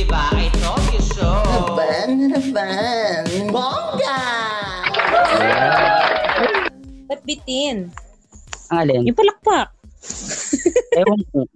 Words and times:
Di 0.00 0.08
ba? 0.08 0.32
I 0.32 0.48
told 0.64 0.80
you 0.96 1.02
so. 1.12 1.28
Naban, 1.28 2.32
naban. 2.32 3.52
Bongga! 3.52 4.20
Ba't 7.04 7.20
bitin? 7.28 7.92
Ang 8.72 8.78
alin? 8.80 9.04
Yung 9.04 9.12
palakpak. 9.12 9.68
Ewan 10.96 11.20
ko. 11.28 11.44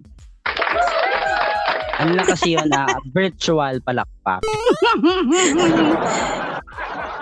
Ano 2.04 2.20
kasi 2.20 2.52
yun 2.52 2.68
na 2.68 2.84
virtual 3.16 3.80
palakpak. 3.80 4.44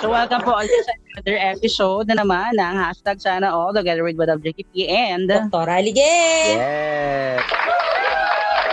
so 0.03 0.11
welcome 0.11 0.43
po 0.43 0.59
ulit 0.59 0.75
sa 0.89 0.97
another 1.13 1.39
episode 1.39 2.11
na 2.11 2.19
naman 2.19 2.57
ng 2.57 2.75
hashtag 2.81 3.21
sana 3.23 3.53
all 3.53 3.71
together 3.71 4.03
with 4.03 4.19
Madam 4.19 4.43
Jackie 4.43 4.67
P 4.75 4.91
and 4.91 5.31
Dr. 5.31 5.71
Alige! 5.71 6.03
Yes! 6.59 7.47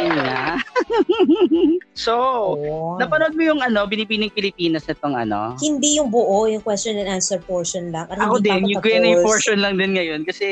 Yun 0.02 0.18
nga. 0.18 0.64
so, 2.06 2.14
Oh. 2.50 2.96
napanood 2.98 3.34
mo 3.34 3.44
yung 3.44 3.60
ano, 3.60 3.86
Binipining 3.86 4.32
Pilipinas 4.32 4.86
na 4.86 4.96
tong 4.96 5.14
ano? 5.14 5.56
Hindi 5.58 5.98
yung 5.98 6.10
buo, 6.10 6.46
yung 6.46 6.62
question 6.62 6.96
and 6.96 7.10
answer 7.10 7.40
portion 7.40 7.92
lang. 7.92 8.08
Ano, 8.10 8.30
Ako 8.30 8.36
din, 8.40 8.66
yung. 8.68 8.82
Q&A 8.82 9.22
portion 9.22 9.60
lang 9.60 9.76
din 9.76 9.94
ngayon 9.94 10.24
kasi, 10.24 10.46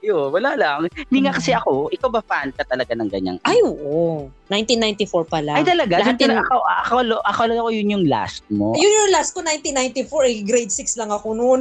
yun, 0.00 0.30
wala 0.30 0.54
lang. 0.54 0.78
Hindi 1.08 1.18
nga 1.26 1.34
kasi 1.34 1.52
ako, 1.52 1.90
ikaw 1.90 2.08
ba 2.08 2.22
fan 2.22 2.50
ka 2.52 2.62
talaga 2.64 2.94
ng 2.94 3.10
ganyang? 3.10 3.38
Ay, 3.42 3.60
oo. 3.60 4.28
1994 4.48 5.26
pala. 5.26 5.58
Ay 5.58 5.66
talaga? 5.66 5.98
Lahat 5.98 6.14
yun- 6.16 6.38
ako, 6.38 6.56
ako, 6.62 6.94
ako, 7.02 7.16
akala 7.26 7.58
ko 7.58 7.70
yun 7.70 7.94
yung 7.98 8.06
last 8.06 8.46
mo. 8.46 8.72
Yun 8.78 8.92
yung 9.02 9.10
last 9.10 9.34
ko, 9.34 9.42
1994. 9.42 10.30
Eh, 10.30 10.46
grade 10.46 10.70
6 10.70 10.98
lang 10.98 11.10
ako 11.10 11.34
noon. 11.34 11.60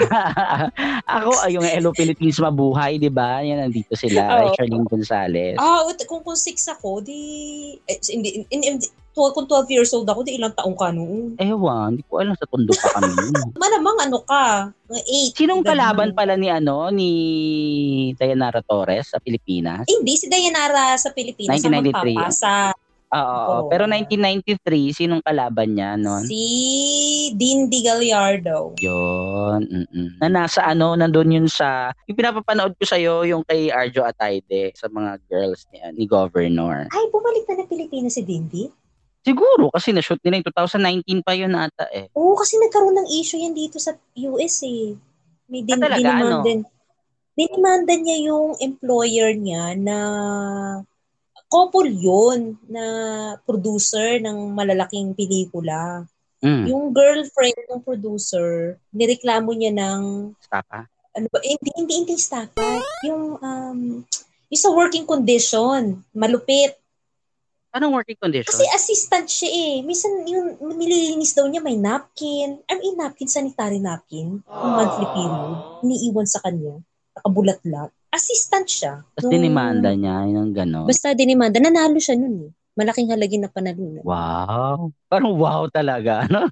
ako, 1.16 1.30
ay 1.44 1.50
yung 1.56 1.66
Hello 1.66 1.90
Philippines 1.92 2.38
Mabuhay, 2.40 2.96
di 2.96 3.12
ba? 3.12 3.44
Yan, 3.44 3.68
nandito 3.68 3.92
sila. 3.94 4.48
Oh. 4.48 4.52
Charlene 4.56 4.86
Gonzalez. 4.86 5.56
Ah, 5.60 5.84
ut- 5.86 6.06
kung, 6.08 6.24
kung 6.24 6.36
6 6.36 6.76
ako, 6.78 7.04
di... 7.04 7.20
Eh, 7.84 7.98
hindi, 8.12 8.46
in, 8.48 8.60
in, 8.64 8.76
12, 9.10 9.34
kung 9.34 9.46
12 9.50 9.74
years 9.74 9.90
old 9.90 10.06
ako, 10.06 10.22
di 10.22 10.38
ilang 10.38 10.54
taong 10.54 10.78
ka 10.78 10.94
noon. 10.94 11.34
Ewan, 11.36 11.98
hindi 11.98 12.06
ko 12.06 12.22
alam 12.22 12.34
sa 12.38 12.46
tondo 12.46 12.70
pa 12.78 12.88
kami. 12.94 13.10
yun. 13.10 13.48
Malamang 13.62 13.98
ano 14.06 14.18
ka, 14.22 14.70
mga 14.86 15.02
8. 15.34 15.38
Sinong 15.38 15.62
kalaban 15.66 16.10
pala 16.14 16.38
ni 16.38 16.46
ano 16.46 16.94
ni 16.94 17.10
Dayanara 18.14 18.62
Torres 18.62 19.10
sa 19.10 19.18
Pilipinas? 19.18 19.82
Hindi, 19.90 20.14
si 20.14 20.30
Dayanara 20.30 20.94
sa 20.94 21.10
Pilipinas 21.10 21.58
1993. 21.58 21.66
ang 21.66 21.90
magpapasa. 21.90 22.54
Oo, 23.10 23.66
Oo. 23.66 23.68
pero 23.68 23.90
1993, 23.90 24.94
sinong 24.94 25.18
kalaban 25.26 25.74
niya 25.74 25.98
noon? 25.98 26.22
Si 26.30 26.44
Dindy 27.34 27.82
Gallardo. 27.82 28.78
Yun. 28.78 29.66
mm-mm. 29.66 30.22
Na 30.22 30.30
nasa 30.30 30.62
ano, 30.62 30.94
nandun 30.94 31.34
yun 31.34 31.48
sa, 31.50 31.90
yung 32.06 32.14
pinapapanood 32.14 32.78
ko 32.78 32.84
sa'yo, 32.86 33.26
yung 33.26 33.42
kay 33.42 33.66
Arjo 33.74 34.06
Atayde 34.06 34.70
sa 34.78 34.86
mga 34.86 35.18
girls 35.26 35.66
ni, 35.74 35.82
ni 35.98 36.04
Governor. 36.06 36.86
Ay, 36.94 37.04
bumalik 37.10 37.42
na 37.50 37.58
ng 37.58 37.68
Pilipinas 37.68 38.14
si 38.14 38.22
Dindy? 38.22 38.70
Siguro, 39.20 39.68
kasi 39.74 39.90
na-shoot 39.90 40.22
nila 40.22 40.40
yung 40.40 40.48
2019 40.48 41.26
pa 41.26 41.34
yun 41.34 41.52
ata 41.52 41.90
eh. 41.90 42.08
Oo, 42.14 42.38
kasi 42.38 42.56
nagkaroon 42.56 42.94
ng 42.94 43.08
issue 43.10 43.36
yan 43.36 43.52
dito 43.52 43.76
sa 43.76 43.92
US 44.16 44.62
eh. 44.64 44.94
May 45.50 45.66
din, 45.66 45.76
Ah, 45.76 45.90
talaga? 45.90 45.98
dinimandan, 45.98 46.58
dinimandan 47.34 48.00
niya 48.06 48.18
yung 48.32 48.54
employer 48.62 49.34
niya 49.34 49.74
na 49.76 49.96
couple 51.50 51.90
yun 51.90 52.54
na 52.70 52.84
producer 53.42 54.22
ng 54.22 54.54
malalaking 54.54 55.12
pelikula. 55.18 56.06
Mm. 56.40 56.72
Yung 56.72 56.94
girlfriend 56.94 57.58
ng 57.68 57.82
producer, 57.84 58.78
nireklamo 58.94 59.50
niya 59.52 59.74
ng 59.76 60.32
Stapa. 60.40 60.88
ano 61.12 61.26
ba, 61.28 61.38
eh, 61.44 61.58
hindi, 61.58 61.70
hindi, 61.76 61.94
hindi 62.00 62.14
staffa. 62.16 62.80
Yung, 63.04 63.36
um, 63.42 63.80
yung 64.48 64.62
sa 64.62 64.72
working 64.72 65.04
condition, 65.04 66.00
malupit. 66.16 66.78
Anong 67.76 67.98
working 67.98 68.16
condition? 68.16 68.50
Kasi 68.50 68.64
assistant 68.72 69.26
siya 69.28 69.50
eh. 69.50 69.74
Minsan 69.84 70.26
yung 70.26 70.58
nililinis 70.74 71.36
daw 71.36 71.46
niya 71.46 71.62
may 71.62 71.76
napkin. 71.76 72.58
I 72.66 72.74
mean, 72.78 72.98
napkin, 72.98 73.30
sanitary 73.30 73.78
napkin. 73.78 74.42
Yung 74.42 74.72
monthly 74.74 75.06
period. 75.12 75.54
Iniiwan 75.86 76.26
sa 76.26 76.42
kanya. 76.42 76.82
Nakabulat-lat. 77.20 77.90
Assistant 78.10 78.66
siya. 78.66 78.92
Tapos 79.14 79.26
Nung- 79.26 79.32
dinimanda 79.32 79.90
niya, 79.92 80.26
yung 80.26 80.50
gano'n. 80.50 80.86
Basta 80.86 81.14
dinimanda. 81.14 81.58
Nanalo 81.58 81.96
siya 81.96 82.14
nun 82.14 82.46
eh. 82.46 82.52
Malaking 82.74 83.10
halagi 83.10 83.36
na 83.36 83.46
panalunan. 83.46 84.02
Wow. 84.02 84.90
Parang 85.06 85.34
wow 85.34 85.66
talaga. 85.68 86.24
No? 86.26 86.46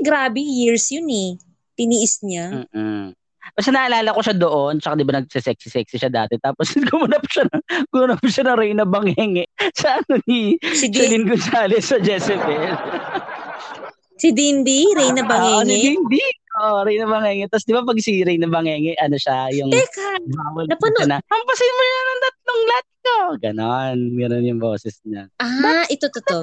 Grabe, 0.00 0.38
years 0.38 0.88
yun 0.88 1.08
eh. 1.08 1.30
Tiniis 1.74 2.20
niya. 2.22 2.64
Mm-mm. 2.64 3.12
Basta 3.46 3.70
naalala 3.70 4.10
ko 4.10 4.20
siya 4.20 4.36
doon, 4.36 4.80
tsaka 4.80 4.98
di 4.98 5.06
ba 5.06 5.16
nagsisexy-sexy 5.16 5.96
siya 5.96 6.10
dati. 6.10 6.36
Tapos 6.36 6.72
gumanap 6.90 7.24
siya 7.26 7.46
ng, 7.46 7.62
gumanap 7.88 8.20
siya 8.22 8.42
ng 8.44 8.58
Reyna 8.58 8.84
Bangenge 8.84 9.46
sa 9.80 9.96
ano 9.96 10.18
ni 10.24 10.56
Si, 10.60 10.88
Celine 10.88 11.24
Gonzalez 11.24 11.82
sa 11.82 11.96
Jezebel. 11.96 12.72
si 14.16 14.28
Dindy, 14.32 14.92
Reyna 14.92 15.22
Ah, 15.24 15.28
Bangenge. 15.60 15.94
Hindi. 16.56 16.72
Oh, 16.72 16.80
Reyna 16.82 17.06
Bangenge. 17.06 17.44
Tapos 17.52 17.64
di 17.68 17.72
ba 17.76 17.84
pag 17.84 17.98
si 18.00 18.24
Reyna 18.24 18.48
Bangenge, 18.48 18.96
ano 18.96 19.16
siya, 19.20 19.52
yung 19.52 19.68
Teka, 19.68 20.08
bawal 20.24 20.64
napanood- 20.64 21.08
na, 21.08 21.20
hampasin 21.20 21.72
mo 21.72 21.82
na 21.82 22.00
ng 22.00 22.20
tatlong 22.24 22.62
lahat 22.64 22.86
ko. 22.88 23.16
Ganon. 23.38 23.96
Ganon 24.16 24.48
yung 24.48 24.60
boses 24.60 24.96
niya. 25.04 25.28
ah, 25.36 25.84
ito, 25.92 26.08
to, 26.08 26.20
to. 26.24 26.38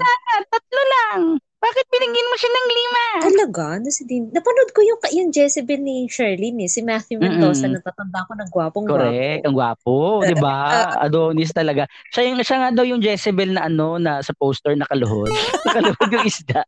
Tatlo 0.54 0.82
lang. 0.86 1.20
Bakit 1.64 1.86
binigyan 1.88 2.28
mo 2.28 2.36
siya 2.36 2.52
ng 2.52 2.68
lima? 2.68 3.04
Talaga? 3.24 3.64
Ano 3.80 3.88
si 3.88 4.04
Din? 4.04 4.28
Napanood 4.36 4.76
ko 4.76 4.84
yung, 4.84 5.00
yung 5.16 5.30
Jezebel 5.32 5.80
ni 5.80 6.12
Sherlyn 6.12 6.60
eh. 6.60 6.68
Si 6.68 6.84
Matthew 6.84 7.24
Mendoza. 7.24 7.72
Mm-mm. 7.72 7.80
Natatanda 7.80 8.28
ko 8.28 8.32
ng 8.36 8.50
gwapong 8.52 8.84
Correct, 8.84 9.16
gwapo. 9.16 9.48
ang 9.48 9.56
gwapo, 9.56 10.28
'di 10.28 10.36
ba? 10.44 10.60
Adonis 11.08 11.56
talaga. 11.56 11.88
Siya 12.12 12.28
yung 12.28 12.44
siya 12.44 12.58
nga 12.60 12.76
daw 12.76 12.84
yung 12.84 13.00
Jezebel 13.00 13.56
na 13.56 13.72
ano 13.72 13.96
na 13.96 14.20
sa 14.20 14.36
poster 14.36 14.76
nakaluhod. 14.76 15.32
nakaluhod 15.72 16.10
yung 16.12 16.28
isda. 16.28 16.68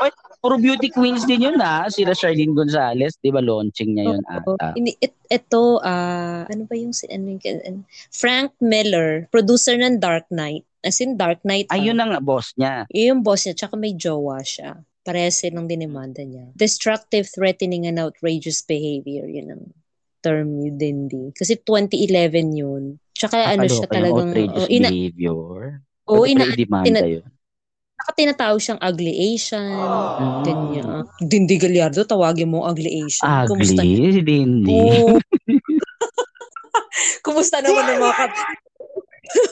Oy, 0.00 0.10
puro 0.40 0.56
beauty 0.56 0.88
queens 0.88 1.28
din 1.28 1.44
yun 1.52 1.60
ah. 1.60 1.84
Sila 1.92 2.16
Charlene 2.16 2.56
Gonzalez, 2.56 3.20
'di 3.20 3.28
ba 3.28 3.44
launching 3.44 3.92
niya 3.92 4.16
yun 4.16 4.24
ata. 4.24 4.72
Ini, 4.80 4.96
it, 4.96 5.12
ito, 5.28 5.76
ah, 5.84 6.48
ano 6.48 6.62
ba 6.64 6.74
yung, 6.74 6.96
si- 6.96 7.08
ano, 7.12 7.36
yung- 7.36 7.62
ano, 7.68 7.78
Frank 8.08 8.56
Miller, 8.64 9.28
producer 9.28 9.76
ng 9.76 10.00
Dark 10.00 10.24
Knight. 10.32 10.64
As 10.84 11.00
in 11.00 11.16
Dark 11.16 11.40
Knight. 11.42 11.72
ah. 11.72 11.80
Ayun 11.80 11.96
ang 11.96 12.12
boss 12.20 12.52
niya. 12.60 12.84
Yun 12.92 13.18
yung 13.18 13.22
boss 13.24 13.48
niya, 13.48 13.56
tsaka 13.56 13.74
may 13.80 13.96
jowa 13.96 14.44
siya. 14.44 14.84
Parehas 15.04 15.40
silang 15.40 15.68
dinimanda 15.68 16.20
niya. 16.20 16.52
Destructive, 16.52 17.28
threatening, 17.28 17.88
and 17.88 17.96
outrageous 17.96 18.60
behavior. 18.64 19.24
Yun 19.24 19.48
ang 19.52 19.64
term 20.24 20.60
ni 20.60 20.72
Dindy. 20.72 21.32
Kasi 21.36 21.60
2011 21.60 22.56
yun. 22.56 22.96
Tsaka 23.12 23.52
ano 23.52 23.68
siya 23.68 23.88
talagang... 23.88 24.32
outrageous 24.32 24.64
oh, 24.64 24.72
ina, 24.72 24.88
behavior. 24.88 25.84
oh, 26.08 26.24
Pwede 26.24 26.32
ina, 26.32 26.44
tina- 26.84 27.04
yun. 27.04 27.24
Saka 27.94 28.10
tinatawag 28.20 28.60
siyang 28.60 28.80
ugly 28.84 29.14
Asian. 29.32 29.80
Mm. 29.80 30.42
Ganyan. 30.44 30.88
Dindy 31.24 31.56
Gallardo, 31.56 32.04
tawagin 32.04 32.52
mo 32.52 32.68
ugly 32.68 33.00
Asian. 33.00 33.48
Kumusta? 33.48 33.80
Ugly, 33.80 34.12
si 34.12 34.22
Dindy. 34.24 34.72
Oo. 34.72 35.14
Kumusta 37.24 37.64
naman 37.64 37.84
ang 37.86 38.00
mga 38.04 38.24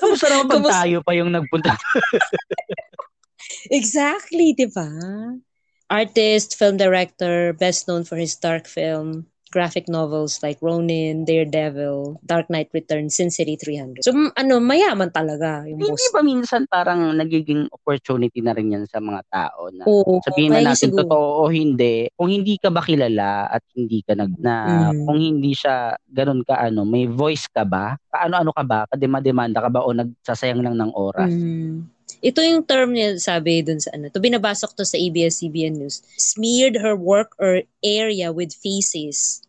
Kamusta 0.01 0.27
naman 0.31 0.47
pag 0.49 0.57
Kumusta- 0.63 0.79
tayo 0.85 0.97
pa 1.03 1.13
yung 1.15 1.31
nagpunta? 1.33 1.73
Exactly, 3.71 4.55
di 4.55 4.67
ba? 4.71 4.89
Artist, 5.93 6.57
film 6.57 6.81
director, 6.81 7.53
best 7.53 7.85
known 7.85 8.03
for 8.05 8.17
his 8.17 8.33
dark 8.39 8.65
film, 8.65 9.29
graphic 9.53 9.85
novels 9.87 10.41
like 10.41 10.57
Ronin, 10.59 11.23
Daredevil, 11.23 12.17
Dark 12.25 12.49
Knight 12.49 12.73
Returns, 12.73 13.15
Sin 13.15 13.29
City 13.29 13.55
300. 13.55 14.01
So, 14.01 14.11
ano, 14.11 14.57
mayaman 14.59 15.13
talaga 15.13 15.69
yung 15.69 15.77
boss. 15.79 15.93
Hindi 15.93 16.07
ba 16.09 16.21
minsan 16.25 16.65
parang 16.67 17.13
nagiging 17.13 17.69
opportunity 17.69 18.41
na 18.41 18.57
rin 18.57 18.73
yan 18.73 18.89
sa 18.89 18.99
mga 18.99 19.21
tao 19.29 19.69
na 19.69 19.85
Oo, 19.85 20.25
sabihin 20.25 20.57
na 20.57 20.65
natin 20.65 20.89
siguro. 20.91 21.05
totoo 21.05 21.29
o 21.45 21.53
hindi, 21.53 22.09
kung 22.17 22.33
hindi 22.33 22.57
ka 22.57 22.73
ba 22.73 22.81
kilala 22.81 23.47
at 23.47 23.61
hindi 23.77 24.01
ka 24.01 24.17
nag 24.17 24.33
na 24.41 24.55
Mm. 24.91 25.05
kung 25.05 25.19
hindi 25.21 25.53
siya 25.53 25.93
ganun 26.09 26.41
ka 26.43 26.57
ano, 26.57 26.83
may 26.83 27.05
voice 27.05 27.45
ka 27.47 27.69
ba? 27.69 27.95
Kaano-ano 28.09 28.57
ka 28.57 28.65
ba? 28.65 28.89
Kadema-demanda 28.89 29.61
ka 29.61 29.69
ba 29.69 29.85
o 29.85 29.93
nagsasayang 29.93 30.65
lang 30.65 30.81
ng 30.81 30.91
oras? 30.97 31.29
Mm. 31.29 31.93
Ito 32.23 32.39
yung 32.39 32.63
term 32.63 32.95
niya 32.95 33.19
sabi 33.19 33.67
dun 33.67 33.83
sa 33.83 33.91
ano. 33.99 34.07
To 34.07 34.23
binabasok 34.23 34.79
to 34.79 34.87
sa 34.87 34.95
ABS-CBN 34.95 35.75
News. 35.75 36.07
Smeared 36.15 36.79
her 36.79 36.95
work 36.95 37.35
or 37.43 37.67
area 37.83 38.31
with 38.31 38.55
feces. 38.55 39.43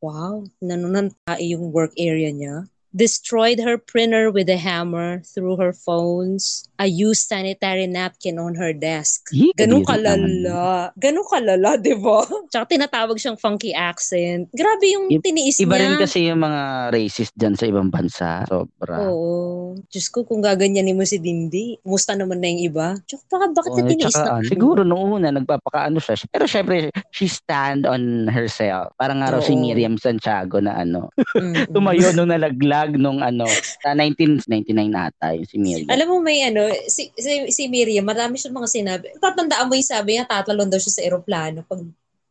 Wow. 0.00 0.46
Nanunanta 0.62 1.40
yung 1.40 1.72
work 1.72 1.92
area 1.96 2.32
niya. 2.32 2.68
Destroyed 2.96 3.60
her 3.60 3.76
printer 3.76 4.30
with 4.32 4.48
a 4.48 4.56
hammer 4.56 5.20
through 5.20 5.56
her 5.60 5.72
phones. 5.72 6.68
A 6.76 6.84
used 6.84 7.24
sanitary 7.24 7.86
napkin 7.86 8.36
on 8.36 8.52
her 8.52 8.70
desk. 8.70 9.32
Hi, 9.32 9.48
Ganun 9.56 9.80
kalala. 9.80 10.92
Ganun 10.94 11.24
kalala, 11.24 11.74
di 11.74 11.96
ba? 11.96 12.20
Tsaka 12.52 12.68
tinatawag 12.68 13.16
siyang 13.16 13.34
funky 13.34 13.72
accent. 13.72 14.52
Grabe 14.52 14.84
yung 14.86 15.08
I- 15.08 15.16
tiniis 15.18 15.56
Iba 15.56 15.74
niya. 15.74 15.82
rin 15.82 15.94
kasi 15.96 16.28
yung 16.28 16.38
mga 16.38 16.62
racist 16.90 17.32
dyan 17.32 17.54
sa 17.54 17.64
ibang 17.64 17.88
bansa. 17.88 18.44
Sobra. 18.44 19.00
Oo. 19.02 19.80
Diyos 19.88 20.08
ko, 20.08 20.22
kung 20.22 20.40
gaganyanin 20.40 20.92
mo 20.92 21.02
si 21.02 21.16
Dindi, 21.16 21.80
musta 21.82 22.12
naman 22.12 22.38
na 22.38 22.48
yung 22.48 22.62
iba? 22.66 22.86
Tsaka 23.02 23.24
baka, 23.26 23.44
bakit 23.52 23.70
Oh, 23.70 23.76
na 23.76 23.84
tiniis 23.86 24.04
tsaka, 24.10 24.20
na? 24.22 24.32
ano, 24.36 24.44
siguro 24.44 24.80
noong 24.82 25.10
una, 25.16 25.28
nagpapakaano 25.32 25.96
siya. 25.96 26.28
Pero 26.28 26.44
syempre, 26.44 26.76
she 27.08 27.24
stand 27.24 27.84
on 27.84 28.02
herself. 28.26 28.92
Parang 28.94 29.20
nga 29.20 29.32
raw 29.32 29.40
si 29.40 29.52
Oo. 29.52 29.60
Miriam 29.60 29.96
Santiago 29.96 30.60
na 30.60 30.76
ano, 30.76 31.08
tumayo 31.72 32.12
nung 32.12 32.28
nalaglag 32.28 32.96
nung 32.96 33.20
ano, 33.20 33.48
sa 33.80 33.96
1999 33.96 34.68
ata 34.92 35.32
yung 35.32 35.48
si 35.48 35.56
Miriam. 35.56 35.88
Alam 35.88 36.06
mo 36.08 36.16
may 36.20 36.42
ano, 36.42 36.65
si, 36.86 37.10
si, 37.16 37.32
si 37.50 37.62
Miriam, 37.68 38.06
marami 38.06 38.38
siyang 38.38 38.56
mga 38.56 38.70
sinabi. 38.70 39.04
Tatandaan 39.18 39.66
mo 39.68 39.74
yung 39.74 39.86
sabi 39.86 40.16
niya, 40.16 40.28
tatalon 40.28 40.70
daw 40.70 40.80
siya 40.80 40.92
sa 41.00 41.04
eroplano 41.04 41.62
pag 41.66 41.80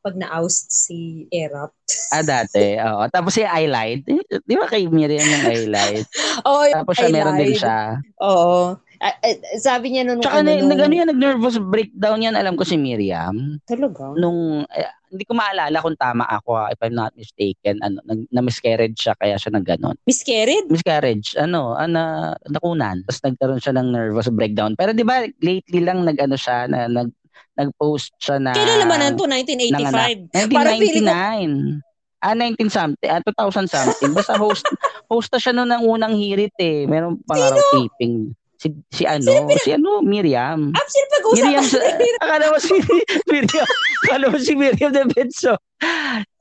pag 0.05 0.21
na-oust 0.21 0.69
si 0.69 1.25
Erap. 1.33 1.73
Ah, 2.13 2.21
dati. 2.21 2.77
Oo. 2.77 3.09
Tapos 3.09 3.33
si 3.33 3.41
Eyelight. 3.41 4.05
Di 4.45 4.53
ba 4.53 4.69
kay 4.69 4.85
Miriam 4.85 5.25
yung 5.25 5.45
Eyelight? 5.49 6.05
Oo, 6.45 6.61
Tapos 6.69 6.93
siya, 6.93 7.09
meron 7.09 7.41
din 7.41 7.57
siya. 7.57 7.97
Oo. 8.21 8.77
Ah, 9.01 9.15
sabi 9.59 9.91
niya 9.91 10.07
nung 10.07 10.23
Tsaka 10.23 10.41
ano, 10.41 10.55
nung, 10.55 10.71
nag, 10.71 10.79
ano 10.79 10.93
yan, 10.95 11.09
nag-nervous 11.11 11.57
breakdown 11.59 12.23
yan, 12.23 12.35
alam 12.35 12.55
ko 12.55 12.63
si 12.63 12.79
Miriam. 12.79 13.59
talaga? 13.67 14.15
Nung, 14.15 14.63
eh, 14.71 14.91
hindi 15.11 15.23
ko 15.23 15.33
maalala 15.35 15.79
kung 15.79 15.95
tama 15.95 16.23
ako, 16.27 16.55
ah, 16.55 16.69
if 16.71 16.79
I'm 16.79 16.95
not 16.95 17.11
mistaken, 17.15 17.79
ano, 17.83 17.99
nag, 18.03 18.27
na-miscarriage 18.31 18.95
siya, 18.95 19.15
kaya 19.15 19.35
siya 19.35 19.55
nag-ganon. 19.55 19.95
Miscarried? 20.07 20.67
Miscarriage, 20.71 21.35
ano, 21.35 21.75
ana, 21.75 22.35
nakunan. 22.47 23.03
Tapos 23.07 23.21
nagkaroon 23.23 23.61
siya 23.63 23.75
ng 23.75 23.87
nervous 23.91 24.31
breakdown. 24.31 24.75
Pero 24.79 24.95
di 24.95 25.03
ba, 25.03 25.23
lately 25.39 25.79
lang 25.83 26.03
nag-ano 26.03 26.35
siya, 26.35 26.67
na, 26.67 26.87
nag, 26.87 27.11
nag-post 27.55 28.15
siya 28.19 28.39
na... 28.39 28.51
Kailan 28.51 28.79
naman 28.83 28.99
ang 28.99 29.15
to? 29.15 29.27
Nanganak. 29.27 30.27
1985? 30.31 30.51
Parang 30.51 30.79
feeling 30.79 31.07
ko- 31.07 31.15
1999. 31.15 31.93
Ah, 32.25 32.33
19 32.33 32.73
something, 32.73 33.09
ah, 33.11 33.21
2000 33.21 33.69
something. 33.69 34.11
Basta 34.17 34.33
host, 34.33 34.65
host 35.13 35.29
na 35.29 35.37
siya 35.37 35.53
noon 35.53 35.69
ng 35.69 35.83
unang 35.85 36.17
hirit 36.17 36.57
eh. 36.57 36.89
Meron 36.89 37.21
pang 37.21 37.37
araw 37.37 37.59
taping. 37.69 38.33
Si, 38.65 38.73
si 38.89 39.03
ano, 39.05 39.45
si 39.61 39.69
ano, 39.77 40.01
Miriam. 40.01 40.73
Ah, 40.73 40.89
sino 40.89 41.05
pag-uusapan? 41.13 41.45
Miriam, 41.45 41.65
sa, 41.69 41.77
akala 42.25 42.45
mo 42.49 42.57
si 42.57 42.73
Miriam, 43.29 43.67
akala 44.09 44.25
mo 44.33 44.37
si 44.41 44.53
Miriam 44.57 44.89
de 44.89 45.05
Benso. 45.05 45.53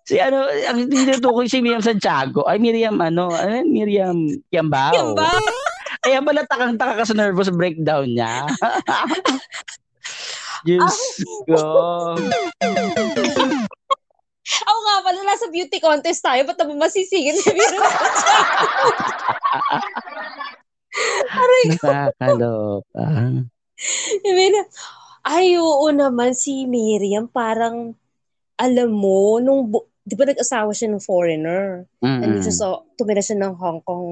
Si 0.08 0.16
ano, 0.16 0.48
ang 0.48 0.88
tinutukoy 0.88 1.44
si 1.52 1.60
Miriam 1.60 1.84
Santiago. 1.84 2.48
Ay, 2.48 2.56
Miriam, 2.56 2.96
ano, 2.96 3.28
ano 3.28 3.60
Miriam 3.68 4.16
Kiambao. 4.48 4.96
Yan 4.96 5.12
ba? 5.12 5.36
Kaya 6.00 6.24
pala 6.24 6.48
takang-taka 6.48 7.04
ka 7.04 7.04
sa 7.04 7.12
nervous 7.12 7.52
breakdown 7.52 8.08
niya. 8.08 8.48
Diyos 10.64 10.96
ko. 11.44 11.60
Ako 14.64 14.78
nga 14.80 14.96
pala, 15.04 15.20
nasa 15.28 15.52
beauty 15.52 15.76
contest 15.76 16.24
tayo. 16.24 16.40
Ba't 16.48 16.56
naman 16.56 16.80
masisigit 16.80 17.36
si 17.36 17.52
Miriam? 17.52 17.84
Aray 21.30 21.64
ko. 21.78 21.88
Nakakaloka. 21.90 23.04
Sabi 24.24 24.44
na, 24.54 24.62
ay, 25.24 25.56
oo 25.58 25.88
naman 25.90 26.36
si 26.36 26.68
Miriam, 26.68 27.26
parang, 27.26 27.96
alam 28.60 28.90
mo, 28.92 29.40
nung, 29.40 29.66
bu- 29.66 29.88
di 30.04 30.14
ba 30.14 30.28
nag-asawa 30.28 30.70
siya 30.76 30.92
ng 30.92 31.02
foreigner? 31.02 31.88
Ano 32.04 32.36
Mm-mm. 32.36 32.44
siya 32.44 32.52
sa, 32.52 32.66
tumira 32.94 33.18
siya 33.18 33.40
ng 33.40 33.56
Hong 33.56 33.80
Kong 33.82 34.06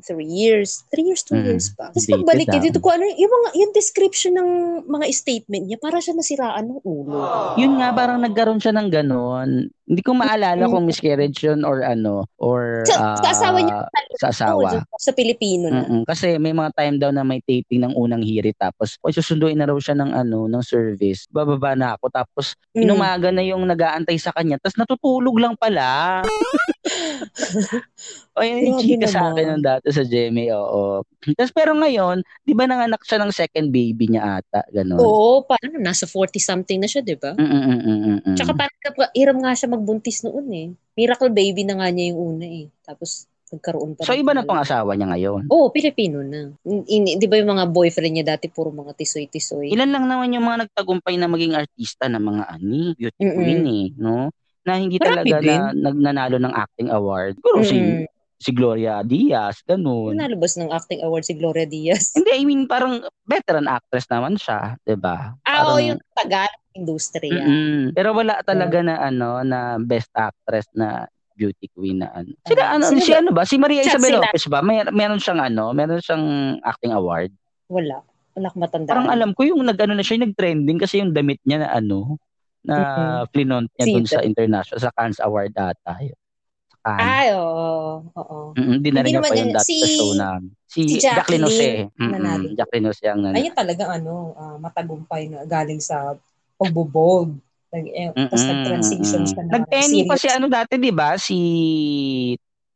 three 0.00 0.28
years. 0.28 0.84
Three 0.88 1.02
years, 1.04 1.24
two 1.24 1.34
Mm. 1.34 1.46
years 1.48 1.72
pa. 1.72 1.88
Tapos 1.88 2.06
pagbalik 2.06 2.46
niya 2.46 2.62
dito, 2.62 2.78
kung 2.78 2.94
ano, 2.94 3.08
yung 3.08 3.32
mga, 3.32 3.48
yung 3.56 3.72
description 3.72 4.36
ng 4.36 4.50
mga 4.86 5.04
statement 5.10 5.64
niya, 5.64 5.78
para 5.78 5.98
siya 5.98 6.12
nasiraan 6.12 6.68
ng 6.68 6.80
ulo. 6.82 7.16
Yun 7.56 7.80
nga, 7.80 7.90
parang 7.90 8.20
nagkaroon 8.20 8.58
siya 8.58 8.70
ng 8.72 8.88
ganon. 8.88 9.50
Hindi 9.66 10.02
ko 10.02 10.14
maalala 10.14 10.70
kung 10.70 10.86
miscarriage 10.86 11.42
yun 11.42 11.66
or 11.66 11.82
ano, 11.82 12.22
or 12.38 12.86
Sa- 12.86 13.18
sa 13.18 13.26
ah, 13.26 13.34
asawa 13.34 13.58
niya, 13.58 13.78
sa 14.14 14.28
asawa. 14.30 14.68
Oo, 14.78 14.94
sa 14.94 15.10
Pilipino 15.10 15.66
na. 15.66 15.82
Mm-mm. 15.82 16.02
Kasi 16.04 16.38
may 16.38 16.52
mga 16.52 16.70
time 16.72 16.96
daw 16.96 17.10
na 17.10 17.26
may 17.26 17.42
taping 17.42 17.82
ng 17.82 17.94
unang 17.94 18.22
hirit 18.22 18.54
tapos 18.54 18.94
kung 18.96 19.10
susunduin 19.10 19.58
na 19.58 19.66
raw 19.66 19.74
siya 19.74 19.96
ng 19.96 20.12
ano 20.12 20.46
ng 20.46 20.62
service 20.62 21.26
bababa 21.26 21.72
na 21.72 21.96
ako 21.96 22.06
tapos 22.06 22.54
Mm. 22.70 22.86
inumaga 22.86 23.28
na 23.30 23.42
yung 23.42 23.66
nag-aantay 23.66 24.14
sa 24.14 24.30
kanya 24.30 24.54
tapos 24.58 24.78
natutulog 24.78 25.34
lang 25.34 25.58
pala 25.58 26.22
o 28.36 28.42
yun 28.42 28.58
yung 28.74 28.78
chika 28.82 29.06
sa 29.06 29.30
akin 29.30 29.44
nung 29.54 29.64
dati 29.64 29.88
sa 29.90 30.02
Jemmy 30.02 30.50
oo 30.50 31.02
tapos 31.36 31.52
pero 31.52 31.72
ngayon 31.76 32.22
di 32.42 32.52
ba 32.52 32.66
nanganak 32.66 33.02
siya 33.04 33.20
ng 33.22 33.32
second 33.32 33.68
baby 33.70 34.10
niya 34.10 34.42
ata 34.42 34.64
ganun 34.70 34.98
Oo, 35.00 35.44
parang 35.46 35.76
nasa 35.80 36.04
40-something 36.08 36.80
na 36.80 36.88
siya, 36.88 37.00
di 37.00 37.16
ba? 37.16 37.32
Mm-mm-mm-mm-mm. 37.36 38.36
Tsaka 38.36 38.52
parang 38.56 38.76
hiram 39.16 39.38
nga 39.40 39.52
siya 39.56 39.68
magbuntis 39.72 40.22
noon 40.26 40.46
eh. 40.52 40.68
Miracle 40.96 41.32
baby 41.32 41.64
na 41.64 41.80
nga 41.80 41.88
niya 41.88 42.12
yung 42.12 42.36
una 42.36 42.46
eh. 42.46 42.66
Tapos 42.84 43.30
nagkaroon 43.50 43.98
pa. 43.98 44.06
so 44.06 44.14
iba 44.14 44.30
na 44.30 44.46
pang 44.46 44.62
asawa 44.62 44.94
niya 44.94 45.10
ngayon 45.10 45.50
Oo, 45.50 45.74
Pilipino 45.74 46.22
na. 46.22 46.54
In- 46.86 47.18
di 47.18 47.26
ba 47.26 47.34
yung 47.34 47.50
mga 47.50 47.66
boyfriend 47.66 48.14
niya 48.14 48.26
dati 48.36 48.46
puro 48.46 48.70
mga 48.70 48.94
tisoy-tisoy? 48.94 49.74
ilan 49.74 49.90
lang 49.90 50.06
naman 50.06 50.30
yung 50.30 50.46
mga 50.46 50.70
nagtagumpay 50.70 51.18
na 51.18 51.26
maging 51.26 51.58
artista 51.58 52.06
na 52.06 52.22
mga 52.22 52.46
ani 52.46 52.94
beauty 52.94 53.18
Mm-mm. 53.18 53.34
queen 53.34 53.62
eh 53.66 53.86
no 53.98 54.30
na 54.70 54.78
hindi 54.78 54.96
Marami 54.96 55.10
talaga 55.26 55.36
din. 55.40 55.50
na 55.50 55.58
nagnanalo 55.74 56.36
ng 56.38 56.54
acting 56.54 56.88
award 56.88 57.34
siguro 57.36 57.58
si 57.60 57.76
Mm. 57.76 58.04
si 58.36 58.50
Gloria 58.50 59.02
Diaz 59.02 59.60
ganun 59.60 60.14
Nalabas 60.14 60.54
ng 60.54 60.70
acting 60.70 61.02
award 61.02 61.22
si 61.22 61.34
Gloria 61.34 61.66
Diaz. 61.66 62.10
hindi 62.16 62.30
I 62.30 62.44
mean 62.44 62.64
parang 62.64 63.02
veteran 63.24 63.66
actress 63.66 64.06
naman 64.06 64.34
siya 64.34 64.78
'di 64.80 64.94
ba 64.94 65.34
Ah, 65.42 65.66
oo, 65.66 65.76
Parang- 65.76 65.86
yung 65.88 66.00
tagal 66.14 66.50
industriya. 66.72 67.42
Mm-mm. 67.42 67.90
pero 67.90 68.14
wala 68.14 68.38
talaga 68.40 68.78
na 68.78 69.02
ano 69.02 69.42
na 69.42 69.58
best 69.76 70.08
actress 70.12 70.70
na 70.72 71.04
beauty 71.32 71.66
queen 71.68 71.98
na 71.98 72.12
ano. 72.12 72.36
Sila 72.44 72.62
Ah, 72.62 72.76
ano 72.76 72.84
sino 72.86 73.00
si 73.00 73.10
ba? 73.10 73.18
ano 73.18 73.30
ba? 73.32 73.42
Si 73.42 73.56
Maria 73.56 73.80
Siya, 73.80 73.96
Isabel 73.96 74.12
sila. 74.12 74.20
Lopez 74.22 74.44
ba? 74.46 74.60
May 74.60 74.84
meron 74.86 75.16
siyang 75.16 75.40
ano, 75.42 75.72
meron 75.72 75.96
siyang 75.98 76.24
acting 76.60 76.92
award. 76.92 77.32
Wala. 77.66 78.04
Wala 78.30 78.46
akong 78.46 78.60
matandaan. 78.60 78.92
Parang 78.92 79.08
alam 79.08 79.30
ko 79.32 79.42
yung 79.42 79.64
nag-ano 79.64 79.96
na 79.96 80.04
siya, 80.04 80.14
yung 80.14 80.28
nag-trending 80.28 80.76
kasi 80.76 81.00
yung 81.00 81.10
damit 81.10 81.40
niya 81.42 81.64
na 81.64 81.72
ano, 81.72 82.20
na 82.62 82.76
Mhm. 82.76 83.22
flinaunt 83.30 83.68
niya 83.72 83.86
dun 83.88 84.06
sa 84.06 84.20
international, 84.20 84.78
sa 84.78 84.92
Cannes 84.92 85.20
Award 85.20 85.52
ata. 85.52 85.92
Yun. 85.98 86.18
Sa 86.68 86.76
Cannes. 86.82 87.08
Ay, 87.08 87.28
oo. 87.32 87.68
Oo. 88.10 88.36
Mm, 88.52 88.72
Hindi 88.76 88.90
na 88.90 89.00
rin 89.00 89.14
pa 89.16 89.32
yung 89.32 89.52
dati 89.52 89.68
Si- 89.68 89.80
sa 89.80 89.88
show 89.90 90.10
namin. 90.12 90.50
Si, 90.64 90.80
si 90.86 90.96
Jacqueline 90.98 91.44
Jose. 91.44 91.68
Nanalo. 91.96 92.46
Jacqueline 92.52 92.86
Jose 92.86 93.04
ang 93.04 93.20
nanalo. 93.20 93.36
Ayun 93.36 93.54
talaga 93.54 93.84
ano, 93.90 94.12
ah, 94.34 94.56
matagumpay 94.56 95.22
na 95.26 95.42
galing 95.44 95.80
sa 95.80 96.14
pagbubog. 96.56 97.32
Nag, 97.70 97.86
eh, 97.86 98.10
tapos 98.10 98.42
nag-transition 98.42 99.22
siya 99.24 99.42
na 99.46 99.50
Nag-penny 99.56 100.02
pa 100.02 100.18
si 100.18 100.26
ano 100.26 100.46
dati, 100.46 100.74
di 100.74 100.90
ba? 100.90 101.14
Si 101.14 101.36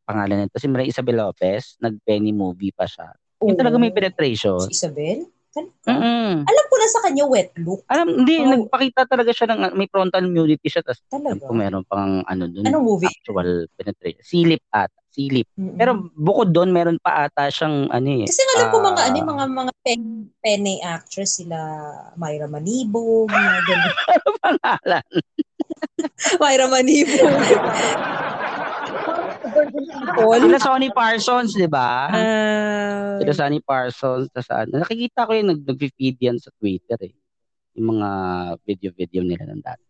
pangalan 0.05 0.47
nito, 0.47 0.57
si 0.57 0.69
Maria 0.69 0.87
Isabel 0.87 1.17
Lopez. 1.19 1.77
Nag-penny 1.79 2.31
movie 2.31 2.71
pa 2.71 2.85
siya. 2.85 3.11
Yung 3.43 3.59
talaga 3.59 3.77
may 3.77 3.91
penetration. 3.91 4.61
Si 4.65 4.73
Isabel? 4.73 5.27
Mm-mm. 5.62 6.43
Alam 6.43 6.65
ko 6.67 6.75
na 6.75 6.89
sa 6.91 7.01
kanya 7.06 7.25
wet 7.31 7.51
look. 7.62 7.87
Alam, 7.87 8.06
hindi, 8.25 8.35
Oh. 8.43 8.51
nagpakita 8.51 9.06
talaga 9.06 9.31
siya 9.31 9.55
ng 9.55 9.79
may 9.79 9.87
frontal 9.87 10.27
nudity 10.27 10.67
siya. 10.67 10.83
Tapos 10.83 11.01
Talaga. 11.06 11.47
ko 11.47 11.53
meron 11.55 11.85
pang 11.87 12.27
ano 12.27 12.45
dun. 12.51 12.67
Anong 12.67 12.85
movie? 12.85 13.06
Actual 13.11 13.71
penetration. 13.79 14.25
Silip 14.25 14.62
at 14.75 14.91
silip. 15.15 15.47
Mm-mm. 15.55 15.79
Pero 15.79 16.11
bukod 16.19 16.51
doon, 16.51 16.75
meron 16.75 16.99
pa 16.99 17.31
ata 17.31 17.47
siyang 17.47 17.87
ano 17.87 18.09
eh. 18.11 18.27
kasi 18.27 18.43
alam 18.59 18.67
ko 18.75 18.83
mga 18.83 18.99
ah, 18.99 19.07
ano, 19.07 19.14
yung 19.14 19.31
mga 19.31 19.45
mga 19.47 19.73
pen, 19.87 20.02
penne 20.43 20.75
actress 20.83 21.38
sila 21.38 21.59
Myra 22.19 22.50
Manibog, 22.50 23.31
mga 23.31 23.61
ganun. 23.62 23.95
Ano 24.14 24.28
pangalan? 24.43 25.07
Myra 26.43 26.67
Manibog. 29.54 30.42
Sila 30.42 30.58
Sonny 30.58 30.90
Parsons, 30.90 31.50
di 31.54 31.68
ba? 31.70 32.11
Ah, 32.11 33.16
Sila 33.18 33.32
Sonny 33.32 33.61
Parsons. 33.61 34.26
Tas, 34.30 34.50
ano, 34.50 34.82
nakikita 34.82 35.25
ko 35.25 35.32
yung 35.32 35.49
nag- 35.50 35.66
nag-feed 35.66 36.16
yan 36.18 36.37
sa 36.37 36.50
Twitter 36.54 36.99
eh. 37.00 37.14
Yung 37.75 37.99
mga 37.99 38.08
video-video 38.62 39.23
nila 39.23 39.50
ng 39.50 39.62
dati. 39.62 39.82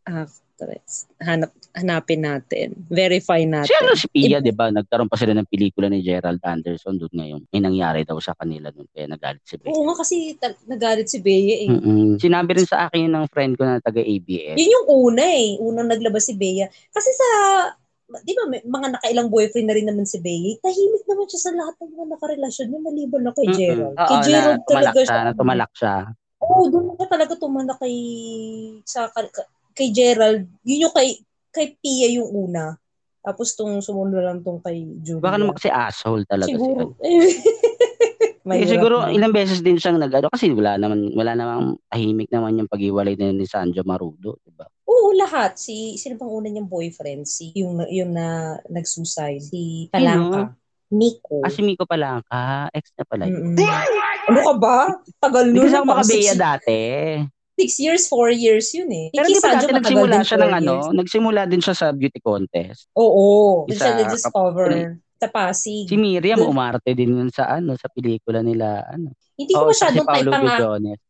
actress. 0.55 1.11
Hanap, 1.19 1.51
hanapin 1.75 2.23
natin. 2.23 2.73
Verify 2.87 3.43
natin. 3.43 3.69
Si 3.69 3.75
ano 3.75 3.93
si 3.93 4.07
Pia, 4.07 4.39
di 4.39 4.55
ba? 4.55 4.71
Nagkaroon 4.71 5.11
pa 5.11 5.19
sila 5.19 5.35
ng 5.35 5.51
pelikula 5.51 5.91
ni 5.91 5.99
Gerald 6.01 6.39
Anderson 6.41 6.95
doon 6.95 7.11
ngayon. 7.11 7.43
May 7.51 7.61
nangyari 7.61 8.07
daw 8.07 8.17
sa 8.23 8.33
kanila 8.33 8.71
doon 8.71 8.87
kaya 8.89 9.11
nagalit 9.11 9.43
si 9.43 9.59
Bea. 9.59 9.69
Oo 9.69 9.83
nga 9.85 9.99
kasi 9.99 10.39
ta- 10.39 10.55
nagalit 10.65 11.11
si 11.11 11.19
Bea 11.19 11.67
eh. 11.67 11.69
Mm-mm. 11.69 12.17
Sinabi 12.17 12.55
rin 12.55 12.65
sa 12.65 12.87
akin 12.87 13.11
ng 13.11 13.27
friend 13.29 13.59
ko 13.59 13.67
na 13.67 13.83
taga-ABS. 13.83 14.55
Yun 14.55 14.75
yung 14.79 14.87
una 14.89 15.25
eh. 15.27 15.59
Unang 15.59 15.91
naglabas 15.91 16.25
si 16.25 16.39
Bea. 16.39 16.71
Kasi 16.89 17.11
sa, 17.11 17.29
di 18.05 18.33
ba, 18.37 18.45
may 18.47 18.61
mga 18.61 18.89
nakailang 19.01 19.29
boyfriend 19.33 19.69
na 19.69 19.77
rin 19.77 19.89
naman 19.89 20.05
si 20.05 20.21
Bea. 20.21 20.61
Tahimik 20.61 21.05
naman 21.09 21.27
siya 21.27 21.41
sa 21.41 21.53
lahat 21.57 21.75
ng 21.81 21.91
mga 21.97 22.07
nakarelasyon 22.17 22.67
niya 22.69 22.81
maliban 22.85 23.23
na 23.25 23.33
kay. 23.33 23.47
Gerald. 23.51 23.97
Oo, 23.97 24.09
kay 24.09 24.19
Gerald 24.29 24.61
na 24.61 24.65
tumalak 24.65 24.93
talaga 24.93 25.01
siya, 25.01 25.21
na 25.25 25.33
tumalak 25.33 25.73
siya. 25.73 25.95
Oo, 26.45 26.63
doon 26.69 26.85
na 26.93 27.07
talaga 27.09 27.33
tumanak 27.41 27.79
kay, 27.81 27.97
sa, 28.85 29.09
ka- 29.09 29.51
kay 29.73 29.89
Gerald. 29.91 30.45
Yun 30.63 30.85
yung 30.89 30.95
kay, 30.95 31.09
kay 31.49 31.67
Pia 31.81 32.09
yung 32.13 32.29
una. 32.29 32.77
Tapos 33.25 33.57
tong 33.57 33.81
sumunod 33.81 34.21
lang 34.21 34.45
tong 34.45 34.61
kay 34.61 34.85
Julia. 35.01 35.25
Baka 35.25 35.41
naman 35.41 35.57
kasi 35.57 35.73
asshole 35.73 36.29
talaga 36.29 36.53
Siguro. 36.53 36.93
siya. 37.01 37.09
Eh, 38.45 38.49
Mahirap 38.61 38.73
siguro 38.77 38.97
na. 39.01 39.09
ilang 39.09 39.33
beses 39.33 39.65
din 39.65 39.81
siyang 39.81 39.97
nag 39.97 40.13
kasi 40.29 40.53
wala 40.53 40.77
naman 40.77 41.17
wala 41.17 41.33
namang 41.33 41.81
tahimik 41.89 42.29
naman 42.29 42.61
yung 42.61 42.69
paghiwalay 42.69 43.17
din 43.17 43.41
ni 43.41 43.49
Sanjo 43.49 43.81
Marudo, 43.89 44.37
di 44.45 44.53
ba? 44.53 44.69
Oo, 44.85 45.17
lahat. 45.17 45.57
Si, 45.57 45.97
sino 45.97 46.21
bang 46.21 46.29
una 46.29 46.49
niyang 46.53 46.69
boyfriend? 46.69 47.25
Si, 47.25 47.57
yung, 47.57 47.81
yung 47.89 48.13
na 48.13 48.61
nag-suicide. 48.69 49.41
Si 49.41 49.89
Palangka. 49.89 50.53
Nico. 50.93 51.41
Ah, 51.41 51.49
si 51.49 51.65
Miko 51.65 51.89
pala 51.89 52.21
ka. 52.29 52.69
Ex 52.71 52.93
na 52.95 53.05
pala 53.09 53.25
yun. 53.25 53.57
Mm-mm. 53.57 54.29
Ano 54.29 54.39
ka 54.45 54.55
ba? 54.61 54.77
Tagal 55.19 55.49
Hindi 55.49 55.59
nun. 55.59 55.65
kasi 55.65 55.77
ako 55.81 55.87
makabeya 55.89 56.33
six, 56.37 56.39
dati. 56.39 56.81
six 57.57 57.71
years, 57.81 58.03
four 58.07 58.29
years 58.29 58.69
yun 58.77 58.93
eh. 58.93 59.09
Pero 59.09 59.25
di 59.25 59.41
ba 59.41 59.41
Sanjo 59.41 59.67
dati 59.67 59.75
nagsimula 59.81 60.17
siya 60.21 60.39
ng 60.39 60.53
ano? 60.53 60.73
years. 60.77 60.87
Nagsimula 60.93 61.41
din 61.49 61.63
siya 61.65 61.75
sa 61.75 61.87
beauty 61.91 62.21
contest. 62.21 62.93
Oo. 62.95 63.65
Siya 63.67 63.75
Isa- 63.75 63.97
na-discover. 64.05 65.01
Sa 65.25 65.29
Pasig. 65.31 65.89
Si 65.89 65.97
Miriam, 65.97 66.37
Dun- 66.39 66.53
umarte 66.53 66.93
din 66.93 67.17
yun 67.17 67.29
sa 67.29 67.49
ano, 67.51 67.75
sa 67.75 67.89
pelikula 67.89 68.41
nila. 68.41 68.85
Ano. 68.85 69.17
Hindi 69.35 69.51
ko 69.51 69.65
Oo, 69.65 69.73
siya 69.73 69.89
si 69.89 69.99
masyadong 69.99 70.07
type 70.07 70.29
pang 70.29 70.45
Guedones. 70.45 71.01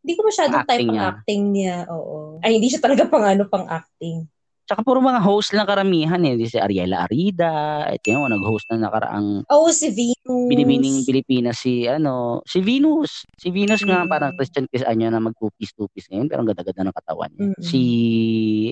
Hindi 0.00 0.12
ko 0.12 0.20
masyadong 0.24 0.52
type 0.56 0.70
Acting 0.70 0.88
pang 0.88 0.96
niya. 0.96 1.04
acting 1.06 1.42
niya. 1.52 1.76
Oo. 1.88 2.16
Ay, 2.40 2.50
hindi 2.56 2.68
siya 2.68 2.80
talaga 2.80 3.02
pang 3.04 3.20
ano, 3.22 3.44
pang 3.44 3.68
acting. 3.68 4.24
Tsaka 4.64 4.80
puro 4.80 5.02
mga 5.02 5.18
host 5.18 5.50
lang 5.50 5.66
karamihan 5.66 6.22
eh. 6.22 6.38
Si 6.40 6.54
Ariela 6.54 7.02
Arida. 7.02 7.50
Ito 7.90 8.06
yun, 8.06 8.30
nag-host 8.30 8.70
na 8.70 8.86
nakaraang 8.86 9.42
Oo, 9.44 9.66
si 9.68 9.90
Venus. 9.90 10.46
Binibining 10.46 11.02
Pilipinas 11.02 11.58
si 11.58 11.84
ano, 11.84 12.38
si 12.46 12.62
Venus. 12.62 13.26
Si 13.34 13.50
Venus 13.50 13.82
nga 13.82 14.00
Mm. 14.00 14.08
parang 14.08 14.32
Christian 14.32 14.70
Kiss 14.70 14.86
Anya 14.86 15.10
na 15.10 15.18
mag-tupis-tupis 15.18 16.06
ngayon 16.06 16.30
pero 16.30 16.40
ang 16.40 16.48
ganda-ganda 16.48 16.86
ng 16.86 16.96
katawan 16.96 17.30
niya. 17.30 17.42
Mm-mm. 17.50 17.60
Si 17.60 17.80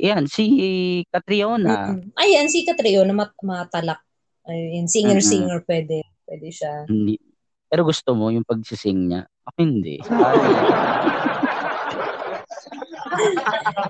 ayan, 0.00 0.24
si 0.24 0.44
Catriona. 1.10 1.92
Mm-mm. 1.92 2.14
Ayan, 2.14 2.46
si 2.46 2.62
Catreo 2.62 3.02
na 3.02 3.14
mat- 3.14 3.34
matalak. 3.42 3.98
Ayun, 4.48 4.88
singer-singer 4.88 5.60
pwede. 5.64 6.02
Pwede 6.24 6.48
siya. 6.48 6.88
Hindi. 6.88 7.20
Pero 7.68 7.84
gusto 7.84 8.16
mo 8.16 8.32
yung 8.32 8.48
pagsising 8.48 9.12
niya. 9.12 9.22
Ako 9.44 9.58
hindi. 9.60 10.00
Ay. 10.08 10.40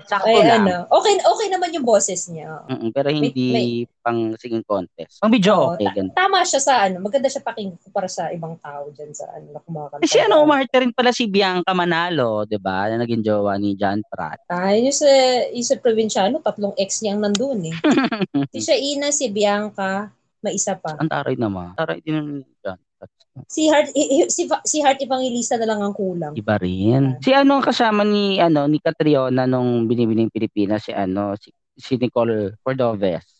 Sakto 0.09 0.25
Ay, 0.25 0.41
lang. 0.41 0.65
ano. 0.65 0.89
Okay, 0.89 1.21
okay 1.21 1.47
naman 1.47 1.69
yung 1.69 1.85
boses 1.85 2.27
niya. 2.27 2.65
Mm-mm, 2.65 2.89
pero 2.89 3.13
hindi 3.13 3.29
May- 3.53 3.85
pang 4.01 4.33
singing 4.35 4.65
contest. 4.65 5.21
Pang 5.21 5.29
video 5.29 5.53
Oo, 5.53 5.77
okay. 5.77 5.85
ta- 5.85 5.95
Ganun. 5.95 6.15
tama 6.17 6.41
siya 6.41 6.59
sa 6.59 6.73
ano. 6.81 6.97
Maganda 6.99 7.29
siya 7.29 7.45
pakinggan 7.45 7.77
para 7.93 8.09
sa 8.09 8.33
ibang 8.33 8.57
tao 8.57 8.89
dyan 8.89 9.13
sa 9.13 9.29
ano 9.29 9.53
na 9.53 9.61
kumakanta. 9.61 10.01
Kasi 10.01 10.17
ano, 10.19 10.41
umarte 10.41 10.75
rin 10.81 10.91
pala 10.91 11.13
si 11.13 11.29
Bianca 11.29 11.71
Manalo, 11.71 12.43
'di 12.43 12.57
ba? 12.57 12.89
Na 12.89 12.99
naging 12.99 13.21
jowa 13.21 13.53
ni 13.55 13.77
John 13.77 14.01
Pratt. 14.09 14.41
Ay, 14.49 14.89
yung 14.89 14.95
sa, 14.95 15.09
yung 15.53 15.67
sa 15.67 15.75
probinsyano, 15.77 16.41
tatlong 16.41 16.73
ex 16.75 16.99
niyang 16.99 17.21
nandun 17.21 17.69
eh. 17.69 17.75
si 18.55 18.65
siya 18.65 18.75
Ina, 18.75 19.13
si 19.13 19.29
Bianca, 19.29 20.09
may 20.39 20.55
isa 20.55 20.75
pa. 20.79 20.95
Ang 20.99 21.11
taray 21.11 21.35
naman. 21.35 21.75
Taray 21.75 21.99
din 21.99 22.43
John 22.63 22.79
Pratt. 22.97 23.11
Si 23.47 23.71
Heart, 23.71 23.95
si, 24.27 24.43
si 24.47 24.77
Heart 24.83 24.99
Evangelista 25.03 25.55
na 25.55 25.67
lang 25.67 25.79
ang 25.79 25.95
kulang. 25.95 26.35
Iba 26.35 26.59
rin. 26.59 27.19
Si 27.23 27.31
ano 27.31 27.59
ang 27.59 27.65
kasama 27.65 28.03
ni 28.03 28.39
ano 28.39 28.67
ni 28.67 28.79
Catriona 28.83 29.47
nung 29.47 29.87
binibining 29.87 30.31
Pilipinas 30.31 30.87
si 30.87 30.91
ano 30.91 31.35
si, 31.39 31.51
si 31.75 31.95
Nicole 31.95 32.59
Cordoves. 32.63 33.39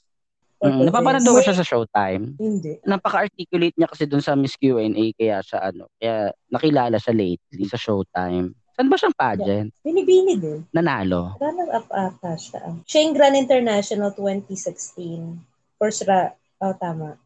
Mm, 0.60 0.92
napapanood 0.92 1.24
ko 1.24 1.40
siya 1.40 1.56
sa 1.56 1.64
Showtime. 1.64 2.36
Hindi. 2.36 2.84
Napaka-articulate 2.84 3.80
niya 3.80 3.88
kasi 3.88 4.04
dun 4.04 4.20
sa 4.20 4.36
Miss 4.36 4.60
Q&A 4.60 4.92
kaya 5.16 5.40
siya 5.40 5.72
ano, 5.72 5.88
kaya 5.96 6.36
nakilala 6.52 7.00
siya 7.00 7.16
lately 7.16 7.64
sa 7.64 7.80
Showtime. 7.80 8.52
Saan 8.76 8.88
ba 8.92 9.00
siyang 9.00 9.16
pageant? 9.16 9.72
Binibini 9.84 10.36
din. 10.36 10.64
Nanalo. 10.76 11.40
Runner-up 11.40 11.88
ata 11.92 12.36
siya. 12.36 12.76
Siya 12.84 13.00
yung 13.08 13.16
Grand 13.16 13.36
International 13.40 14.12
2016. 14.16 15.80
First 15.80 16.04
ra, 16.08 16.32
oh 16.62 16.74
tama. 16.76 17.20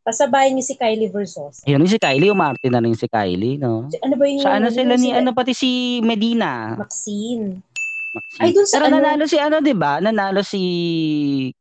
Kasabay 0.00 0.48
niya 0.50 0.64
si 0.64 0.74
Kylie 0.80 1.12
Versos. 1.12 1.60
Ayun 1.68 1.84
si 1.84 2.00
Kylie, 2.00 2.32
umarte 2.32 2.72
na 2.72 2.80
rin 2.80 2.96
si 2.96 3.04
Kylie, 3.04 3.60
no? 3.60 3.84
Ano 4.00 4.14
ba 4.16 4.24
yung... 4.24 4.40
Sa 4.40 4.56
ano 4.56 4.72
sila 4.72 4.96
ni 4.96 5.12
sila? 5.12 5.20
ano 5.20 5.30
pati 5.36 5.52
si 5.52 6.00
Medina. 6.00 6.72
Maxine. 6.74 7.60
Maxine. 8.10 8.40
Ay, 8.42 8.50
dun 8.56 8.64
sa 8.66 8.80
Pero 8.80 8.90
ano- 8.90 8.96
nanalo 8.98 9.24
si 9.28 9.36
ano, 9.38 9.60
'di 9.60 9.74
ba? 9.76 10.00
Nanalo 10.00 10.40
si 10.42 10.62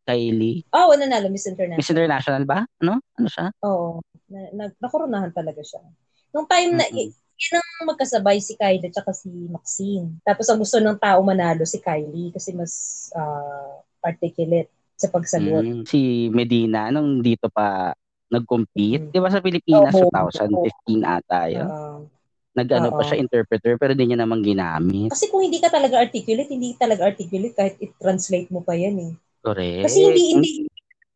Kylie. 0.07 0.65
Oh, 0.71 0.95
nanalo 0.95 1.27
Miss 1.29 1.45
International. 1.45 1.77
Miss 1.77 1.91
International 1.91 2.43
ba? 2.47 2.59
Ano? 2.79 3.03
Ano 3.19 3.27
siya? 3.27 3.51
Oo. 3.61 3.99
Na, 4.31 4.39
na, 4.55 4.63
nakoronahan 4.79 5.35
talaga 5.35 5.59
siya. 5.61 5.83
Nung 6.31 6.47
time 6.47 6.79
na, 6.79 6.85
Mm-mm. 6.87 7.11
yan 7.11 7.59
ang 7.59 7.91
magkasabay 7.91 8.39
si 8.39 8.55
Kylie 8.55 8.87
at 8.87 9.13
si 9.13 9.29
Maxine. 9.51 10.15
Tapos 10.23 10.47
ang 10.47 10.57
gusto 10.63 10.79
ng 10.79 10.97
tao 10.97 11.19
manalo 11.27 11.67
si 11.67 11.83
Kylie 11.83 12.31
kasi 12.31 12.55
mas 12.55 12.71
ah, 13.13 13.83
articulate 13.99 14.71
sa 14.99 15.07
pagsagot. 15.07 15.63
Mm, 15.63 15.87
si 15.87 16.27
Medina 16.29 16.91
nung 16.91 17.23
dito 17.23 17.47
pa 17.47 17.95
nag-compete, 18.29 19.09
Mm. 19.09 19.11
'di 19.15 19.19
ba 19.23 19.29
sa 19.31 19.41
Pilipinas 19.41 19.95
Oo. 19.95 20.11
2015 20.11 21.01
ata 21.01 21.47
'yun. 21.47 21.65
Oo. 21.65 22.05
Nag-ano 22.53 22.91
pa 22.91 23.07
siya 23.07 23.21
interpreter 23.23 23.79
pero 23.79 23.95
hindi 23.95 24.11
niya 24.11 24.19
naman 24.25 24.43
ginamit. 24.43 25.13
kasi 25.13 25.31
kung 25.31 25.39
hindi 25.39 25.63
ka 25.63 25.71
talaga 25.71 26.01
articulate, 26.03 26.51
hindi 26.51 26.75
talaga 26.75 27.07
articulate 27.07 27.55
kahit 27.55 27.75
i-translate 27.79 28.51
mo 28.51 28.59
pa 28.59 28.75
yan 28.75 28.99
eh. 28.99 29.11
Correct. 29.39 29.87
Kasi 29.87 29.97
hindi, 30.03 30.23
hindi, 30.35 30.51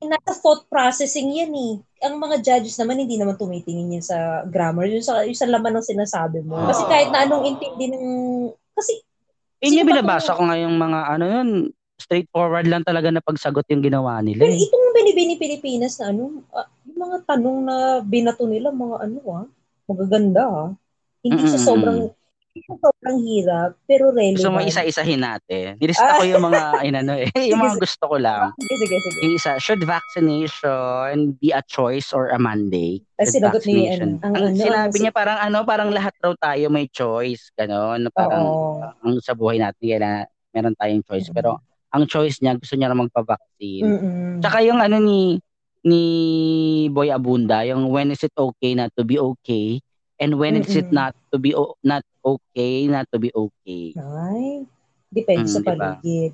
nasa 0.07 0.39
thought 0.39 0.63
processing 0.71 1.35
yan 1.35 1.51
eh. 1.51 1.73
Ang 2.07 2.19
mga 2.19 2.39
judges 2.39 2.79
naman, 2.79 3.03
hindi 3.03 3.19
naman 3.19 3.35
tumitingin 3.35 3.99
yan 3.99 4.05
sa 4.05 4.47
grammar, 4.47 4.87
yung 4.87 5.03
sa, 5.03 5.27
yung 5.27 5.35
sa 5.35 5.49
laman 5.49 5.79
ng 5.79 5.89
sinasabi 5.89 6.39
mo. 6.43 6.59
Kasi 6.67 6.83
kahit 6.87 7.09
na 7.11 7.27
anong 7.27 7.43
intindi 7.43 7.91
ng... 7.91 8.05
Kasi, 8.75 9.03
ba 9.59 9.83
binabasa 9.83 10.35
ko 10.35 10.43
ngayong 10.47 10.75
mga 10.75 10.99
ano 11.07 11.25
yun, 11.27 11.49
straightforward 12.03 12.67
lang 12.67 12.83
talaga 12.83 13.07
na 13.07 13.23
pagsagot 13.23 13.63
yung 13.71 13.79
ginawa 13.79 14.19
nila. 14.19 14.43
pero 14.43 14.53
eh. 14.53 14.63
itong 14.67 14.85
binibini 14.91 15.39
Pilipinas 15.39 15.95
na 16.03 16.11
ano, 16.11 16.43
ah, 16.51 16.67
yung 16.83 16.99
mga 16.99 17.17
tanong 17.23 17.57
na 17.63 17.75
binato 18.03 18.43
nila, 18.43 18.75
mga 18.75 18.95
ano 19.07 19.19
ah, 19.31 19.45
magaganda 19.87 20.43
ah. 20.43 20.69
Hindi 21.23 21.39
siya 21.39 21.55
Mm-mm. 21.55 21.63
sobrang, 21.71 21.99
hindi 22.51 22.59
sobrang 22.67 23.17
hirap, 23.23 23.71
pero 23.87 24.11
relevant. 24.11 24.35
Gusto 24.35 24.51
mo 24.51 24.59
isa-isahin 24.59 25.23
natin. 25.23 25.79
Nilista 25.79 26.19
ko 26.19 26.23
yung 26.27 26.43
mga 26.43 26.61
inano 26.91 27.13
eh, 27.15 27.31
yung 27.47 27.63
mga 27.63 27.79
gusto 27.79 28.03
ko 28.11 28.15
lang. 28.19 28.51
Sige, 28.59 28.75
sige, 28.83 28.95
sige. 28.99 29.19
Yung 29.23 29.33
isa, 29.39 29.51
should 29.55 29.81
vaccination 29.87 31.39
be 31.39 31.55
a 31.55 31.63
choice 31.63 32.11
or 32.11 32.27
a 32.35 32.37
mandate? 32.37 33.07
Ay, 33.15 33.31
Should 33.31 33.39
sinagot 33.39 33.63
ni, 33.63 33.87
ano, 33.87 34.19
ang 34.19 34.35
ang 34.35 34.51
ano, 34.51 34.59
sinabi 34.59 34.95
niya 34.99 35.13
parang 35.15 35.39
ano, 35.39 35.57
parang 35.63 35.89
lahat 35.95 36.11
raw 36.19 36.35
tayo 36.35 36.67
may 36.67 36.91
choice, 36.91 37.55
gano'n. 37.55 38.03
na 38.03 38.09
Parang 38.11 38.45
Oo. 38.51 38.83
ang 38.83 39.15
sa 39.23 39.31
buhay 39.31 39.63
natin 39.63 39.79
kaya 39.79 40.27
meron 40.53 40.75
tayong 40.75 41.03
choice. 41.07 41.31
Mm. 41.31 41.35
Pero 41.39 41.49
ang 41.93 42.09
choice 42.09 42.41
niya, 42.41 42.57
gusto 42.57 42.73
niya 42.73 42.89
na 42.89 42.97
magpa-vaccine. 42.97 43.85
Mm-mm. 43.85 44.41
Tsaka 44.41 44.65
yung 44.65 44.81
ano 44.81 44.97
ni 44.97 45.37
ni 45.83 46.01
Boy 46.89 47.13
Abunda, 47.13 47.61
yung 47.63 47.91
when 47.91 48.09
is 48.09 48.23
it 48.23 48.33
okay 48.33 48.73
not 48.73 48.89
to 48.97 49.03
be 49.03 49.19
okay 49.19 49.77
and 50.17 50.39
when 50.39 50.55
is 50.57 50.73
it 50.73 50.87
not 50.89 51.11
to 51.29 51.37
be 51.37 51.51
o- 51.51 51.75
not 51.83 52.01
okay 52.23 52.87
not 52.87 53.05
to 53.11 53.19
be 53.19 53.29
okay. 53.29 53.91
Ay, 53.93 54.63
depende 55.11 55.45
Mm, 55.45 55.53
sa 55.53 55.59
paligid. 55.61 56.33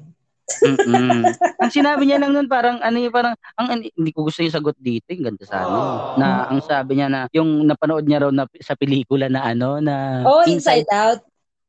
Mm-mm. 0.49 1.25
ang 1.61 1.71
sinabi 1.71 2.09
niya 2.09 2.17
lang 2.17 2.33
nun 2.33 2.49
parang 2.49 2.81
ano 2.81 2.97
yung 2.97 3.13
parang 3.13 3.33
ang 3.53 3.67
an- 3.69 3.85
hindi 3.85 4.11
ko 4.13 4.25
gusto 4.25 4.41
yung 4.41 4.53
sagot 4.53 4.77
dito, 4.77 5.11
yung 5.13 5.33
ganda 5.33 5.45
sa 5.45 5.65
ano. 5.65 5.81
Na 6.15 6.45
ang 6.45 6.61
sabi 6.61 6.97
niya 6.97 7.09
na 7.09 7.25
yung 7.29 7.65
napanood 7.65 8.05
niya 8.05 8.25
raw 8.25 8.31
na, 8.33 8.45
sa 8.61 8.73
pelikula 8.73 9.29
na 9.29 9.45
ano 9.45 9.77
na 9.77 10.25
Oh, 10.25 10.41
Inside, 10.45 10.89
Out. 10.89 11.21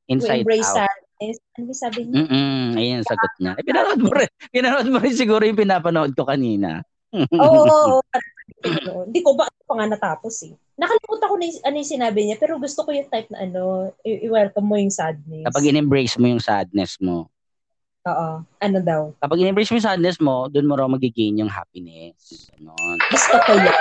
Inside 0.08 0.44
to 0.44 0.52
embrace 0.52 0.68
Out. 0.68 0.88
Sadness. 1.20 1.38
Ano 1.56 1.70
sabi 1.76 2.00
niya? 2.08 2.16
Mm-mm, 2.24 2.64
ayun 2.80 2.96
ang 3.00 3.08
sagot 3.08 3.32
niya. 3.38 3.52
Eh, 3.60 3.64
pinanood 3.64 4.00
mo 4.00 4.10
rin. 4.16 4.30
Pinanood 4.56 4.88
mo 4.88 4.98
rin 4.98 5.14
siguro 5.14 5.42
yung 5.44 5.60
pinapanood 5.60 6.12
ko 6.16 6.24
kanina. 6.24 6.80
Oo, 7.12 7.28
oo, 7.36 7.64
oo. 8.00 8.00
Ano, 8.60 9.08
Hindi 9.08 9.20
ko 9.20 9.36
ba 9.36 9.46
pa 9.48 9.72
nga 9.76 9.86
natapos 9.86 10.48
eh. 10.48 10.54
Nakalimutan 10.80 11.28
ko 11.28 11.36
na 11.36 11.44
yung, 11.44 11.60
ano 11.62 11.74
yung 11.76 11.92
sinabi 11.92 12.18
niya, 12.24 12.36
pero 12.40 12.56
gusto 12.56 12.80
ko 12.82 12.90
yung 12.90 13.08
type 13.12 13.28
na 13.28 13.44
ano, 13.44 13.92
i- 14.02 14.24
i-welcome 14.24 14.64
mo 14.64 14.80
yung 14.80 14.92
sadness. 14.92 15.44
Kapag 15.44 15.68
in-embrace 15.68 16.16
mo 16.16 16.26
yung 16.26 16.42
sadness 16.42 16.96
mo, 16.98 17.28
Oo. 18.00 18.40
Ano 18.40 18.78
daw? 18.80 19.12
kapag 19.20 19.44
in-embrace 19.44 19.68
mo 19.68 19.76
yung 19.76 19.88
sadness 19.92 20.16
mo, 20.24 20.48
doon 20.48 20.64
mo 20.64 20.72
raw 20.72 20.88
magigain 20.88 21.36
yung 21.36 21.52
happiness. 21.52 22.48
Ganon. 22.56 22.96
Gusto 23.12 23.36
ko 23.44 23.52
yun. 23.52 23.76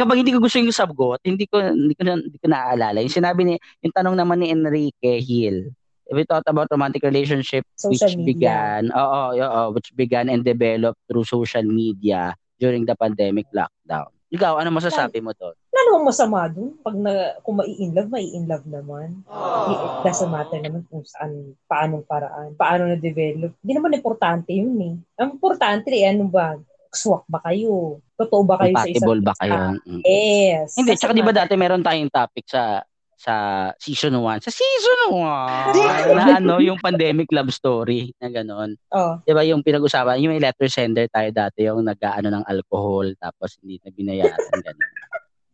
Kapag 0.00 0.16
hindi 0.16 0.32
ko 0.32 0.40
gusto 0.40 0.56
yung 0.56 0.72
sagot, 0.72 1.20
hindi 1.20 1.44
ko 1.44 1.60
hindi 1.60 1.92
ko, 1.92 2.02
na, 2.08 2.16
hindi 2.16 2.38
ko 2.40 2.46
naaalala. 2.48 3.04
Yung 3.04 3.12
sinabi 3.12 3.40
ni 3.44 3.54
yung 3.84 3.92
tanong 3.92 4.16
naman 4.16 4.40
ni 4.40 4.48
Enrique 4.48 5.20
Hill. 5.20 5.76
If 6.08 6.16
we 6.16 6.24
thought 6.24 6.48
about 6.48 6.72
romantic 6.72 7.04
relationship 7.04 7.68
which 7.84 8.00
Social 8.00 8.16
media. 8.16 8.32
began, 8.32 8.82
oo, 8.96 9.20
oo, 9.36 9.62
which 9.76 9.92
began 9.92 10.32
and 10.32 10.40
developed 10.40 10.96
through 11.04 11.28
social 11.28 11.62
media 11.62 12.32
during 12.56 12.88
the 12.88 12.96
pandemic 12.96 13.44
lockdown. 13.52 14.08
Ikaw, 14.28 14.60
ano 14.60 14.68
masasabi 14.72 15.24
mo 15.24 15.32
doon? 15.32 15.56
Wala 15.72 15.80
namang 15.88 16.06
masama 16.08 16.48
dun. 16.52 16.76
Pag 16.84 16.96
na, 17.00 17.36
kung 17.40 17.60
mai-inlove, 17.60 18.12
mai-inlove 18.12 18.66
naman. 18.68 19.24
It 19.72 19.78
doesn't 20.04 20.28
matter 20.28 20.60
naman 20.60 20.84
kung 20.88 21.00
saan, 21.04 21.56
paanong 21.64 22.04
paraan, 22.04 22.52
paano 22.56 22.92
na-develop. 22.92 23.56
Hindi 23.64 23.72
naman 23.72 23.96
importante 23.96 24.52
yun 24.52 24.76
eh. 24.84 24.94
Ang 25.20 25.40
importante 25.40 25.92
eh, 25.92 26.12
ano 26.12 26.28
ba? 26.28 26.60
Swak 26.92 27.24
ba 27.28 27.40
kayo? 27.44 28.00
Totoo 28.16 28.42
ba 28.48 28.56
kayo 28.60 28.72
sa 28.76 28.88
isa't 28.88 29.00
Compatible 29.00 29.22
ba 29.24 29.34
kayo? 29.40 29.56
Mm. 29.84 30.02
Yes. 30.04 30.76
Hindi, 30.76 30.92
tsaka 30.96 31.12
di 31.16 31.24
ba 31.24 31.32
dati 31.32 31.52
meron 31.56 31.84
tayong 31.84 32.12
topic 32.12 32.48
sa 32.48 32.84
sa 33.18 33.34
season 33.82 34.14
1. 34.22 34.46
Sa 34.46 34.52
season 34.54 35.10
1 35.10 36.14
na 36.14 36.38
ano, 36.38 36.62
yung 36.62 36.78
pandemic 36.78 37.26
love 37.34 37.50
story 37.50 38.14
na 38.22 38.30
gano'n. 38.30 38.78
Oh, 38.94 39.18
Di 39.26 39.34
ba 39.34 39.42
yung 39.42 39.66
pinag-usapan, 39.66 40.22
yung 40.22 40.38
may 40.38 40.42
letter 40.42 40.70
sender 40.70 41.10
tayo 41.10 41.26
dati, 41.34 41.66
yung 41.66 41.82
nag-ano 41.82 42.30
ng 42.30 42.44
alcohol, 42.46 43.10
tapos 43.18 43.58
hindi 43.58 43.82
na 43.82 43.90
binayaran, 43.90 44.54
gano'n. 44.62 44.90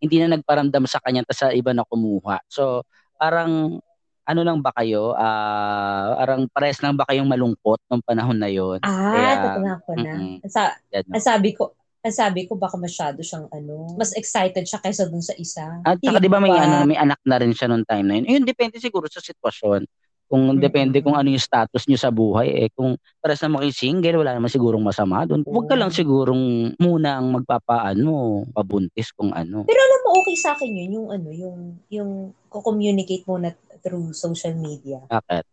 hindi 0.05 0.17
na 0.21 0.37
nagparamdam 0.37 0.85
sa 0.85 1.01
kanya, 1.01 1.25
tapos 1.25 1.41
sa 1.41 1.57
iba 1.57 1.73
na 1.73 1.89
kumuha. 1.89 2.45
So, 2.53 2.85
parang, 3.17 3.81
ano 4.25 4.41
lang 4.45 4.61
ba 4.61 4.69
kayo? 4.77 5.17
Ah, 5.17 6.21
parang 6.21 6.45
pares 6.53 6.85
lang 6.85 7.01
ba 7.01 7.09
kayong 7.09 7.29
malungkot 7.29 7.81
nung 7.89 8.05
panahon 8.05 8.37
na 8.37 8.53
yon? 8.53 8.85
ah, 8.85 9.57
Kaya, 9.57 9.81
ko 9.81 9.93
na. 9.97 10.37
Sa, 10.53 10.77
sabi 11.17 11.57
ko, 11.57 11.73
Ang 12.05 12.13
sabi 12.13 12.45
ko, 12.45 12.61
baka 12.61 12.77
masyado 12.77 13.25
siyang 13.25 13.49
ano, 13.49 13.97
mas 13.97 14.13
excited 14.13 14.69
siya 14.69 14.77
kaysa 14.77 15.09
dun 15.09 15.25
sa 15.25 15.33
isa. 15.41 15.81
At 15.89 15.97
saka 16.05 16.21
di 16.21 16.29
ba 16.29 16.37
may, 16.37 16.53
ano, 16.53 16.85
may 16.85 17.01
anak 17.01 17.17
na 17.25 17.41
rin 17.41 17.57
siya 17.57 17.73
noong 17.73 17.89
time 17.89 18.05
na 18.05 18.15
yun. 18.21 18.29
Yun, 18.29 18.45
depende 18.45 18.77
siguro 18.77 19.09
sa 19.09 19.25
sitwasyon. 19.25 19.89
Kung 20.29 20.61
depende 20.61 21.01
Mm-mm. 21.01 21.05
kung 21.09 21.17
ano 21.17 21.33
yung 21.33 21.41
status 21.41 21.89
niyo 21.89 21.97
sa 21.97 22.13
buhay. 22.13 22.53
Eh, 22.53 22.69
kung 22.77 23.01
para 23.25 23.33
sa 23.33 23.49
mga 23.49 23.73
single, 23.73 24.21
wala 24.21 24.37
naman 24.37 24.53
sigurong 24.53 24.85
masama 24.85 25.25
doon. 25.25 25.49
Huwag 25.49 25.65
ka 25.65 25.81
lang 25.81 25.89
sigurong 25.89 26.77
muna 26.77 27.17
ang 27.17 27.41
magpapaano, 27.41 28.45
pabuntis 28.53 29.09
kung 29.17 29.33
ano. 29.33 29.65
Pero 29.65 29.81
alam 29.81 30.01
mo, 30.05 30.09
okay 30.21 30.37
sa 30.37 30.53
akin 30.53 30.77
yun, 30.77 30.91
yung 31.01 31.09
ano, 31.09 31.29
yung, 31.33 31.59
yung 31.89 32.11
ko-communicate 32.53 33.25
mo 33.25 33.41
na 33.41 33.57
through 33.81 34.13
social 34.13 34.53
media. 34.53 35.01
Bakit? 35.09 35.45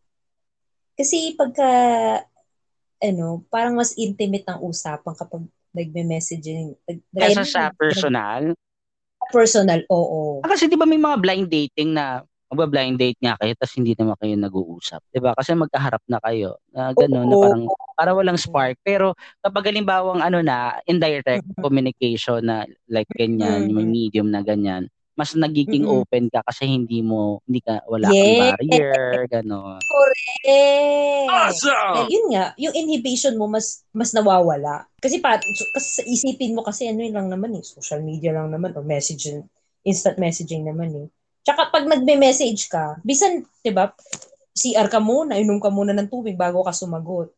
Kasi 1.00 1.32
pagka, 1.40 1.70
ano, 3.00 3.48
parang 3.48 3.80
mas 3.80 3.96
intimate 3.96 4.48
ang 4.52 4.60
usapan 4.68 5.16
kapag 5.16 5.48
nagme-messaging. 5.72 6.76
nag- 6.88 7.06
nag- 7.14 7.48
sa 7.48 7.72
personal. 7.76 8.54
Personal, 9.32 9.86
oo. 9.88 10.42
Ah, 10.44 10.50
kasi 10.52 10.66
di 10.68 10.76
ba 10.76 10.84
may 10.84 10.98
mga 11.00 11.18
blind 11.22 11.48
dating 11.48 11.94
na 11.96 12.26
magba-blind 12.52 13.00
date 13.00 13.16
nga 13.24 13.40
kayo 13.40 13.56
tapos 13.56 13.80
hindi 13.80 13.96
naman 13.96 14.20
kayo 14.20 14.36
nag-uusap. 14.36 15.00
Di 15.08 15.24
ba? 15.24 15.32
Kasi 15.32 15.56
magkaharap 15.56 16.04
na 16.12 16.20
kayo. 16.20 16.60
Na 16.76 16.92
gano'n, 16.92 17.32
na 17.32 17.36
parang, 17.40 17.64
para 17.96 18.12
walang 18.12 18.36
spark. 18.36 18.76
Pero 18.84 19.16
kapag 19.40 19.72
halimbawang 19.72 20.20
ano 20.20 20.44
na, 20.44 20.76
indirect 20.84 21.48
Mhm. 21.48 21.64
communication 21.64 22.44
na 22.44 22.68
like 22.92 23.08
ganyan, 23.16 23.72
may 23.72 23.88
medium 23.88 24.28
na 24.28 24.44
ganyan, 24.44 24.92
mas 25.16 25.36
nagiging 25.36 25.84
Mhm. 25.86 26.04
open 26.04 26.26
ka 26.32 26.40
kasi 26.48 26.66
hindi 26.68 27.04
mo, 27.04 27.44
hindi 27.46 27.60
ka, 27.62 27.84
wala 27.88 28.08
Yes. 28.10 28.18
kang 28.18 28.36
barrier, 28.40 29.04
gano'n. 29.28 29.80
Correct. 29.84 31.60
Well, 31.92 32.08
yun 32.08 32.26
nga, 32.32 32.56
yung 32.56 32.72
inhibition 32.74 33.36
mo 33.36 33.46
mas 33.46 33.84
mas 33.92 34.16
nawawala. 34.16 34.88
Kasi 35.04 35.20
pa 35.20 35.38
kasi 35.38 35.64
sa 35.84 36.04
isipin 36.08 36.56
mo 36.56 36.64
kasi 36.64 36.88
ano 36.88 37.04
yun 37.04 37.16
lang 37.16 37.28
naman 37.28 37.52
eh, 37.56 37.64
social 37.64 38.00
media 38.02 38.32
lang 38.32 38.48
naman 38.50 38.72
o 38.76 38.82
messaging, 38.82 39.44
instant 39.84 40.16
messaging 40.18 40.64
naman 40.64 40.90
eh. 40.96 41.08
Tsaka 41.42 41.74
pag 41.74 41.90
nagme-message 41.90 42.70
ka, 42.70 43.02
bisan, 43.04 43.44
'di 43.66 43.72
ba? 43.74 43.92
CR 44.52 44.88
ka 44.88 45.00
muna, 45.00 45.36
inom 45.40 45.58
ka 45.60 45.72
muna 45.72 45.92
ng 45.96 46.08
tubig 46.12 46.36
bago 46.38 46.62
ka 46.64 46.72
sumagot. 46.72 47.32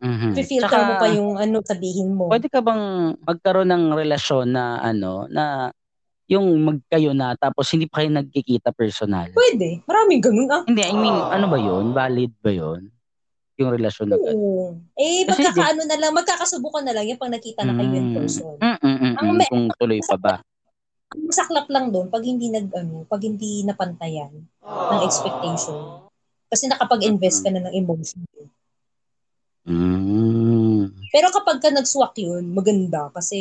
Mhm. 0.00 0.32
Fi-filter 0.32 0.70
Tsaka, 0.70 0.88
mo 0.88 0.94
pa 0.96 1.08
yung 1.12 1.36
ano 1.36 1.60
sabihin 1.60 2.16
mo. 2.16 2.28
Pwede 2.32 2.48
ka 2.48 2.60
bang 2.64 3.16
magkaroon 3.20 3.68
ng 3.68 3.84
relasyon 3.92 4.48
na 4.54 4.80
ano, 4.80 5.28
na 5.28 5.68
yung 6.30 6.46
magkayo 6.62 7.10
na 7.10 7.34
tapos 7.34 7.66
hindi 7.74 7.90
pa 7.90 8.00
kayo 8.00 8.14
nagkikita 8.14 8.70
personal? 8.70 9.34
Pwede. 9.34 9.82
Maraming 9.82 10.22
ganun 10.22 10.46
ah. 10.46 10.62
Hindi, 10.62 10.86
I 10.86 10.94
mean, 10.94 11.10
ano 11.12 11.50
ba 11.50 11.58
yun? 11.58 11.90
Valid 11.90 12.32
ba 12.38 12.50
yun? 12.54 12.86
Yung 13.58 13.74
relasyon 13.74 14.08
na 14.08 14.16
gano'n? 14.16 14.38
Oo. 14.38 14.78
Eh, 14.94 15.26
Kasi 15.26 15.42
magkakaano 15.42 15.82
na 15.84 15.96
lang, 15.98 16.14
magkakasubukan 16.14 16.86
na 16.86 16.94
lang 16.94 17.10
yan 17.10 17.18
pag 17.18 17.34
nakita 17.34 17.66
na 17.66 17.74
kayo 17.74 17.90
in 17.92 18.08
Mm. 18.08 18.16
person. 18.16 18.54
Mm, 18.56 18.78
mm, 18.78 18.96
mm, 18.96 19.14
Ang 19.18 19.26
mm, 19.26 19.36
may- 19.36 19.50
kung 19.50 19.66
tuloy 19.74 20.00
pa 20.00 20.16
ba? 20.16 20.34
Ang 21.10 21.26
masaklap 21.26 21.66
lang 21.66 21.90
doon 21.90 22.06
pag 22.06 22.22
hindi 22.22 22.46
nag 22.48 22.70
ano, 22.70 23.02
pag 23.04 23.20
hindi 23.20 23.66
napantayan 23.66 24.30
ng 24.62 25.00
expectation. 25.02 26.06
Kasi 26.46 26.70
nakapag-invest 26.70 27.42
ka 27.42 27.50
na 27.50 27.66
ng 27.66 27.74
emotion. 27.74 28.22
Mm. 29.66 30.94
Pero 31.10 31.28
kapag 31.28 31.58
ka 31.58 31.68
nag-swak 31.68 32.14
yun, 32.16 32.54
maganda 32.54 33.10
kasi 33.10 33.38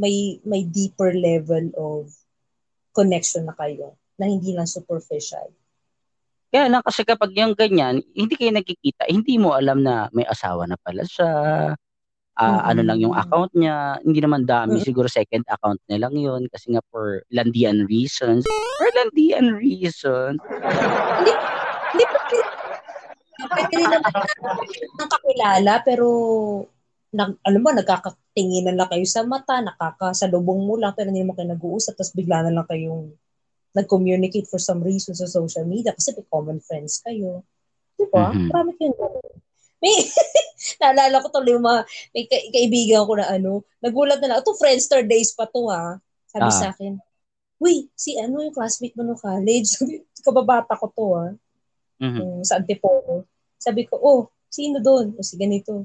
may 0.00 0.40
may 0.48 0.64
deeper 0.64 1.12
level 1.12 1.68
of 1.76 2.08
connection 2.96 3.44
na 3.44 3.52
kayo 3.54 3.94
na 4.16 4.24
hindi 4.24 4.56
lang 4.56 4.64
superficial. 4.64 5.52
Kaya 6.50 6.66
lang 6.66 6.82
kasi 6.82 7.06
kapag 7.06 7.30
yung 7.36 7.54
ganyan, 7.54 8.02
hindi 8.10 8.34
kayo 8.34 8.50
nagkikita, 8.50 9.06
hindi 9.06 9.38
mo 9.38 9.54
alam 9.54 9.86
na 9.86 10.10
may 10.10 10.26
asawa 10.26 10.66
na 10.66 10.74
pala 10.74 11.06
siya, 11.06 11.30
ah, 12.34 12.58
Mm. 12.58 12.62
ano 12.74 12.80
lang 12.82 12.98
yung 12.98 13.14
account 13.14 13.54
niya, 13.54 14.02
hindi 14.02 14.18
naman 14.18 14.42
dami, 14.48 14.82
Mm. 14.82 14.84
siguro 14.84 15.06
second 15.06 15.46
account 15.46 15.78
niya 15.86 16.08
lang 16.08 16.14
yun 16.18 16.42
kasi 16.50 16.74
nga 16.74 16.82
for 16.90 17.22
landian 17.30 17.86
reasons. 17.86 18.42
For 18.82 18.90
landian 18.98 19.54
reasons. 19.54 20.42
Hindi 20.42 21.32
hindi 21.94 22.04
pwede, 22.10 22.38
pwede 23.46 23.74
rin 23.78 23.90
naman 23.94 24.10
na 24.10 24.22
ng 24.98 25.10
kakilala 25.10 25.72
pero 25.86 26.06
nag, 27.10 27.36
alam 27.42 27.60
mo, 27.60 27.70
nagkakatinginan 27.74 28.78
lang 28.78 28.88
kayo 28.88 29.02
sa 29.04 29.22
mata, 29.22 29.58
nakakasalubong 29.58 30.62
mo 30.62 30.78
lang, 30.78 30.94
pero 30.94 31.10
hindi 31.10 31.26
mo 31.26 31.34
kayo 31.34 31.50
nag-uusap, 31.50 31.98
tapos 31.98 32.14
bigla 32.14 32.46
na 32.46 32.54
lang 32.54 32.66
kayong 32.66 33.10
nag-communicate 33.70 34.46
for 34.46 34.58
some 34.58 34.82
reason 34.82 35.14
sa 35.14 35.30
social 35.30 35.62
media 35.62 35.94
kasi 35.94 36.10
may 36.10 36.26
common 36.26 36.58
friends 36.58 36.98
kayo. 37.02 37.46
Di 37.94 38.06
ba? 38.10 38.34
Mhm. 38.34 38.50
Marami 38.50 38.70
kayong. 38.74 38.98
May, 39.80 39.94
naalala 40.82 41.22
ko 41.22 41.30
tuloy 41.30 41.54
yung 41.54 41.64
mga, 41.64 41.80
may 42.12 42.24
ka- 42.26 42.48
kaibigan 42.50 43.06
ko 43.06 43.12
na 43.14 43.26
ano, 43.30 43.62
nagulat 43.78 44.18
na 44.18 44.34
lang, 44.34 44.38
ito 44.42 44.58
Friendster 44.58 45.06
days 45.06 45.32
pa 45.32 45.46
to 45.46 45.70
ha. 45.70 45.98
Sabi 46.26 46.50
Ah. 46.50 46.54
sa 46.54 46.68
akin, 46.70 46.98
Uy, 47.60 47.92
si 47.92 48.16
ano 48.16 48.40
yung 48.40 48.56
classmate 48.56 48.96
mo 48.96 49.04
no 49.04 49.20
college? 49.20 49.68
Sabi, 49.76 50.00
kababata 50.24 50.72
ko 50.80 50.86
to 50.90 51.06
ha 51.12 51.26
Mhm. 52.00 52.16
yung 52.16 52.32
sa 52.40 52.56
Antipolo. 52.56 53.28
Sabi 53.60 53.84
ko, 53.84 54.00
oh, 54.00 54.20
sino 54.48 54.80
doon? 54.80 55.12
O 55.14 55.20
si 55.20 55.36
ganito. 55.36 55.84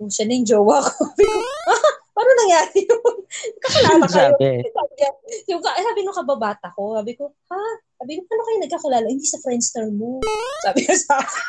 Oh, 0.00 0.08
siya 0.08 0.24
na 0.24 0.32
yung 0.40 0.48
jowa 0.48 0.80
ko. 0.80 1.04
Ah, 1.70 2.26
paano 2.26 2.32
nangyari 2.42 2.82
yun? 2.82 3.16
Kakilala 3.62 4.04
kayo. 4.10 4.34
Sabi. 4.34 4.50
Yung, 5.46 5.62
sabi 5.62 6.00
nung 6.02 6.16
kababata 6.16 6.68
ko, 6.74 6.98
sabi 6.98 7.14
ko, 7.14 7.30
ha? 7.52 7.60
Sabi 8.00 8.18
ko, 8.18 8.20
paano 8.26 8.42
kayo 8.42 8.58
nagkakilala? 8.64 9.06
Hindi 9.06 9.24
sa 9.28 9.38
Friendster 9.44 9.86
mo. 9.92 10.18
Sabi 10.66 10.80
ko 10.88 10.92
sa 10.96 11.20
akin. 11.20 11.44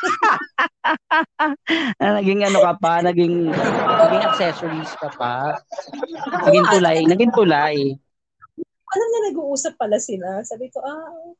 Ah, 2.02 2.18
naging 2.18 2.42
ano 2.46 2.58
ka 2.62 2.72
pa, 2.78 3.02
naging, 3.02 3.50
naging 3.50 4.22
accessories 4.26 4.92
ka 4.98 5.10
pa. 5.14 5.54
Naging 6.46 6.66
tulay, 6.70 6.98
naging 7.06 7.32
tulay. 7.34 7.76
Alam 8.92 9.08
na 9.08 9.18
nag-uusap 9.30 9.74
pala 9.78 9.98
sila. 9.98 10.42
Sabi 10.46 10.70
ko, 10.70 10.82
ah, 10.82 11.34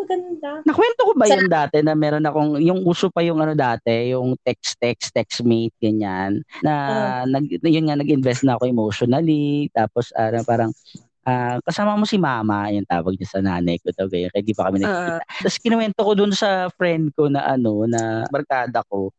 maganda. 0.00 0.50
Nakwento 0.64 1.00
ko 1.04 1.12
ba 1.14 1.26
Sa- 1.28 1.36
yun 1.36 1.48
dati 1.48 1.76
na 1.84 1.92
meron 1.94 2.24
akong, 2.24 2.56
yung 2.60 2.80
uso 2.84 3.12
pa 3.12 3.20
yung 3.20 3.38
ano 3.40 3.52
dati, 3.52 4.10
yung 4.12 4.34
text-text, 4.40 5.12
textmate, 5.12 5.76
ganyan, 5.78 6.40
na 6.64 6.74
nag, 7.28 7.46
yun 7.60 7.86
nga, 7.88 7.96
nag-invest 8.00 8.42
na 8.48 8.56
ako 8.56 8.64
emotionally, 8.66 9.68
tapos 9.76 10.10
ah, 10.16 10.32
parang, 10.42 10.72
ah, 11.28 11.60
kasama 11.62 11.94
mo 12.00 12.08
si 12.08 12.16
mama, 12.16 12.72
yung 12.72 12.88
tawag 12.88 13.14
niya 13.16 13.28
sa 13.28 13.40
nanay 13.44 13.76
ko, 13.80 13.92
daw, 13.92 14.08
ganyan, 14.08 14.32
kaya 14.32 14.44
di 14.44 14.56
pa 14.56 14.66
kami 14.68 14.82
nagkikita. 14.82 15.24
tapos 15.44 15.56
kinuwento 15.60 16.00
ko 16.00 16.12
dun 16.16 16.32
sa 16.32 16.68
friend 16.74 17.12
ko 17.12 17.28
na 17.28 17.44
ano, 17.44 17.84
na 17.84 18.24
barkada 18.32 18.80
ko, 18.88 19.12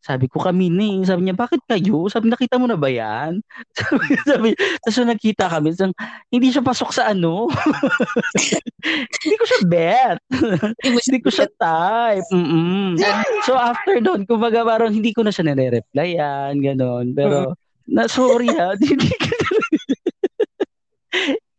sabi 0.00 0.32
ko 0.32 0.40
kami 0.40 0.72
ni, 0.72 1.04
sabi 1.04 1.28
niya, 1.28 1.36
bakit 1.36 1.60
kayo? 1.68 2.08
Sabi, 2.08 2.32
nakita 2.32 2.56
mo 2.56 2.64
na 2.64 2.80
ba 2.80 2.88
yan? 2.88 3.44
sabi, 3.78 4.06
sabi, 4.24 4.48
tapos 4.80 4.96
nung 4.96 5.12
nakita 5.12 5.44
kami, 5.52 5.68
sabi, 5.76 5.92
hindi 6.32 6.48
siya 6.48 6.64
pasok 6.64 6.90
sa 6.96 7.12
ano. 7.12 7.52
hindi 9.20 9.36
ko 9.36 9.44
siya 9.44 9.60
bet. 9.68 10.18
Hindi 10.80 11.18
ko 11.20 11.28
siya 11.28 11.48
type. 11.52 12.28
Mm-mm. 12.32 12.96
So 13.44 13.60
after 13.60 14.00
doon, 14.00 14.24
kumbaga 14.24 14.64
parang 14.64 14.88
hindi 14.88 15.12
ko 15.12 15.20
na 15.20 15.32
siya 15.32 15.52
nire-replyan, 15.52 16.56
gano'n. 16.56 17.12
Pero, 17.12 17.52
na 17.84 18.08
sorry 18.08 18.48
ha, 18.56 18.72
hindi 18.80 19.04
ko 19.04 19.28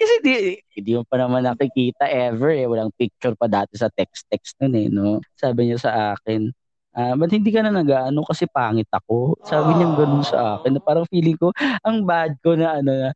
kasi 0.02 0.16
di, 0.26 0.34
hindi 0.82 0.92
mo 0.98 1.06
pa 1.06 1.22
naman 1.22 1.46
nakikita 1.46 2.10
ever 2.10 2.50
eh. 2.58 2.66
Walang 2.66 2.90
picture 2.98 3.38
pa 3.38 3.46
dati 3.46 3.78
sa 3.78 3.86
text-text 3.94 4.58
nun 4.58 4.74
eh, 4.74 4.90
no? 4.90 5.22
Sabi 5.38 5.70
niya 5.70 5.78
sa 5.78 6.18
akin, 6.18 6.50
ah, 6.96 7.16
ba't 7.16 7.32
hindi 7.32 7.52
ka 7.52 7.64
na 7.64 7.72
nag-ano 7.72 8.24
kasi 8.28 8.46
pangit 8.52 8.88
ako? 8.92 9.40
Sabi 9.48 9.76
niya 9.76 9.88
ganun 9.96 10.24
sa 10.28 10.60
akin. 10.60 10.76
Na 10.76 10.82
parang 10.84 11.08
feeling 11.08 11.38
ko, 11.40 11.52
ang 11.84 12.04
bad 12.04 12.36
ko 12.44 12.56
na 12.56 12.80
ano 12.80 12.92
na. 12.92 13.10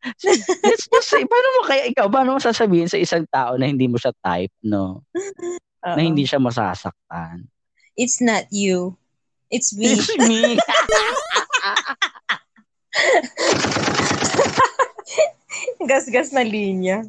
Let's 0.64 0.88
just 0.88 1.10
say, 1.12 1.24
paano 1.28 1.48
mo 1.60 1.62
kaya 1.68 1.84
ikaw, 1.92 2.08
paano 2.08 2.36
mo 2.36 2.40
sasabihin 2.40 2.88
sa 2.88 2.98
isang 3.00 3.28
tao 3.28 3.60
na 3.60 3.68
hindi 3.68 3.88
mo 3.88 3.98
siya 4.00 4.14
type, 4.24 4.54
no? 4.64 5.04
Na 5.86 6.02
Oo. 6.02 6.02
hindi 6.02 6.26
siya 6.26 6.42
masasaktan. 6.42 7.46
It's 7.94 8.18
not 8.18 8.50
you. 8.50 8.98
It's 9.54 9.70
me. 9.78 9.94
It's 9.94 10.10
me. 10.18 10.58
Gas-gas 15.90 16.34
na 16.34 16.42
linya. 16.42 17.06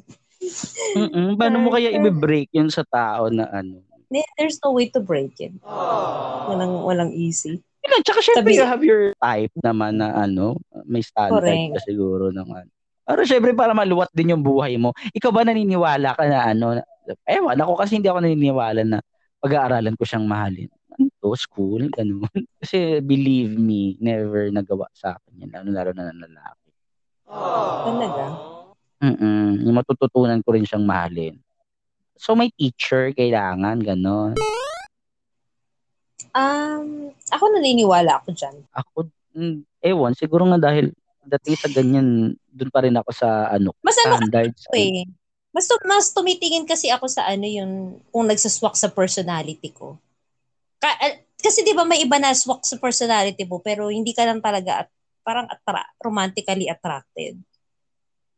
Mm-mm. 0.93 1.41
Paano 1.41 1.65
mo 1.65 1.73
kaya 1.73 1.97
i-break 1.97 2.53
yun 2.53 2.69
sa 2.69 2.85
tao 2.85 3.33
na 3.33 3.49
ano? 3.49 3.81
There's 4.11 4.59
no 4.62 4.71
way 4.71 4.88
to 4.95 5.01
break 5.03 5.38
it. 5.42 5.53
Walang, 5.66 6.87
walang 6.87 7.11
easy. 7.12 7.62
Yun, 7.87 8.03
tsaka 8.03 8.21
syempre 8.23 8.51
Sabi- 8.51 8.59
you 8.59 8.66
have 8.66 8.83
your 8.83 9.14
type 9.23 9.55
naman 9.62 10.03
na 10.03 10.11
ano, 10.14 10.59
may 10.87 11.03
standard 11.03 11.47
Correct. 11.47 11.79
ka 11.79 11.81
siguro 11.87 12.35
ng 12.35 12.49
ano. 12.51 12.71
Pero 13.07 13.23
syempre 13.23 13.55
para 13.55 13.71
maluwat 13.71 14.11
din 14.11 14.35
yung 14.35 14.42
buhay 14.42 14.75
mo. 14.75 14.90
Ikaw 15.14 15.31
ba 15.31 15.47
naniniwala 15.47 16.19
ka 16.19 16.27
na 16.27 16.51
ano, 16.51 16.66
na- 16.83 16.87
ewan, 17.31 17.55
ako 17.62 17.79
kasi 17.79 18.03
hindi 18.03 18.11
ako 18.11 18.19
naniniwala 18.27 18.83
na 18.83 18.99
pag-aaralan 19.38 19.95
ko 19.95 20.03
siyang 20.03 20.27
mahalin. 20.27 20.66
Ano 20.99 21.07
to, 21.23 21.38
school, 21.38 21.87
ganun. 21.92 22.25
Kasi 22.62 23.05
believe 23.05 23.53
me, 23.53 24.01
never 24.01 24.49
nagawa 24.49 24.88
sa 24.97 25.14
akin 25.14 25.45
yan, 25.45 25.51
lalo 25.53 25.69
lalo 25.71 25.90
na 25.92 26.09
ng 26.09 26.21
lalaki. 26.25 26.69
Talaga. 27.87 28.25
Mm 29.05 29.61
yung 29.66 29.77
matututunan 29.77 30.40
ko 30.40 30.57
rin 30.57 30.64
siyang 30.64 30.88
mahalin. 30.88 31.37
So 32.17 32.33
may 32.33 32.49
teacher, 32.57 33.13
kailangan, 33.13 33.85
gano'n. 33.85 34.35
Um, 36.37 37.13
ako 37.33 37.45
naniniwala 37.57 38.21
ako 38.21 38.33
dyan. 38.33 38.57
Ako, 38.73 39.09
mm, 39.37 39.65
ewan, 39.85 40.13
siguro 40.17 40.45
nga 40.49 40.69
dahil 40.69 40.93
pagdating 41.25 41.57
sa 41.57 41.69
ganyan, 41.73 42.09
doon 42.53 42.71
pa 42.73 42.85
rin 42.85 42.97
ako 42.97 43.11
sa 43.13 43.53
ano, 43.53 43.73
Mas 43.81 43.97
ano 44.01 44.21
standards. 44.21 44.69
kasi, 44.69 45.05
eh. 45.05 45.09
Mas, 45.53 45.65
mas 45.89 46.13
tumitingin 46.13 46.69
kasi 46.69 46.93
ako 46.93 47.09
sa 47.09 47.25
ano 47.25 47.49
yung, 47.49 47.97
kung 48.13 48.29
nagsaswak 48.29 48.77
sa 48.77 48.93
personality 48.93 49.73
ko. 49.73 49.97
Ka- 50.77 51.01
eh, 51.01 51.25
kasi 51.41 51.65
di 51.65 51.73
ba 51.73 51.89
may 51.89 52.05
iba 52.05 52.21
na 52.21 52.37
swak 52.37 52.65
sa 52.65 52.77
personality 52.77 53.45
mo, 53.49 53.61
pero 53.65 53.89
hindi 53.89 54.13
ka 54.13 54.29
lang 54.29 54.45
talaga 54.45 54.85
at, 54.85 54.89
parang 55.25 55.49
attra- 55.51 55.91
romantically 55.99 56.71
attracted. 56.71 57.41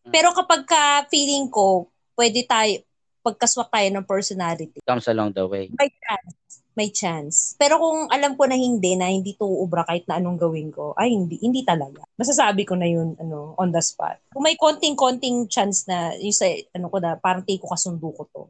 Pero 0.08 0.32
kapag 0.32 0.64
ka 0.64 1.04
feeling 1.12 1.52
ko, 1.52 1.92
pwede 2.16 2.48
tayo, 2.48 2.80
pagkaswak 3.20 3.68
tayo 3.68 3.88
ng 3.90 4.04
personality, 4.04 4.78
Comes 4.82 5.06
along 5.06 5.32
the 5.32 5.44
way. 5.44 5.68
may 5.74 5.90
chance. 5.90 6.34
May 6.72 6.90
chance. 6.90 7.58
Pero 7.58 7.74
kung 7.76 8.06
alam 8.06 8.38
ko 8.38 8.46
na 8.46 8.54
hindi, 8.54 8.94
na 8.94 9.10
hindi 9.10 9.34
to 9.34 9.42
ubra 9.42 9.82
kahit 9.82 10.06
na 10.06 10.22
anong 10.22 10.38
gawin 10.38 10.70
ko, 10.70 10.94
ay 10.94 11.10
hindi, 11.10 11.34
hindi 11.42 11.66
talaga. 11.66 12.06
Masasabi 12.14 12.62
ko 12.62 12.78
na 12.78 12.86
yun, 12.86 13.18
ano, 13.18 13.58
on 13.58 13.74
the 13.74 13.82
spot. 13.82 14.22
Kung 14.30 14.46
may 14.46 14.54
konting-konting 14.54 15.50
chance 15.50 15.90
na, 15.90 16.14
yung 16.14 16.30
sa, 16.30 16.46
ano 16.70 16.86
ko 16.86 17.02
na, 17.02 17.18
parang 17.18 17.42
take 17.42 17.58
ko 17.58 17.66
kasundo 17.66 18.14
ko 18.14 18.22
to, 18.30 18.42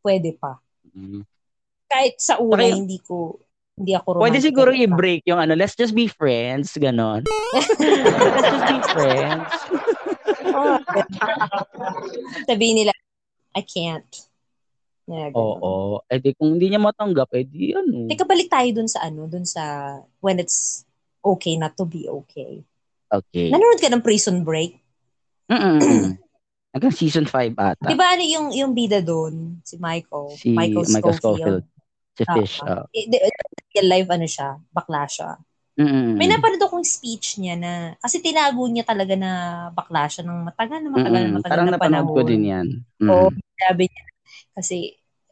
pwede 0.00 0.32
pa. 0.32 0.56
Mm. 0.96 1.28
Kahit 1.84 2.16
sa 2.16 2.40
una, 2.40 2.64
Okay. 2.64 2.72
hindi 2.72 2.96
ko, 3.04 3.36
hindi 3.76 3.92
ako 3.92 4.08
romantic. 4.16 4.24
Pwede 4.32 4.38
siguro 4.40 4.70
i-break 4.72 5.20
yung 5.28 5.36
ano, 5.38 5.52
let's 5.52 5.76
just 5.76 5.92
be 5.92 6.08
friends, 6.08 6.72
ganon. 6.80 7.20
let's 7.52 7.68
just 8.48 8.64
be 8.64 8.78
friends. 8.96 9.52
Oh, 10.52 10.76
Sabihin 12.44 12.76
nila, 12.76 12.92
I 13.52 13.62
can't. 13.64 14.12
Yeah. 15.06 15.34
Oo. 15.34 16.00
Eh 16.06 16.22
di 16.22 16.32
kung 16.32 16.56
hindi 16.56 16.72
niya 16.72 16.80
matanggap, 16.80 17.34
eh 17.36 17.44
di 17.44 17.74
ano. 17.74 18.06
Teka, 18.06 18.24
balik 18.24 18.48
tayo 18.48 18.68
dun 18.70 18.88
sa 18.88 19.04
ano, 19.04 19.26
dun 19.26 19.44
sa 19.44 19.96
when 20.22 20.38
it's 20.38 20.86
okay 21.20 21.58
not 21.58 21.74
to 21.76 21.84
be 21.84 22.06
okay. 22.06 22.62
Okay. 23.12 23.52
Nanonood 23.52 23.82
ka 23.82 23.92
ng 23.92 24.00
Prison 24.00 24.40
Break? 24.40 24.78
Mm-mm. 25.52 26.16
Hanggang 26.72 26.94
season 26.96 27.28
5 27.28 27.52
ata. 27.52 27.84
Di 27.84 27.92
ba 27.92 28.16
ano 28.16 28.24
yung, 28.24 28.48
yung 28.56 28.72
bida 28.72 29.04
doon? 29.04 29.60
Si 29.60 29.76
Michael. 29.76 30.32
Si 30.32 30.56
Michael, 30.56 30.88
Michael 30.88 31.16
Scofield. 31.20 31.60
Scofield. 31.60 31.64
Si 32.16 32.22
Fish. 32.24 32.56
Eh, 32.96 33.04
di- 33.12 33.20
Real 33.72 33.88
life 33.88 34.08
ano 34.12 34.26
siya, 34.28 34.48
bakla 34.72 35.04
siya. 35.08 35.36
Mm-mm. 35.72 36.20
May 36.20 36.28
napanood 36.28 36.60
akong 36.60 36.84
speech 36.84 37.40
niya 37.40 37.56
na, 37.56 37.72
kasi 37.96 38.20
tinago 38.20 38.60
niya 38.68 38.84
talaga 38.84 39.16
na 39.16 39.30
bakla 39.72 40.04
siya 40.04 40.20
ng 40.28 40.52
matagal 40.52 40.78
na 40.84 40.90
matagal 40.92 41.12
na 41.16 41.24
Mm-mm. 41.24 41.36
matagal 41.40 41.52
Parang 41.56 41.66
na 41.66 41.72
napanood 41.72 41.96
panahon. 42.04 42.16
ko 42.16 42.20
din 42.28 42.42
yan. 42.44 42.66
Mm. 43.00 43.08
Oo, 43.08 43.28
sabi 43.56 43.82
niya, 43.88 44.04
kasi 44.52 44.76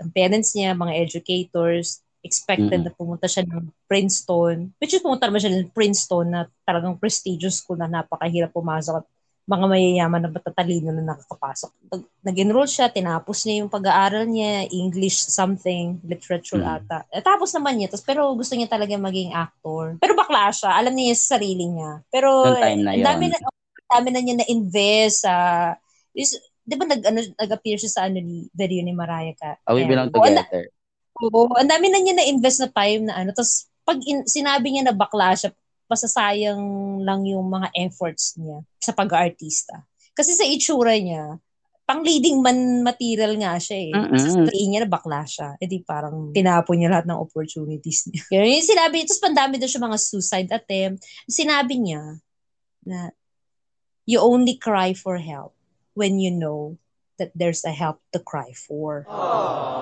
ang 0.00 0.10
parents 0.16 0.50
niya, 0.56 0.72
mga 0.72 0.96
educators, 0.96 2.00
expected 2.24 2.80
Mm. 2.80 2.86
na 2.88 2.92
pumunta 2.96 3.28
siya 3.28 3.44
ng 3.44 3.68
Princeton, 3.84 4.72
which 4.80 4.96
is 4.96 5.04
pumunta 5.04 5.28
naman 5.28 5.40
siya 5.44 5.52
ng 5.56 5.72
Princeton 5.72 6.26
na 6.32 6.40
talagang 6.64 6.96
prestigious 6.96 7.60
school 7.60 7.76
na 7.76 7.88
napakahirap 7.88 8.52
pumasok 8.52 9.04
at 9.04 9.06
mga 9.50 9.66
mayayaman 9.66 10.20
na 10.22 10.30
matatalino 10.30 10.94
na 10.94 11.02
nakakapasok. 11.02 11.70
Nag- 11.90 12.08
Nag-enroll 12.20 12.68
siya, 12.70 12.92
tinapos 12.92 13.42
niya 13.42 13.64
yung 13.64 13.72
pag-aaral 13.72 14.28
niya, 14.28 14.68
English 14.70 15.26
something, 15.26 15.98
literature 16.06 16.62
Mm. 16.62 16.76
ata. 16.78 16.98
Eh, 17.10 17.24
tapos 17.24 17.50
naman 17.56 17.80
niya, 17.80 17.90
tapos, 17.90 18.06
pero 18.06 18.28
gusto 18.36 18.54
niya 18.54 18.70
talaga 18.70 18.94
maging 18.94 19.34
actor. 19.34 19.96
Pero 19.98 20.12
bakla 20.14 20.52
siya, 20.54 20.70
alam 20.76 20.94
niya 20.94 21.16
sa 21.16 21.40
sarili 21.40 21.66
niya. 21.66 22.04
Pero 22.12 22.44
na 22.46 22.76
ang 22.76 23.08
dami 23.08 23.24
na, 23.32 23.38
ang 23.40 23.90
dami 23.90 24.08
na 24.14 24.20
niya 24.22 24.36
na-invest 24.38 25.26
sa, 25.26 25.34
is, 26.14 26.36
di 26.62 26.76
ba 26.76 26.84
nag, 26.86 27.02
ano, 27.02 27.18
nag-appear 27.40 27.80
siya 27.80 27.90
sa 27.90 28.02
ano 28.06 28.20
ni, 28.20 28.46
video 28.54 28.84
ni 28.84 28.94
Mariah 28.94 29.34
ka? 29.34 29.58
Oh, 29.66 29.74
we 29.74 29.82
belong 29.82 30.12
together. 30.14 30.70
Oo, 31.20 31.50
ang 31.56 31.68
dami 31.68 31.88
na 31.90 31.98
niya 31.98 32.14
na-invest 32.20 32.62
na 32.62 32.70
time 32.70 33.08
na 33.08 33.16
ano. 33.16 33.32
Tapos, 33.34 33.66
pag 33.82 33.98
in- 34.06 34.28
sinabi 34.28 34.70
niya 34.70 34.86
na 34.86 34.94
bakla 34.94 35.34
siya, 35.34 35.50
masasayang 35.90 36.62
lang 37.02 37.26
yung 37.26 37.50
mga 37.50 37.74
efforts 37.74 38.38
niya 38.38 38.62
sa 38.78 38.94
pag-artista. 38.94 39.82
Kasi 40.14 40.38
sa 40.38 40.46
itsura 40.46 40.94
niya, 40.94 41.42
pang 41.90 42.06
leading 42.06 42.38
man 42.38 42.86
material 42.86 43.34
nga 43.34 43.58
siya 43.58 43.90
eh. 43.90 43.92
Kasi 44.14 44.26
sa 44.30 44.46
niya 44.46 44.86
na 44.86 44.90
bakla 44.90 45.26
siya. 45.26 45.58
E 45.58 45.66
di 45.66 45.82
parang 45.82 46.30
tinapon 46.30 46.78
niya 46.78 46.94
lahat 46.94 47.10
ng 47.10 47.18
opportunities 47.18 48.06
niya. 48.06 48.22
Pero 48.30 48.46
yung 48.46 48.62
sinabi, 48.62 49.02
tapos 49.02 49.18
pandami 49.18 49.58
daw 49.58 49.66
siya 49.66 49.82
mga 49.82 49.98
suicide 49.98 50.50
attempt. 50.54 51.02
Sinabi 51.26 51.82
niya 51.82 52.22
na 52.86 53.10
you 54.06 54.22
only 54.22 54.54
cry 54.54 54.94
for 54.94 55.18
help 55.18 55.58
when 55.98 56.22
you 56.22 56.30
know 56.30 56.78
that 57.18 57.34
there's 57.34 57.66
a 57.66 57.74
help 57.74 57.98
to 58.14 58.22
cry 58.22 58.54
for. 58.54 59.02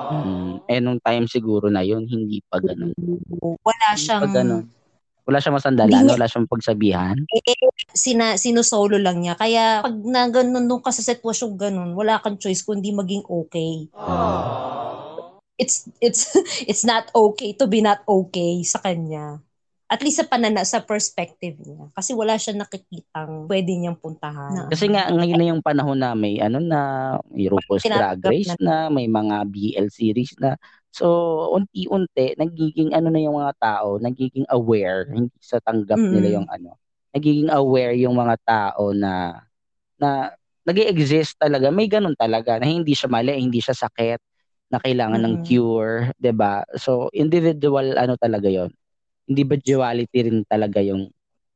Mm. 0.08 0.64
Eh, 0.64 0.80
nung 0.80 0.98
time 1.04 1.28
siguro 1.28 1.68
na 1.68 1.84
yun, 1.84 2.08
hindi 2.08 2.40
pa 2.48 2.56
ganun. 2.56 2.96
Wala 3.60 3.86
Hindi 3.92 4.00
siyang 4.00 4.24
pa 4.24 4.32
ganun. 4.32 4.64
Wala 5.28 5.44
siyang 5.44 5.60
masandalan, 5.60 6.08
wala 6.08 6.24
siyang 6.24 6.48
pagsabihan. 6.48 7.16
sina 7.92 8.40
sinusolo 8.40 8.96
lang 8.96 9.20
niya. 9.20 9.36
Kaya 9.36 9.84
pag 9.84 9.92
na 10.08 10.24
ganun 10.32 10.64
nung 10.64 10.80
ka 10.80 10.88
sa 10.88 11.04
sitwasyon 11.04 11.52
ganun, 11.60 11.90
wala 11.92 12.16
kang 12.24 12.40
choice 12.40 12.64
kundi 12.64 12.96
maging 12.96 13.28
okay. 13.28 13.92
It's 15.60 15.84
it's 16.00 16.32
it's 16.70 16.88
not 16.88 17.12
okay 17.12 17.52
to 17.60 17.68
be 17.68 17.84
not 17.84 18.00
okay 18.08 18.64
sa 18.64 18.80
kanya. 18.80 19.44
At 19.88 20.00
least 20.00 20.20
sa 20.20 20.28
panana 20.28 20.64
sa 20.64 20.80
perspective 20.84 21.60
niya. 21.60 21.92
Kasi 21.92 22.16
wala 22.16 22.40
siya 22.40 22.56
nakikitang 22.56 23.48
pwede 23.48 23.72
niyang 23.72 23.96
puntahan. 24.00 24.52
Na, 24.52 24.68
Kasi 24.68 24.84
nga, 24.92 25.08
ngayon 25.08 25.36
na 25.40 25.48
yung 25.48 25.64
panahon 25.64 25.96
na 25.96 26.12
may 26.12 26.36
ano 26.44 26.60
na, 26.60 26.80
may 27.32 27.48
RuPaul's 27.48 27.88
Drag 27.88 28.20
Race 28.20 28.52
na, 28.60 28.92
may 28.92 29.08
mga 29.08 29.48
BL 29.48 29.88
series 29.88 30.36
na. 30.36 30.60
So, 30.94 31.06
unti-unti, 31.54 32.34
nagiging 32.40 32.96
ano 32.96 33.12
na 33.12 33.20
yung 33.20 33.36
mga 33.38 33.54
tao, 33.60 34.00
nagiging 34.00 34.48
aware, 34.48 35.08
hindi 35.12 35.34
sa 35.38 35.60
tanggap 35.60 36.00
Mm. 36.00 36.12
nila 36.12 36.28
yung 36.40 36.48
ano, 36.48 36.70
nagiging 37.12 37.50
aware 37.52 37.92
yung 37.94 38.16
mga 38.16 38.36
tao 38.44 38.90
na, 38.96 39.44
na 40.00 40.32
nag 40.64 40.78
exist 40.84 41.36
talaga, 41.40 41.68
may 41.72 41.88
ganun 41.88 42.16
talaga, 42.16 42.56
na 42.60 42.68
hindi 42.68 42.92
siya 42.96 43.08
mali, 43.08 43.36
hindi 43.36 43.60
siya 43.60 43.76
sakit, 43.76 44.20
na 44.68 44.76
kailangan 44.80 45.20
ng 45.24 45.36
Mm. 45.40 45.44
cure, 45.48 46.12
'di 46.20 46.32
ba 46.36 46.60
So, 46.76 47.08
individual 47.16 47.96
ano 47.96 48.20
talaga 48.20 48.52
yon 48.52 48.68
individuality 49.24 50.28
rin 50.28 50.44
talaga 50.44 50.84
yung 50.84 51.08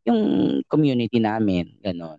yung 0.09 0.21
community 0.65 1.21
namin, 1.21 1.77
ganon. 1.85 2.19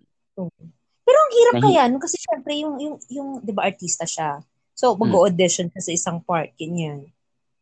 Pero 1.04 1.18
ang 1.20 1.32
hirap 1.34 1.54
Nahi- 1.58 1.64
kaya, 1.68 1.82
no? 1.90 1.98
kasi 2.00 2.16
syempre 2.16 2.56
yung, 2.62 2.78
yung, 2.80 2.96
yung, 3.12 3.28
di 3.44 3.52
ba, 3.52 3.68
artista 3.68 4.06
siya. 4.08 4.40
So, 4.74 4.92
Hmm. 4.92 5.06
mag-audition 5.06 5.70
ka 5.70 5.78
sa 5.78 5.90
isang 5.90 6.18
part, 6.20 6.50
ganyan. 6.54 7.06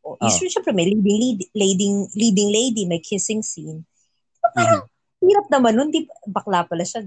O, 0.01 0.17
Oh. 0.17 0.25
usually, 0.25 0.49
syempre, 0.49 0.73
may 0.73 0.89
leading, 0.89 1.05
lead, 1.15 1.39
leading, 1.55 1.97
leading 2.13 2.49
lady, 2.51 2.83
may 2.85 2.99
kissing 2.99 3.41
scene. 3.41 3.85
Mhm. 4.57 4.81
Hirap 5.23 5.47
naman 5.49 5.79
nun, 5.79 5.89
di, 5.89 6.03
bakla 6.27 6.67
pala 6.67 6.83
siya. 6.83 7.07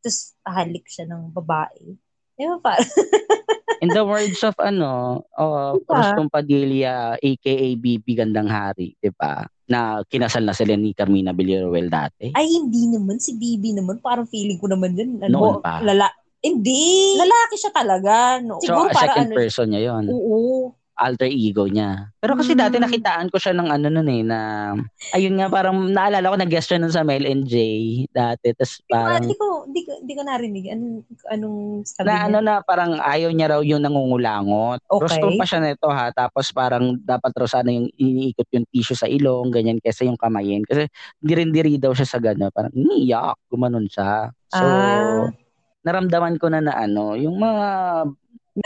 Tapos, 0.00 0.34
halik 0.42 0.88
siya 0.88 1.06
ng 1.06 1.30
babae. 1.30 1.94
Di 2.34 2.44
ba, 2.44 2.58
parang, 2.58 2.82
In 3.84 3.92
the 3.92 4.00
words 4.02 4.40
of 4.40 4.56
ano, 4.56 5.20
uh, 5.36 5.76
Diba? 5.76 6.32
Padilla, 6.32 7.12
aka 7.14 7.54
BB 7.76 8.16
Gandang 8.16 8.48
Hari, 8.48 8.96
'di 8.96 9.12
ba? 9.12 9.44
Na 9.68 10.00
kinasal 10.02 10.48
na 10.48 10.56
sila 10.56 10.72
ni 10.80 10.96
Carmina 10.96 11.36
Villaruel 11.36 11.92
dati. 11.92 12.32
ay, 12.32 12.48
hindi 12.48 12.88
naman, 12.88 13.20
si 13.20 13.36
Bibi 13.36 13.76
naman, 13.76 14.00
parang 14.00 14.24
feeling 14.24 14.56
ko 14.56 14.64
naman 14.64 14.96
yun. 14.96 15.20
Ano, 15.20 15.28
Noon 15.28 15.54
pa. 15.60 15.84
Lala, 15.84 16.08
hindi, 16.46 16.80
lalaki 17.18 17.54
siya 17.58 17.72
talaga. 17.74 18.38
No. 18.38 18.62
so, 18.62 18.70
Siguro 18.70 18.88
para 18.88 19.02
second 19.10 19.28
ano, 19.28 19.36
person 19.36 19.66
niya 19.68 19.82
'yon. 19.90 20.04
oo. 20.08 20.70
Alter 20.96 21.28
ego 21.28 21.68
niya. 21.68 22.08
Pero 22.24 22.40
kasi 22.40 22.56
dati 22.56 22.80
Mm. 22.80 22.88
nakitaan 22.88 23.28
ko 23.28 23.36
siya 23.36 23.52
ng 23.52 23.68
ano 23.68 23.92
nun 23.92 24.08
eh, 24.08 24.24
na, 24.24 24.38
ayun 25.12 25.36
nga, 25.36 25.52
parang 25.52 25.92
naalala 25.92 26.32
ko, 26.32 26.40
nag-guest 26.40 26.72
siya 26.72 26.80
nun 26.80 26.88
sa 26.88 27.04
Mel 27.04 27.28
and 27.28 27.44
J 27.44 27.60
dati. 28.08 28.56
Tapos 28.56 28.80
parang, 28.88 29.20
Hindi 29.20 29.36
ko, 29.36 29.68
hindi 29.68 29.80
ko, 29.84 29.92
hindi 30.00 30.14
ko 30.16 30.22
narinig. 30.24 30.64
Anong, 30.72 30.96
anong 31.28 31.58
sabi 31.84 32.08
na 32.08 32.12
niya? 32.16 32.24
ano 32.24 32.38
na 32.40 32.54
parang 32.64 32.96
ayaw 32.96 33.28
niya 33.28 33.52
raw 33.52 33.60
yung 33.60 33.84
nangungulangot. 33.84 34.80
Okay. 34.88 35.02
Rostong 35.04 35.36
pa 35.36 35.44
siya 35.44 35.60
nito 35.60 35.84
ha. 35.84 36.08
Tapos 36.16 36.48
parang 36.56 36.96
dapat 36.96 37.32
raw 37.36 37.44
sana 37.44 37.68
yung 37.68 37.92
iniikot 37.92 38.48
yung 38.56 38.64
tissue 38.72 38.96
sa 38.96 39.04
ilong, 39.04 39.52
ganyan, 39.52 39.76
kesa 39.76 40.08
yung 40.08 40.16
kamayin. 40.16 40.64
Kasi 40.64 40.88
diri-diri 41.20 41.76
daw 41.76 41.92
siya 41.92 42.08
sa 42.08 42.16
gano'n. 42.16 42.48
Parang 42.48 42.72
niyak, 42.72 43.36
gumanon 43.52 43.84
siya. 43.84 44.32
So, 44.48 44.64
Ah. 44.64 45.28
Naramdaman 45.86 46.34
ko 46.42 46.50
na 46.50 46.58
na 46.58 46.74
ano, 46.74 47.14
yung 47.14 47.38
mga 47.38 47.68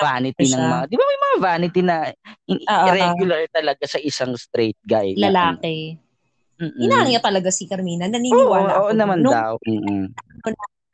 vanity 0.00 0.44
siya. 0.48 0.56
ng 0.56 0.64
mga, 0.64 0.84
di 0.88 0.96
ba 0.96 1.04
may 1.04 1.20
mga 1.20 1.36
vanity 1.42 1.80
na 1.84 1.96
in- 2.48 2.64
ah. 2.64 2.86
irregular 2.88 3.40
talaga 3.52 3.84
sa 3.84 3.98
isang 4.00 4.32
straight 4.40 4.78
guy. 4.86 5.12
na 5.18 5.28
Lalaki. 5.28 6.00
ano. 6.00 6.08
Mm-mm. 6.60 6.84
Inaangya 6.84 7.20
talaga 7.24 7.48
si 7.48 7.64
Carmina. 7.64 8.04
Oo, 8.04 8.12
Naniniwala 8.12 8.72
oo, 8.84 8.88
ako. 8.92 8.96
naman 8.96 9.18
nung 9.24 9.32
daw. 9.32 9.56
Mm-mm. 9.64 10.12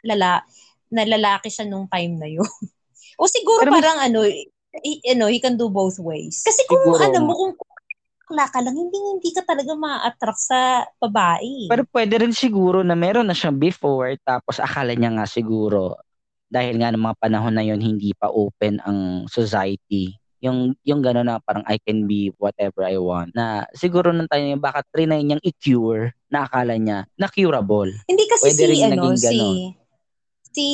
Lala, 0.06 0.46
na 0.94 1.02
lalaki 1.02 1.50
siya 1.50 1.66
nung 1.66 1.90
time 1.90 2.14
na 2.14 2.30
yun. 2.30 2.46
o 3.20 3.26
siguro 3.26 3.66
Pero 3.66 3.74
parang 3.74 3.98
ano, 3.98 4.22
he, 4.22 4.94
ano, 5.10 5.26
he 5.26 5.42
can 5.42 5.58
do 5.58 5.66
both 5.66 5.98
ways. 5.98 6.46
Kasi 6.46 6.62
kung 6.70 6.86
Siguro. 6.86 7.02
ano 7.02 7.18
mo, 7.26 7.32
kung 7.34 7.52
bakla 8.26 8.46
ka 8.46 8.58
lang, 8.62 8.78
hindi, 8.78 8.94
hindi 8.94 9.30
ka 9.34 9.42
talaga 9.42 9.74
ma-attract 9.74 10.40
sa 10.40 10.86
babae. 11.02 11.66
Pero 11.66 11.82
pwede 11.90 12.14
rin 12.22 12.34
siguro 12.34 12.86
na 12.86 12.94
meron 12.94 13.26
na 13.26 13.34
siya 13.34 13.50
before 13.50 14.14
tapos 14.22 14.62
akala 14.62 14.94
niya 14.94 15.14
nga 15.18 15.26
siguro 15.26 15.98
dahil 16.46 16.78
nga 16.78 16.94
ng 16.94 17.02
mga 17.02 17.18
panahon 17.18 17.54
na 17.54 17.64
yon 17.64 17.82
hindi 17.82 18.14
pa 18.14 18.30
open 18.30 18.78
ang 18.82 18.98
society. 19.26 20.14
Yung 20.38 20.76
yung 20.84 21.00
gano'n 21.00 21.26
na 21.26 21.42
parang 21.42 21.64
I 21.66 21.80
can 21.80 22.06
be 22.06 22.30
whatever 22.36 22.86
I 22.86 23.00
want. 23.00 23.34
Na 23.34 23.66
siguro 23.72 24.12
nung 24.12 24.30
tayo 24.30 24.44
yung 24.44 24.62
baka 24.62 24.84
trinay 24.88 25.24
niyang 25.24 25.42
i-cure 25.42 26.14
na 26.30 26.46
akala 26.46 26.76
niya 26.76 27.08
na 27.16 27.26
curable. 27.26 27.90
Hindi 28.06 28.24
kasi 28.28 28.52
Pwede 28.52 28.62
si, 28.62 28.70
rin 28.70 28.80
ano, 28.84 28.92
naging 28.94 29.16
si, 29.16 29.24
ganon. 29.26 29.56
si, 30.46 30.66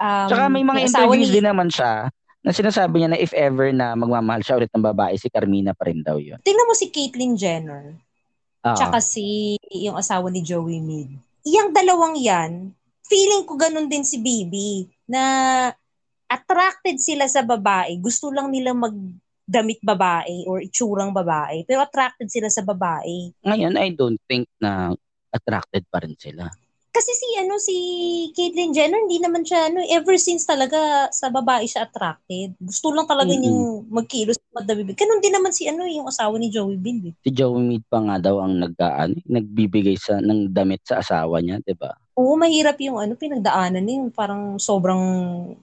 um, 0.00 0.26
Tsaka 0.26 0.44
may 0.48 0.64
mga 0.64 0.80
interviews 0.86 1.30
ni- 1.30 1.36
din 1.38 1.46
naman 1.46 1.68
siya 1.70 2.08
na 2.40 2.50
sinasabi 2.50 2.94
niya 2.98 3.10
na 3.12 3.20
if 3.20 3.36
ever 3.36 3.68
na 3.68 3.92
magmamahal 3.92 4.40
siya 4.40 4.56
ulit 4.56 4.72
ng 4.72 4.80
babae, 4.82 5.12
si 5.14 5.28
Carmina 5.28 5.76
pa 5.76 5.86
rin 5.86 6.00
daw 6.00 6.16
yun. 6.16 6.40
Tingnan 6.40 6.64
mo 6.64 6.72
si 6.72 6.88
Caitlyn 6.88 7.36
Jenner, 7.36 8.00
Oo. 8.64 8.72
tsaka 8.74 8.96
si, 8.98 9.60
yung 9.68 10.00
asawa 10.00 10.32
ni 10.32 10.40
Joey 10.40 10.80
Mead. 10.80 11.12
Iyang 11.44 11.76
dalawang 11.76 12.16
yan, 12.16 12.72
feeling 13.10 13.42
ko 13.42 13.58
ganun 13.58 13.90
din 13.90 14.06
si 14.06 14.22
Bibi, 14.22 14.86
na 15.10 15.22
attracted 16.30 17.02
sila 17.02 17.26
sa 17.26 17.42
babae, 17.42 17.98
gusto 17.98 18.30
lang 18.30 18.54
nila 18.54 18.70
magdamit 18.70 19.82
babae 19.82 20.46
or 20.46 20.62
itsurang 20.62 21.10
babae, 21.10 21.66
pero 21.66 21.82
attracted 21.82 22.30
sila 22.30 22.46
sa 22.46 22.62
babae. 22.62 23.34
Ngayon, 23.42 23.74
I 23.74 23.90
don't 23.98 24.22
think 24.30 24.46
na 24.62 24.94
attracted 25.34 25.82
pa 25.90 26.06
rin 26.06 26.14
sila. 26.14 26.46
Kasi 26.90 27.14
si 27.14 27.28
ano 27.38 27.54
si 27.54 27.76
Caitlyn 28.34 28.74
Jenner 28.74 29.06
hindi 29.06 29.22
naman 29.22 29.46
siya 29.46 29.70
ano 29.70 29.78
ever 29.94 30.18
since 30.18 30.42
talaga 30.42 31.06
sa 31.14 31.30
babae 31.30 31.62
siya 31.62 31.86
attracted. 31.86 32.58
Gusto 32.58 32.90
lang 32.90 33.06
talaga 33.06 33.30
Mm-mm. 33.30 33.42
niyang 33.46 33.62
magkilos 33.94 34.42
at 34.42 34.66
madabibig. 34.66 34.98
Ganun 34.98 35.22
din 35.22 35.30
naman 35.30 35.54
si 35.54 35.70
ano 35.70 35.86
yung 35.86 36.10
asawa 36.10 36.34
ni 36.34 36.50
Joey 36.50 36.82
Bill. 36.82 37.14
Eh. 37.14 37.14
Si 37.22 37.30
Joey 37.30 37.62
Mead 37.62 37.86
pa 37.86 38.02
nga 38.02 38.18
daw 38.18 38.42
ang 38.42 38.58
nag, 38.58 38.74
ano, 38.74 39.14
nagbibigay 39.22 39.94
sa, 40.02 40.18
ng 40.18 40.50
damit 40.50 40.82
sa 40.82 40.98
asawa 40.98 41.38
niya, 41.38 41.62
di 41.62 41.78
ba? 41.78 41.94
Oo, 42.20 42.36
mahirap 42.36 42.76
yung 42.84 43.00
ano 43.00 43.16
pinagdaanan 43.16 43.80
niya. 43.80 44.12
Parang 44.12 44.60
sobrang 44.60 45.00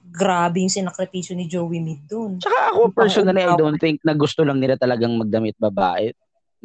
grabe 0.09 0.65
yung 0.65 0.73
sinakripisyo 0.73 1.37
ni 1.37 1.45
Joey 1.45 1.77
Mid 1.77 2.09
doon. 2.09 2.41
Tsaka 2.41 2.73
ako 2.73 2.89
Yung 2.89 2.97
personally, 2.97 3.45
I 3.45 3.53
don't 3.53 3.77
think 3.77 4.01
na 4.01 4.17
gusto 4.17 4.41
lang 4.41 4.57
nila 4.57 4.73
talagang 4.73 5.13
magdamit 5.13 5.53
babae. 5.61 6.09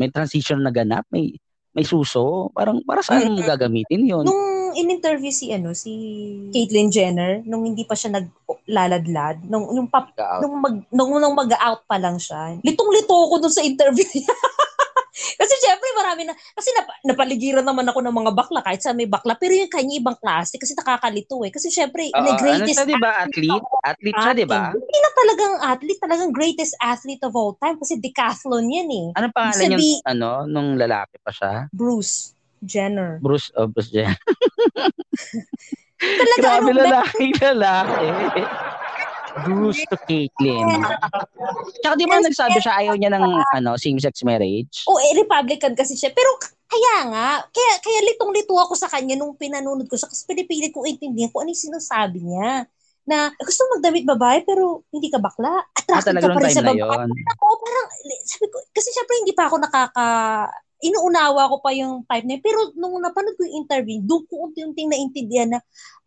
May 0.01 0.09
transition 0.09 0.65
na 0.65 0.73
ganap, 0.73 1.05
may 1.13 1.37
may 1.77 1.85
suso. 1.85 2.49
Parang 2.57 2.81
para 2.89 3.05
saan 3.05 3.37
mo 3.37 3.45
gagamitin 3.45 4.09
yun? 4.09 4.25
Nung 4.25 4.73
in-interview 4.73 5.29
si 5.29 5.53
ano 5.53 5.77
si 5.77 5.93
Caitlyn 6.49 6.89
Jenner 6.89 7.45
nung 7.45 7.69
hindi 7.69 7.85
pa 7.85 7.93
siya 7.93 8.17
naglaladlad 8.17 9.45
nung 9.45 9.69
nung 9.77 9.89
pap, 9.93 10.17
nung 10.41 10.57
mag 10.57 10.77
nung, 10.89 11.13
nung 11.21 11.37
mag-out 11.37 11.85
pa 11.85 12.01
lang 12.01 12.17
siya. 12.17 12.57
Litong-lito 12.65 13.13
ako 13.13 13.45
dun 13.45 13.53
sa 13.53 13.61
interview 13.61 14.05
niya. 14.09 14.33
kasi 15.41 15.55
syempre 15.63 15.89
marami 15.95 16.23
na 16.29 16.35
kasi 16.35 16.69
nap, 16.75 16.89
napaligiran 17.07 17.65
naman 17.65 17.87
ako 17.89 17.99
ng 18.03 18.15
mga 18.15 18.33
bakla 18.35 18.61
kahit 18.61 18.83
sa 18.83 18.93
may 18.93 19.07
bakla 19.07 19.35
pero 19.39 19.55
yung 19.55 19.71
kanya 19.71 19.95
ibang 19.99 20.19
klase 20.19 20.59
kasi 20.59 20.75
nakakalito 20.75 21.41
eh. 21.47 21.51
Kasi 21.51 21.69
syempre 21.71 22.11
Oo, 22.11 22.21
na 22.21 22.35
ano 22.35 22.41
greatest 22.41 22.79
siya, 22.79 22.87
di 22.87 22.99
ba? 22.99 23.11
Athlete? 23.25 23.65
Athlete 23.83 24.19
siya, 24.19 24.33
di 24.35 24.47
ba? 24.47 24.63
Hindi 24.73 24.99
na 24.99 25.11
talagang 25.13 25.55
athlete, 25.63 26.01
talagang 26.01 26.31
greatest 26.31 26.75
athlete 26.79 27.23
of 27.25 27.33
all 27.35 27.55
time 27.57 27.77
kasi 27.79 27.99
decathlon 27.99 28.67
yan 28.69 28.89
eh. 28.91 29.07
Anong 29.19 29.35
pangalan 29.35 29.69
Sabi- 29.73 30.01
yung, 30.01 30.05
ano, 30.07 30.31
nung 30.47 30.75
lalaki 30.77 31.17
pa 31.23 31.31
siya? 31.31 31.67
Bruce 31.71 32.35
Jenner. 32.63 33.19
Bruce, 33.19 33.51
oh, 33.59 33.67
Bruce 33.67 33.91
Jenner. 33.91 34.15
Talaga 36.03 36.39
Grabe 36.43 36.71
ano, 36.71 36.79
lalaki, 36.83 37.27
lalaki. 37.39 38.09
Bruce 39.45 39.83
to 39.89 39.97
Caitlyn. 40.05 40.69
Tsaka 41.83 41.95
di 41.97 42.07
ba 42.07 42.21
nagsabi 42.21 42.59
siya 42.61 42.75
ayaw 42.85 42.95
niya 42.97 43.11
ng 43.13 43.25
ano, 43.57 43.81
same-sex 43.81 44.23
marriage? 44.23 44.85
O, 44.87 45.01
eh, 45.01 45.17
Republican 45.17 45.73
kasi 45.73 45.97
siya. 45.97 46.13
Pero 46.13 46.37
kaya 46.69 46.95
nga, 47.09 47.29
kaya, 47.53 47.73
kaya 47.85 48.01
litong-lito 48.13 48.57
ako 48.57 48.73
sa 48.77 48.89
kanya 48.89 49.17
nung 49.17 49.37
pinanunod 49.37 49.89
ko 49.89 49.97
siya 49.97 50.09
kasi 50.09 50.25
pinipilit 50.25 50.73
kong 50.73 50.89
intindihan 50.89 51.29
kung 51.29 51.45
ano 51.45 51.53
yung 51.53 51.65
sinasabi 51.69 52.19
niya. 52.25 52.69
Na 53.03 53.35
gusto 53.35 53.67
magdamit 53.75 54.07
babae 54.07 54.47
pero 54.47 54.87
hindi 54.95 55.11
ka 55.11 55.19
bakla. 55.19 55.59
Ah, 55.59 55.65
Attracted 55.75 56.17
talaga 56.17 56.27
ka 56.31 56.37
pa 56.39 56.41
rin 56.41 56.55
sa 56.55 56.63
na 56.63 56.73
babae. 56.73 57.13
Ako, 57.35 57.45
parang, 57.59 57.87
sabi 58.25 58.47
ko, 58.49 58.57
kasi 58.71 58.89
syempre 58.95 59.15
hindi 59.21 59.35
pa 59.35 59.51
ako 59.51 59.57
nakaka, 59.59 60.07
inuunawa 60.83 61.47
ko 61.49 61.57
pa 61.63 61.71
yung 61.71 62.03
type 62.05 62.27
na 62.27 62.35
yun. 62.37 62.43
Pero 62.43 62.59
nung 62.75 62.99
napanood 62.99 63.39
ko 63.39 63.47
yung 63.47 63.63
interview, 63.63 64.03
doon 64.03 64.27
ko 64.27 64.51
unti-unting 64.51 64.91
naintindihan 64.91 65.55
na, 65.55 65.61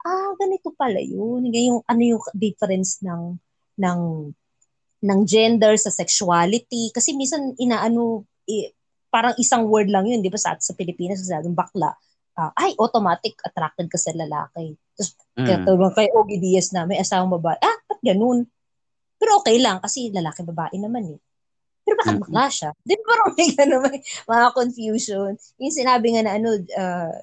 ah, 0.03 0.35
ganito 0.35 0.75
pala 0.75 0.99
yun. 0.99 1.47
Yung, 1.47 1.79
ano 1.87 2.01
yung 2.03 2.21
difference 2.35 2.99
ng, 2.99 3.39
ng, 3.79 3.99
ng 5.01 5.19
gender 5.23 5.73
sa 5.79 5.89
sexuality. 5.89 6.91
Kasi 6.91 7.15
minsan, 7.15 7.55
inaano, 7.55 8.27
eh, 8.45 8.75
parang 9.07 9.31
isang 9.39 9.63
word 9.71 9.87
lang 9.87 10.05
yun, 10.05 10.19
di 10.19 10.27
ba, 10.27 10.35
sa, 10.35 10.59
sa 10.59 10.75
Pilipinas, 10.75 11.23
sa 11.23 11.39
bakla. 11.41 11.95
Ah, 12.35 12.51
ay, 12.59 12.75
automatic 12.75 13.39
attracted 13.47 13.87
ka 13.87 13.95
sa 13.95 14.11
lalaki. 14.11 14.75
Tapos, 14.99 15.15
kaya 15.39 15.63
Mm. 15.63 15.65
tulong 15.71 15.93
kay 15.95 16.07
Ogie 16.11 16.39
Diaz 16.43 16.75
na 16.75 16.83
may 16.83 16.99
asawang 16.99 17.31
babae. 17.31 17.55
Ah, 17.63 17.79
ba't 17.87 18.03
ganun? 18.03 18.43
Pero 19.15 19.39
okay 19.39 19.55
lang 19.63 19.79
kasi 19.79 20.11
lalaki 20.11 20.43
babae 20.43 20.75
naman 20.75 21.15
eh. 21.15 21.19
Pero 21.85 21.95
bakit 21.95 22.17
Mm. 22.17 22.21
bakla 22.25 22.45
siya? 22.49 22.69
Di 22.81 22.93
ba 22.95 23.03
parang 23.05 23.29
may 23.31 23.49
ganun, 23.51 23.81
may 23.85 23.99
mga 24.25 24.47
confusion. 24.51 25.29
Yung 25.55 25.71
sinabi 25.71 26.07
nga 26.11 26.23
na 26.25 26.33
ano, 26.33 26.49
uh, 26.57 27.13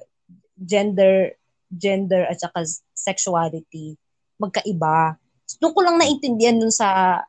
gender, 0.55 1.35
gender 1.67 2.23
at 2.25 2.39
saka 2.39 2.63
sexuality, 2.93 3.99
magkaiba. 4.39 5.19
Doon 5.59 5.73
ko 5.73 5.81
lang 5.83 5.99
naintindihan 5.99 6.57
dun 6.57 6.71
sa 6.71 7.19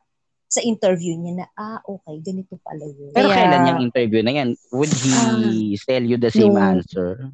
sa 0.45 0.63
interview 0.63 1.11
niya 1.13 1.33
na, 1.35 1.45
ah, 1.53 1.83
okay, 1.83 2.15
ganito 2.23 2.55
pala 2.63 2.85
yun. 2.85 3.11
Pero 3.11 3.27
Kaya- 3.27 3.51
kailan 3.51 3.67
yung 3.67 3.81
interview 3.83 4.21
na 4.23 4.31
yan? 4.31 4.49
Would 4.71 4.93
he 4.95 5.11
Ah. 5.11 5.83
tell 5.83 6.03
you 6.05 6.15
the 6.15 6.31
same 6.31 6.55
Yung- 6.55 6.79
answer? 6.79 7.27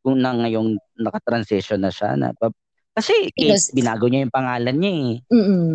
Kung 0.00 0.16
na 0.16 0.32
ngayong 0.32 0.80
nakatransition 0.96 1.78
na 1.78 1.92
siya 1.92 2.16
na 2.16 2.32
pa- 2.32 2.54
kasi 2.92 3.12
Kate, 3.28 3.52
Because- 3.52 3.70
binago 3.70 4.08
niya 4.08 4.24
yung 4.24 4.32
pangalan 4.32 4.76
niya 4.78 4.92
eh. 4.94 5.12
Mm-mm. 5.28 5.68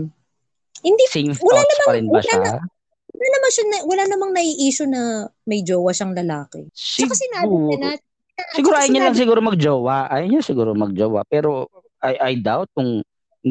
Hindi, 0.80 1.04
Same 1.08 1.34
Wala 1.38 1.62
thoughts 1.62 1.78
pa 1.80 1.92
rin 1.92 2.06
ba 2.08 2.12
wala 2.14 2.24
siya? 2.24 2.42
Wala 3.18 3.30
naman 3.34 3.50
siya, 3.50 3.66
na, 3.66 3.78
wala 3.84 4.04
namang 4.06 4.32
nai-issue 4.32 4.86
na 4.86 5.02
may 5.44 5.60
jowa 5.60 5.90
siyang 5.90 6.14
lalaki. 6.14 6.70
Tsaka 6.72 7.12
sinabi 7.12 7.46
Siguro. 7.46 7.68
niya 7.68 7.78
na, 7.80 7.90
Siguro 8.54 8.76
ayaw 8.76 8.86
niya 8.88 9.02
lang 9.02 9.06
sinabi- 9.10 9.22
siguro 9.26 9.40
magjowa. 9.42 9.98
Ayaw 10.08 10.28
niya 10.28 10.42
siguro 10.42 10.72
magjowa. 10.72 11.22
Pero 11.26 11.66
I, 11.98 12.14
I 12.22 12.34
doubt 12.38 12.70
kung 12.72 13.02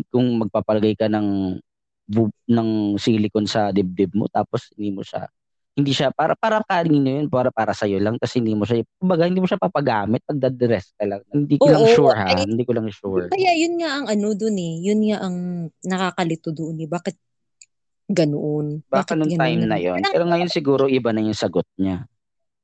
kung 0.06 0.26
magpapalagay 0.38 0.94
ka 0.94 1.10
ng 1.10 1.58
bu- 2.06 2.30
ng 2.46 2.68
silicone 2.94 3.50
sa 3.50 3.74
dibdib 3.74 4.14
mo 4.14 4.28
tapos 4.28 4.70
hindi 4.72 4.92
mo 4.92 5.02
siya 5.02 5.26
hindi 5.72 5.90
siya 5.90 6.08
para 6.08 6.32
para 6.32 6.62
kanino 6.62 7.10
yun 7.10 7.26
para 7.26 7.50
para 7.50 7.72
sa 7.72 7.84
iyo 7.84 7.98
lang 7.98 8.14
kasi 8.14 8.38
hindi 8.38 8.52
mo 8.52 8.62
siya 8.62 8.80
kumbaga 8.96 9.26
hindi 9.26 9.40
mo 9.40 9.44
siya 9.44 9.58
papagamit 9.58 10.22
pagdadress 10.22 10.94
ka 10.94 11.04
lang 11.04 11.20
hindi 11.28 11.56
ko 11.56 11.66
Oo, 11.66 11.72
lang 11.72 11.84
sure 11.90 12.14
ha 12.14 12.26
ay- 12.30 12.46
hindi 12.46 12.62
ko 12.62 12.72
lang 12.72 12.86
sure 12.88 13.26
Kaya 13.26 13.50
yun 13.52 13.74
nga 13.76 13.90
ang 13.94 14.06
ano 14.06 14.28
dun 14.32 14.54
eh. 14.54 14.74
Yun 14.80 15.00
nga 15.02 15.18
ang 15.18 15.36
nakakalito 15.82 16.48
doon 16.50 16.76
eh. 16.78 16.86
Bakit 16.86 17.16
ganoon? 18.08 18.82
baka 18.86 19.12
Bakit 19.12 19.18
nung 19.18 19.30
ganun? 19.30 19.40
time 19.40 19.62
na 19.66 19.78
yon 19.78 20.00
pero 20.10 20.24
ngayon 20.26 20.50
siguro 20.50 20.84
iba 20.90 21.10
na 21.12 21.22
yung 21.22 21.36
sagot 21.36 21.66
niya 21.78 22.06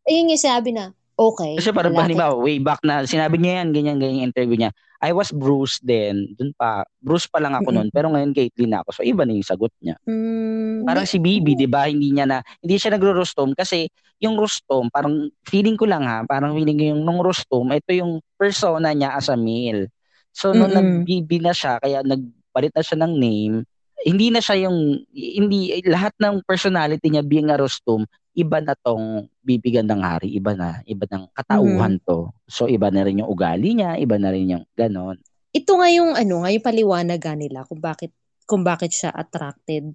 Ayun 0.07 0.35
yung 0.35 0.43
sabi 0.43 0.71
na, 0.75 0.91
okay. 1.15 1.55
kasi 1.59 1.69
para 1.71 1.93
lalaki. 1.93 2.09
halimbawa 2.09 2.35
way 2.41 2.57
back 2.59 2.81
na 2.81 3.05
sinabi 3.05 3.37
niya 3.37 3.61
yan 3.63 3.69
ganyan 3.77 3.99
ganyan 4.01 4.27
interview 4.27 4.57
niya 4.57 4.73
I 5.03 5.13
was 5.13 5.29
Bruce 5.35 5.83
then 5.85 6.33
dun 6.39 6.57
pa 6.57 6.87
Bruce 7.03 7.29
pa 7.29 7.43
lang 7.43 7.53
ako 7.53 7.69
Mm-mm. 7.69 7.77
noon 7.77 7.89
pero 7.93 8.09
ngayon 8.09 8.33
Caitlyn 8.33 8.73
na 8.73 8.81
ako 8.81 8.91
so 8.97 9.03
iba 9.05 9.23
na 9.27 9.37
yung 9.37 9.45
sagot 9.45 9.73
niya 9.81 9.97
Mm, 10.05 10.83
Parang 10.83 11.07
si 11.07 11.23
Bibi, 11.23 11.55
'di 11.55 11.71
ba? 11.71 11.87
Hindi 11.87 12.11
niya 12.11 12.27
na 12.27 12.39
hindi 12.59 12.75
siya 12.75 12.99
nagro-rostom 12.99 13.55
kasi 13.55 13.87
yung 14.19 14.35
rostom, 14.35 14.91
parang 14.91 15.31
feeling 15.47 15.79
ko 15.79 15.87
lang 15.87 16.03
ha, 16.03 16.27
parang 16.27 16.59
feeling 16.59 16.75
ko 16.75 16.85
yung 16.95 17.03
nung 17.07 17.23
rostom, 17.23 17.71
ito 17.71 17.91
yung 17.95 18.19
persona 18.35 18.91
niya 18.91 19.15
as 19.15 19.31
a 19.31 19.39
male. 19.39 19.87
So 20.35 20.51
nung 20.51 20.75
Mm-mm. 20.75 21.07
nag-Bibi 21.07 21.39
na 21.39 21.55
siya, 21.55 21.79
kaya 21.79 22.03
nagpalit 22.03 22.75
na 22.75 22.83
siya 22.83 22.99
ng 22.99 23.15
name, 23.15 23.57
hindi 24.03 24.33
na 24.33 24.41
siya 24.41 24.67
yung 24.69 25.05
hindi 25.13 25.85
lahat 25.85 26.17
ng 26.19 26.43
personality 26.49 27.13
niya 27.13 27.23
being 27.23 27.53
a 27.53 27.57
rostom, 27.61 28.09
iba 28.33 28.59
na 28.65 28.73
tong 28.73 29.29
Bibi 29.45 29.77
Gandang 29.77 30.01
Hari, 30.01 30.33
iba 30.33 30.57
na, 30.57 30.81
iba 30.89 31.05
ng 31.05 31.29
katauhan 31.37 32.01
to. 32.09 32.33
So 32.49 32.65
iba 32.67 32.89
na 32.89 33.05
rin 33.05 33.21
yung 33.21 33.31
ugali 33.31 33.77
niya, 33.77 34.01
iba 34.01 34.17
na 34.17 34.33
rin 34.33 34.57
yung 34.59 34.65
ganon. 34.75 35.21
ito 35.53 35.73
nga 35.77 35.89
yung 35.93 36.17
ano, 36.17 36.43
nga 36.43 36.51
yung 36.51 36.65
paliwanag 36.65 37.21
nga 37.21 37.37
nila 37.37 37.69
kung 37.69 37.77
bakit 37.77 38.11
kung 38.49 38.65
bakit 38.65 38.91
siya 38.97 39.13
attracted 39.13 39.93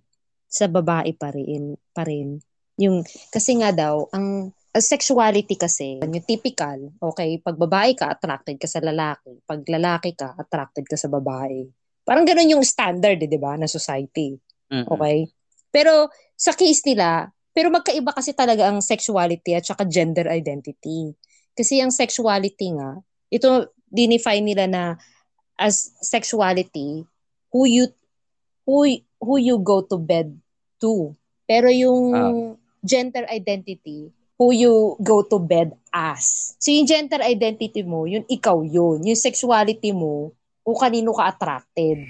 sa 0.48 0.70
babae 0.70 1.12
pa 1.18 1.34
rin, 1.34 1.76
pa 1.92 2.06
rin. 2.06 2.40
Yung 2.78 3.02
kasi 3.34 3.58
nga 3.58 3.74
daw 3.74 4.06
ang 4.14 4.54
ang 4.78 4.86
sexuality 4.86 5.58
kasi, 5.58 5.98
yung 5.98 6.22
typical, 6.22 6.94
okay, 7.02 7.42
pag 7.42 7.58
babae 7.58 7.98
ka, 7.98 8.14
attracted 8.14 8.62
ka 8.62 8.70
sa 8.70 8.78
lalaki. 8.78 9.42
Pag 9.42 9.66
lalaki 9.66 10.14
ka, 10.14 10.38
attracted 10.38 10.86
ka 10.86 10.94
sa 10.94 11.10
babae. 11.10 11.66
Parang 12.08 12.24
ganun 12.24 12.56
yung 12.56 12.64
standard, 12.64 13.20
eh, 13.20 13.28
di 13.28 13.36
ba, 13.36 13.60
na 13.60 13.68
society. 13.68 14.32
Mm-mm. 14.72 14.88
Okay? 14.88 15.28
Pero 15.68 16.08
sa 16.40 16.56
case 16.56 16.80
nila, 16.88 17.28
pero 17.52 17.68
magkaiba 17.68 18.16
kasi 18.16 18.32
talaga 18.32 18.72
ang 18.72 18.80
sexuality 18.80 19.52
at 19.60 19.68
saka 19.68 19.84
gender 19.84 20.32
identity. 20.32 21.12
Kasi 21.52 21.84
ang 21.84 21.92
sexuality 21.92 22.72
nga, 22.80 23.02
ito 23.28 23.76
dinefine 23.92 24.46
nila 24.46 24.66
na 24.72 24.84
as 25.60 25.92
sexuality 26.00 27.04
who 27.52 27.66
you 27.66 27.90
who 28.64 28.86
who 29.18 29.36
you 29.42 29.58
go 29.58 29.82
to 29.82 29.98
bed 29.98 30.32
to. 30.78 31.12
Pero 31.50 31.68
yung 31.68 32.14
Ah. 32.14 32.54
gender 32.86 33.26
identity, 33.28 34.14
who 34.38 34.54
you 34.54 34.94
go 35.02 35.26
to 35.26 35.42
bed 35.42 35.74
as. 35.90 36.54
So 36.62 36.70
yung 36.70 36.86
gender 36.86 37.20
identity 37.26 37.82
mo, 37.82 38.06
yun 38.06 38.24
ikaw 38.30 38.62
yun. 38.62 39.02
Yung 39.02 39.18
sexuality 39.18 39.92
mo, 39.92 40.32
kung 40.68 40.76
kanino 40.76 41.16
ka 41.16 41.32
attracted. 41.32 42.04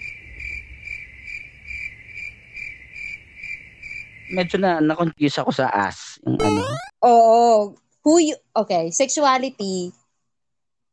Medyo 4.33 4.57
na 4.57 4.81
na-confuse 4.81 5.45
ako 5.45 5.53
sa 5.53 5.69
ass, 5.69 6.17
yung 6.25 6.41
ano. 6.41 6.61
Oo. 7.05 7.77
Who 8.01 8.17
you, 8.17 8.35
okay, 8.57 8.89
sexuality, 8.89 9.93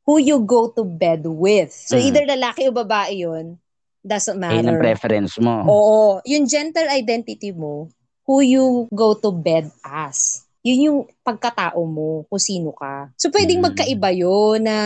who 0.05 0.21
you 0.21 0.45
go 0.45 0.69
to 0.77 0.85
bed 0.85 1.25
with. 1.25 1.73
So 1.73 1.97
Mm. 1.97 2.05
either 2.05 2.25
lalaki 2.37 2.69
o 2.69 2.77
babae 2.77 3.25
yun, 3.25 3.57
doesn't 4.05 4.37
Ayun 4.37 4.69
ang 4.69 4.77
matter. 4.77 4.85
preference 4.85 5.41
mo. 5.41 5.65
Oo. 5.65 6.21
Yung 6.29 6.45
gender 6.45 6.85
identity 6.93 7.49
mo, 7.57 7.89
who 8.29 8.45
you 8.45 8.85
go 8.93 9.17
to 9.17 9.33
bed 9.33 9.73
as. 9.81 10.45
Yun 10.61 10.85
yung 10.85 10.99
pagkatao 11.25 11.81
mo, 11.89 12.29
kung 12.29 12.41
sino 12.41 12.77
ka. 12.77 13.09
So, 13.17 13.33
pwedeng 13.33 13.65
Mm. 13.65 13.67
magkaiba 13.73 14.11
yun 14.13 14.65
na, 14.69 14.77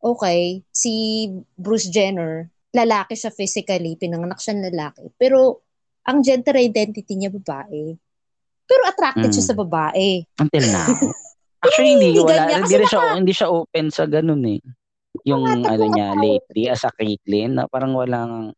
okay, 0.00 0.64
si 0.72 0.92
Bruce 1.54 1.88
Jenner, 1.88 2.48
lalaki 2.72 3.14
siya 3.14 3.30
physically, 3.30 3.94
pinanganak 3.94 4.40
siya 4.40 4.56
ng 4.56 4.66
lalaki. 4.72 5.04
Pero, 5.16 5.60
ang 6.02 6.24
gender 6.24 6.56
identity 6.56 7.14
niya 7.14 7.28
babae. 7.30 7.94
Pero 8.64 8.82
attracted 8.86 9.30
siya 9.30 9.44
Mm. 9.44 9.50
sa 9.50 9.56
babae. 9.58 10.08
Until 10.40 10.64
now. 10.72 10.88
Actually, 11.64 11.92
hindi, 11.92 12.16
hindi 12.16 12.24
wala, 12.24 12.48
hindi, 12.48 12.74
rin 12.74 12.88
siya, 12.88 13.00
hindi 13.12 13.32
siya 13.36 13.48
open 13.52 13.86
sa 13.92 14.08
ganun 14.08 14.40
eh. 14.48 14.60
Yung 15.28 15.44
Ate, 15.44 15.76
ano 15.76 15.84
niya 15.92 16.08
ako- 16.16 16.22
lately 16.24 16.62
as 16.72 16.82
a 16.86 16.90
Caitlyn, 16.90 17.60
na 17.60 17.68
parang 17.68 17.92
walang, 17.92 18.56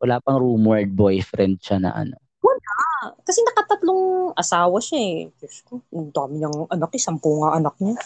wala 0.00 0.16
pang 0.24 0.40
rumored 0.40 0.88
boyfriend 0.88 1.60
siya 1.60 1.76
na 1.76 1.92
ano. 1.92 2.16
Ah, 3.00 3.16
Kasi 3.20 3.40
nakatatlong 3.40 4.32
asawa 4.36 4.76
siya 4.80 5.00
eh. 5.00 5.18
Diyos 5.36 5.64
ko, 5.64 5.80
ang 5.88 6.12
dami 6.12 6.36
niyang 6.36 6.68
anak 6.68 6.92
eh. 6.92 7.00
Sampu 7.00 7.40
nga 7.40 7.56
anak 7.56 7.72
niya. 7.80 7.96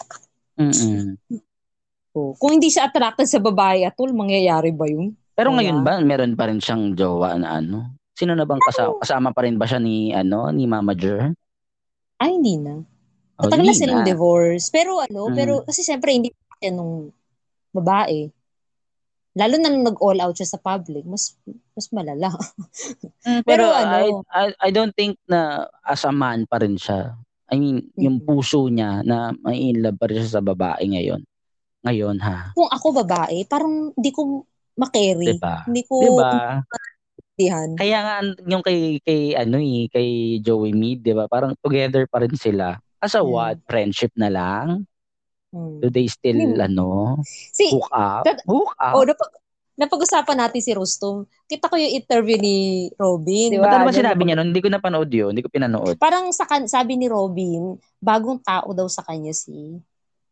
Mm-mm. 0.55 1.19
So, 2.15 2.31
kung 2.39 2.55
hindi 2.55 2.71
siya 2.71 2.87
attracted 2.87 3.27
sa 3.27 3.43
babae 3.43 3.83
at 3.83 3.99
all, 3.99 4.15
mangyayari 4.15 4.71
ba 4.71 4.87
yun? 4.87 5.11
Pero 5.35 5.51
Wala. 5.51 5.59
ngayon 5.59 5.79
ba, 5.83 5.99
meron 5.99 6.31
pa 6.33 6.47
rin 6.47 6.63
siyang 6.63 6.95
jowa 6.95 7.35
na 7.35 7.59
ano? 7.59 7.91
Sino 8.15 8.31
na 8.31 8.47
bang 8.47 8.63
kasama? 8.63 9.03
Kasama 9.03 9.29
pa 9.35 9.43
rin 9.43 9.59
ba 9.59 9.67
siya 9.67 9.83
ni, 9.83 10.15
ano, 10.15 10.47
ni 10.47 10.63
Mama 10.63 10.95
Jer? 10.95 11.35
Ay, 12.15 12.31
hindi 12.31 12.55
na. 12.55 12.79
O, 13.35 13.43
Matagal 13.43 13.59
na 13.59 13.67
hindi 13.67 13.75
silang 13.75 13.99
na. 13.99 14.07
divorce. 14.07 14.71
Pero 14.71 15.03
ano, 15.03 15.27
Mm. 15.27 15.35
pero 15.35 15.53
kasi 15.67 15.83
siyempre 15.83 16.15
hindi 16.15 16.31
pa 16.31 16.55
siya 16.55 16.71
nung 16.71 17.11
babae. 17.69 18.31
Lalo 19.35 19.55
na 19.59 19.67
nung 19.67 19.83
nag-all 19.83 20.23
out 20.23 20.39
siya 20.39 20.47
sa 20.47 20.59
public, 20.63 21.03
mas 21.03 21.35
mas 21.75 21.91
malala. 21.91 22.31
Mm, 23.27 23.43
Pero 23.43 23.67
Pero, 23.67 23.75
ano- 23.75 23.91
I, 23.91 24.07
I, 24.31 24.45
I 24.55 24.69
don't 24.71 24.95
think 24.95 25.19
na 25.27 25.67
as 25.83 26.07
a 26.07 26.15
man 26.15 26.47
pa 26.47 26.63
rin 26.63 26.79
siya. 26.79 27.11
I 27.51 27.59
mean, 27.59 27.91
yung 27.93 28.23
puso 28.23 28.71
niya 28.71 29.03
na 29.03 29.35
may 29.35 29.59
in 29.67 29.83
love 29.83 29.99
pa 29.99 30.07
rin 30.07 30.23
siya 30.23 30.39
sa 30.39 30.41
babae 30.41 30.87
ngayon. 30.87 31.19
Ngayon 31.85 32.17
ha. 32.19 32.51
Kung 32.51 32.67
ako 32.67 32.87
babae, 33.05 33.45
parang 33.45 33.93
hindi 33.93 34.11
ko 34.11 34.43
makarry. 34.75 35.37
Diba? 35.37 35.63
Hindi 35.69 35.81
ko 35.85 35.95
Diba? 36.01 36.65
intindihan. 37.35 37.69
Kaya 37.77 37.97
nga 38.01 38.15
yung 38.47 38.63
kay 38.63 38.79
kay 39.01 39.21
ano 39.35 39.57
eh, 39.59 39.85
kay 39.87 40.09
Joey 40.41 40.73
Mead, 40.73 41.03
'di 41.03 41.13
ba? 41.13 41.29
Parang 41.29 41.53
together 41.61 42.07
pa 42.07 42.23
rin 42.23 42.33
sila. 42.33 42.79
As 42.97 43.13
a 43.13 43.21
Mm. 43.21 43.29
what? 43.29 43.55
Friendship 43.67 44.11
na 44.15 44.31
lang? 44.31 44.87
Hmm. 45.53 45.79
Do 45.79 45.87
they 45.87 46.09
still 46.09 46.35
Hmm. 46.35 46.59
ano, 46.59 47.21
Si, 47.53 47.71
hook 47.71 47.87
up? 47.91 48.23
That- 48.27 48.43
hook 48.43 48.75
up? 48.75 48.91
oh, 48.97 49.05
napag, 49.07 49.31
napag-usapan 49.75 50.37
natin 50.41 50.59
si 50.59 50.71
Rustum. 50.75 51.23
Kita 51.45 51.67
ko 51.67 51.79
yung 51.79 51.95
interview 51.95 52.35
ni 52.35 52.89
Robin. 52.95 53.51
Di 53.53 53.59
Ba't 53.59 53.67
ba? 53.67 53.75
ano 53.79 53.87
ba 53.87 53.93
sinabi 53.93 54.21
niya 54.23 54.35
nun? 54.35 54.51
Hindi 54.51 54.63
ko 54.63 54.67
napanood 54.71 55.11
yun. 55.11 55.31
Hindi 55.31 55.43
ko 55.43 55.51
pinanood. 55.51 55.95
Parang 55.95 56.27
sa 56.31 56.43
sabi 56.67 56.99
ni 56.99 57.07
Robin, 57.07 57.75
bagong 57.99 58.39
tao 58.41 58.71
daw 58.71 58.87
sa 58.87 59.03
kanya 59.03 59.31
si 59.31 59.79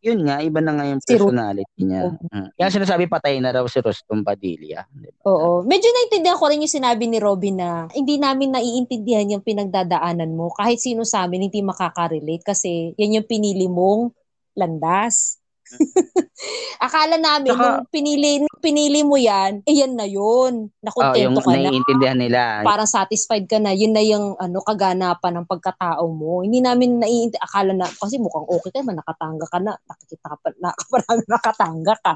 Yun 0.04 0.28
nga, 0.28 0.44
iba 0.44 0.60
na 0.60 0.76
nga 0.76 0.84
yung 0.84 1.00
Si 1.00 1.16
personality 1.16 1.80
niya. 1.80 2.12
Mm. 2.12 2.48
Kaya 2.60 2.70
sinasabi 2.76 3.08
patay 3.08 3.39
na 3.39 3.56
raw 3.56 3.63
si 3.72 3.80
Rustom 3.80 4.20
Padilla. 4.20 4.84
Di 4.92 5.08
ba? 5.08 5.32
Oo. 5.32 5.63
Medyo 5.63 5.88
naintindihan 5.88 6.36
ko 6.36 6.52
rin 6.52 6.60
yung 6.60 6.76
sinabi 6.76 7.08
ni 7.08 7.24
Robin 7.24 7.56
na 7.56 7.88
hindi 7.96 8.20
namin 8.20 8.52
naiintindihan 8.52 9.39
yung 9.39 9.44
pinagdadaanan 9.48 10.36
mo. 10.36 10.52
Kahit 10.52 10.84
sino 10.84 11.08
sa 11.08 11.24
amin 11.24 11.48
hindi 11.48 11.63
makaka-relate 11.63 12.44
kasi 12.44 12.92
yan 13.00 13.24
yung 13.24 13.28
pinili 13.32 13.72
mong 13.72 14.12
landas. 14.60 15.42
Akala 16.86 17.15
namin 17.15 17.56
Saka- 17.56 17.63
nung 17.80 17.89
pinili 17.89 18.43
nung 18.43 18.62
pinili 18.62 19.02
mo 19.02 19.15
yan, 19.15 19.63
eh 19.63 19.76
yan 19.84 19.95
na 19.95 20.08
yun. 20.08 20.67
Oh, 20.67 21.15
yung 21.15 21.36
Nakontento 21.36 21.39
ka 21.39 21.52
na. 21.56 21.69
naiintindihan 21.69 22.19
nila. 22.19 22.41
Parang 22.67 22.89
satisfied 22.89 23.47
ka 23.47 23.58
na. 23.60 23.71
Yun 23.71 23.93
na 23.95 24.04
yung 24.04 24.36
ano, 24.38 24.60
kaganapan 24.63 25.34
ng 25.39 25.47
pagkatao 25.47 26.06
mo. 26.12 26.43
Hindi 26.43 26.60
namin 26.60 26.99
naiintindihan. 26.99 27.43
Akala 27.47 27.71
na, 27.71 27.88
kasi 27.88 28.19
mukhang 28.19 28.47
okay 28.47 28.71
ka 28.71 28.84
nakatanga 28.95 29.45
ka 29.47 29.60
na. 29.63 29.73
Nakikita 29.88 30.26
ka 30.28 30.38
pa, 30.39 30.49
na, 30.60 30.69
nakatanga 31.34 31.93
ka. 32.04 32.13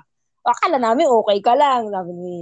Akala 0.48 0.78
namin 0.80 1.08
okay 1.12 1.40
ka 1.44 1.54
lang. 1.56 1.92
Sabi 1.92 2.12
ni 2.16 2.36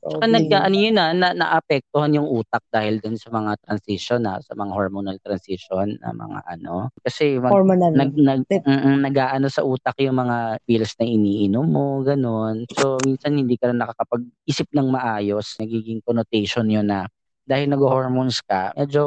Saka 0.00 0.24
Robin. 0.24 0.32
nag, 0.32 0.46
ano 0.48 0.76
yun 0.80 0.96
na, 0.96 1.12
na, 1.12 1.28
naapektuhan 1.36 2.16
yung 2.16 2.24
utak 2.24 2.64
dahil 2.72 3.04
dun 3.04 3.20
sa 3.20 3.28
mga 3.28 3.52
transition 3.60 4.24
na, 4.24 4.40
sa 4.40 4.56
mga 4.56 4.72
hormonal 4.72 5.20
transition 5.20 6.00
na 6.00 6.16
mga 6.16 6.40
ano. 6.56 6.88
Kasi 7.04 7.36
mag, 7.36 7.52
hormonal. 7.52 7.92
nag 7.92 8.16
nag 8.16 8.42
mm, 8.48 8.96
nag-aano 9.04 9.52
sa 9.52 9.60
utak 9.60 10.00
yung 10.00 10.16
mga 10.16 10.64
pills 10.64 10.96
na 10.96 11.04
iniinom 11.04 11.68
mo, 11.68 12.00
ganun. 12.00 12.64
So 12.72 12.96
minsan 13.04 13.36
hindi 13.36 13.60
ka 13.60 13.68
na 13.76 13.84
nakakapag-isip 13.84 14.72
ng 14.72 14.88
maayos, 14.88 15.60
nagiging 15.60 16.00
connotation 16.00 16.64
yun 16.72 16.88
na 16.88 17.04
dahil 17.50 17.66
nag-hormones 17.66 18.40
ka, 18.46 18.70
medyo 18.78 19.02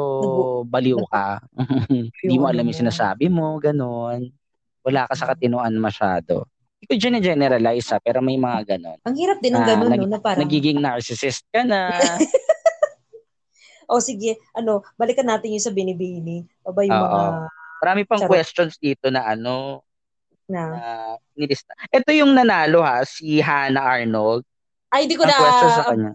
baliw 0.68 1.00
ka. 1.08 1.40
Hindi 2.20 2.36
mo 2.36 2.44
alam 2.44 2.68
yung 2.68 2.76
sinasabi 2.84 3.32
mo, 3.32 3.56
ganun. 3.56 4.28
Wala 4.84 5.08
ka 5.08 5.16
sa 5.16 5.32
katinuan 5.32 5.72
masyado. 5.80 6.44
Hindi 6.84 7.00
ko 7.00 7.16
generalize 7.16 7.88
ha, 7.90 7.96
pero 7.96 8.20
may 8.20 8.36
mga 8.36 8.76
ganun. 8.76 9.00
Ang 9.08 9.16
hirap 9.16 9.40
din 9.40 9.56
ng 9.56 9.64
ganun, 9.64 9.88
nag- 9.88 10.04
no? 10.04 10.12
Na 10.12 10.20
parang, 10.20 10.44
Nagiging 10.44 10.76
narcissist 10.76 11.48
ka 11.48 11.64
na. 11.64 11.88
oh 13.88 14.04
sige, 14.04 14.36
ano, 14.52 14.84
balikan 14.94 15.24
natin 15.24 15.56
yung 15.56 15.64
sa 15.64 15.72
binibini. 15.72 16.44
O 16.60 16.76
ba 16.76 16.84
yung 16.84 16.92
Oo. 16.92 17.08
mga, 17.08 17.28
Marami 17.80 18.00
pang 18.04 18.20
Charot. 18.20 18.32
questions 18.32 18.76
dito 18.76 19.08
na 19.08 19.24
ano, 19.24 19.80
na, 20.44 20.62
na 20.68 20.84
nilista. 21.32 21.72
Ito 21.88 22.12
yung 22.12 22.36
nanalo 22.36 22.84
ha, 22.84 23.00
si 23.04 23.40
Hannah 23.40 23.96
Arnold. 23.96 24.44
ay, 24.92 25.08
di 25.08 25.16
ko 25.16 25.24
Ang 25.24 25.32
na, 25.32 25.40
question 25.40 25.70
sa 25.72 25.84
kanya. 25.88 26.12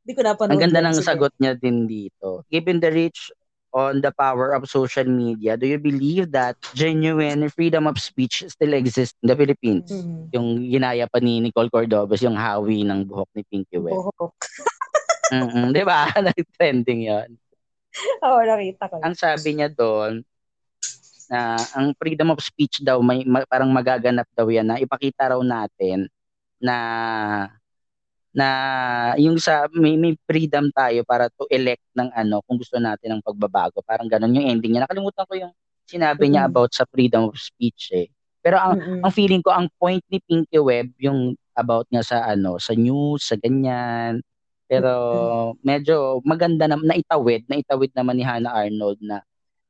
di 0.00 0.12
ko 0.16 0.20
na 0.24 0.32
panood. 0.32 0.52
Ang 0.56 0.60
ganda 0.64 0.80
ng 0.80 0.96
Sige. 0.96 1.08
sagot 1.12 1.32
niya 1.36 1.52
din 1.52 1.84
dito. 1.84 2.40
Given 2.48 2.80
the 2.80 2.88
reach 2.88 3.28
on 3.76 4.00
the 4.00 4.08
power 4.16 4.56
of 4.56 4.64
social 4.64 5.04
media, 5.04 5.60
do 5.60 5.68
you 5.68 5.76
believe 5.76 6.32
that 6.32 6.56
genuine 6.72 7.44
freedom 7.52 7.84
of 7.84 8.00
speech 8.00 8.40
still 8.48 8.72
exists 8.72 9.12
in 9.20 9.28
the 9.28 9.36
Philippines? 9.36 9.92
Mhm. 9.92 10.32
Yung 10.32 10.48
ginaya 10.64 11.04
pa 11.04 11.20
ni 11.20 11.44
Nicole 11.44 11.68
Cordobes, 11.68 12.24
yung 12.24 12.40
hawi 12.40 12.88
ng 12.88 13.04
buhok 13.04 13.28
ni 13.36 13.44
Pinky 13.44 13.76
Web. 13.76 13.92
Buhok. 13.92 14.32
Di 15.76 15.84
ba? 15.84 16.08
Nag-trending 16.32 17.04
yon. 17.04 17.30
Oo, 18.24 18.40
nakita 18.40 18.88
ko. 18.88 18.96
Ang 19.04 19.12
sabi 19.12 19.60
niya 19.60 19.68
doon, 19.68 20.24
na 21.26 21.58
ang 21.74 21.90
freedom 21.98 22.32
of 22.32 22.40
speech 22.40 22.80
daw, 22.80 23.02
may, 23.02 23.26
ma- 23.26 23.46
parang 23.50 23.68
magaganap 23.74 24.30
daw 24.32 24.46
yan 24.46 24.66
na 24.66 24.78
ipakita 24.78 25.34
raw 25.34 25.40
natin 25.42 26.06
na 26.62 26.76
na 28.36 28.48
yung 29.16 29.40
sa 29.40 29.64
may, 29.72 29.96
may 29.96 30.12
freedom 30.28 30.68
tayo 30.76 31.00
para 31.08 31.32
to 31.32 31.48
elect 31.48 31.80
ng 31.96 32.12
ano 32.12 32.44
kung 32.44 32.60
gusto 32.60 32.76
natin 32.76 33.16
ng 33.16 33.24
pagbabago. 33.24 33.80
Parang 33.80 34.04
ganun 34.12 34.36
yung 34.36 34.44
ending 34.52 34.76
niya. 34.76 34.84
Nakalimutan 34.84 35.24
ko 35.24 35.34
yung 35.40 35.52
sinabi 35.88 36.28
niya 36.28 36.44
about 36.44 36.76
sa 36.76 36.84
freedom 36.84 37.32
of 37.32 37.36
speech 37.40 37.96
eh. 37.96 38.12
Pero 38.44 38.60
ang 38.60 38.76
Mm-mm. 38.76 39.00
ang 39.02 39.12
feeling 39.14 39.40
ko 39.40 39.50
ang 39.56 39.72
point 39.80 40.04
ni 40.12 40.20
Pinky 40.20 40.60
Web 40.60 40.92
yung 41.00 41.32
about 41.56 41.88
niya 41.88 42.04
sa 42.04 42.16
ano 42.28 42.60
sa 42.60 42.76
news 42.76 43.24
sa 43.24 43.40
ganyan 43.40 44.20
pero 44.68 44.92
medyo 45.64 46.20
maganda 46.22 46.68
na 46.68 46.76
naitawid 46.76 47.48
naitawid 47.48 47.90
naman 47.96 48.20
ni 48.20 48.24
Hannah 48.28 48.52
Arnold 48.52 49.00
na 49.00 49.24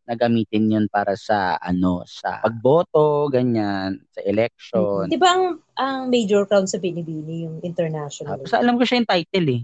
nagamitin 0.06 0.70
yun 0.70 0.86
para 0.86 1.18
sa 1.18 1.58
ano 1.58 2.06
sa 2.06 2.38
pagboto 2.40 3.26
ganyan 3.26 3.98
sa 4.14 4.22
election 4.22 5.10
Di 5.10 5.18
ba 5.18 5.34
ang, 5.34 5.58
ang 5.74 6.00
major 6.06 6.46
crown 6.46 6.70
sa 6.70 6.78
Binibini, 6.78 7.44
yung 7.44 7.58
international? 7.66 8.38
Tapos 8.38 8.54
alam 8.54 8.78
ko 8.78 8.86
siya 8.86 9.02
yung 9.02 9.10
title 9.10 9.48
eh 9.50 9.62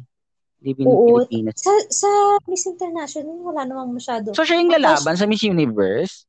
Living 0.62 0.86
in 0.86 0.94
Oo. 0.94 1.06
Pilipinas 1.26 1.58
Sa, 1.58 1.72
sa 1.90 2.10
Miss 2.50 2.66
International, 2.66 3.38
wala 3.42 3.62
namang 3.66 3.94
masyado. 3.94 4.34
so 4.34 4.42
siya 4.42 4.58
yung 4.58 4.74
lalaban 4.74 5.14
sa 5.14 5.26
Miss 5.30 5.46
Universe 5.46 6.26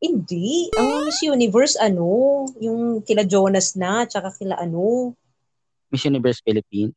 Hindi. 0.00 0.72
Ang 0.80 1.08
Miss 1.08 1.20
Universe, 1.20 1.76
ano, 1.76 2.44
yung 2.56 3.04
kila 3.04 3.20
Jonas 3.28 3.76
na, 3.76 4.08
tsaka 4.08 4.32
kila 4.32 4.56
ano. 4.56 5.12
Miss 5.92 6.08
Universe 6.08 6.40
Philippines 6.44 6.96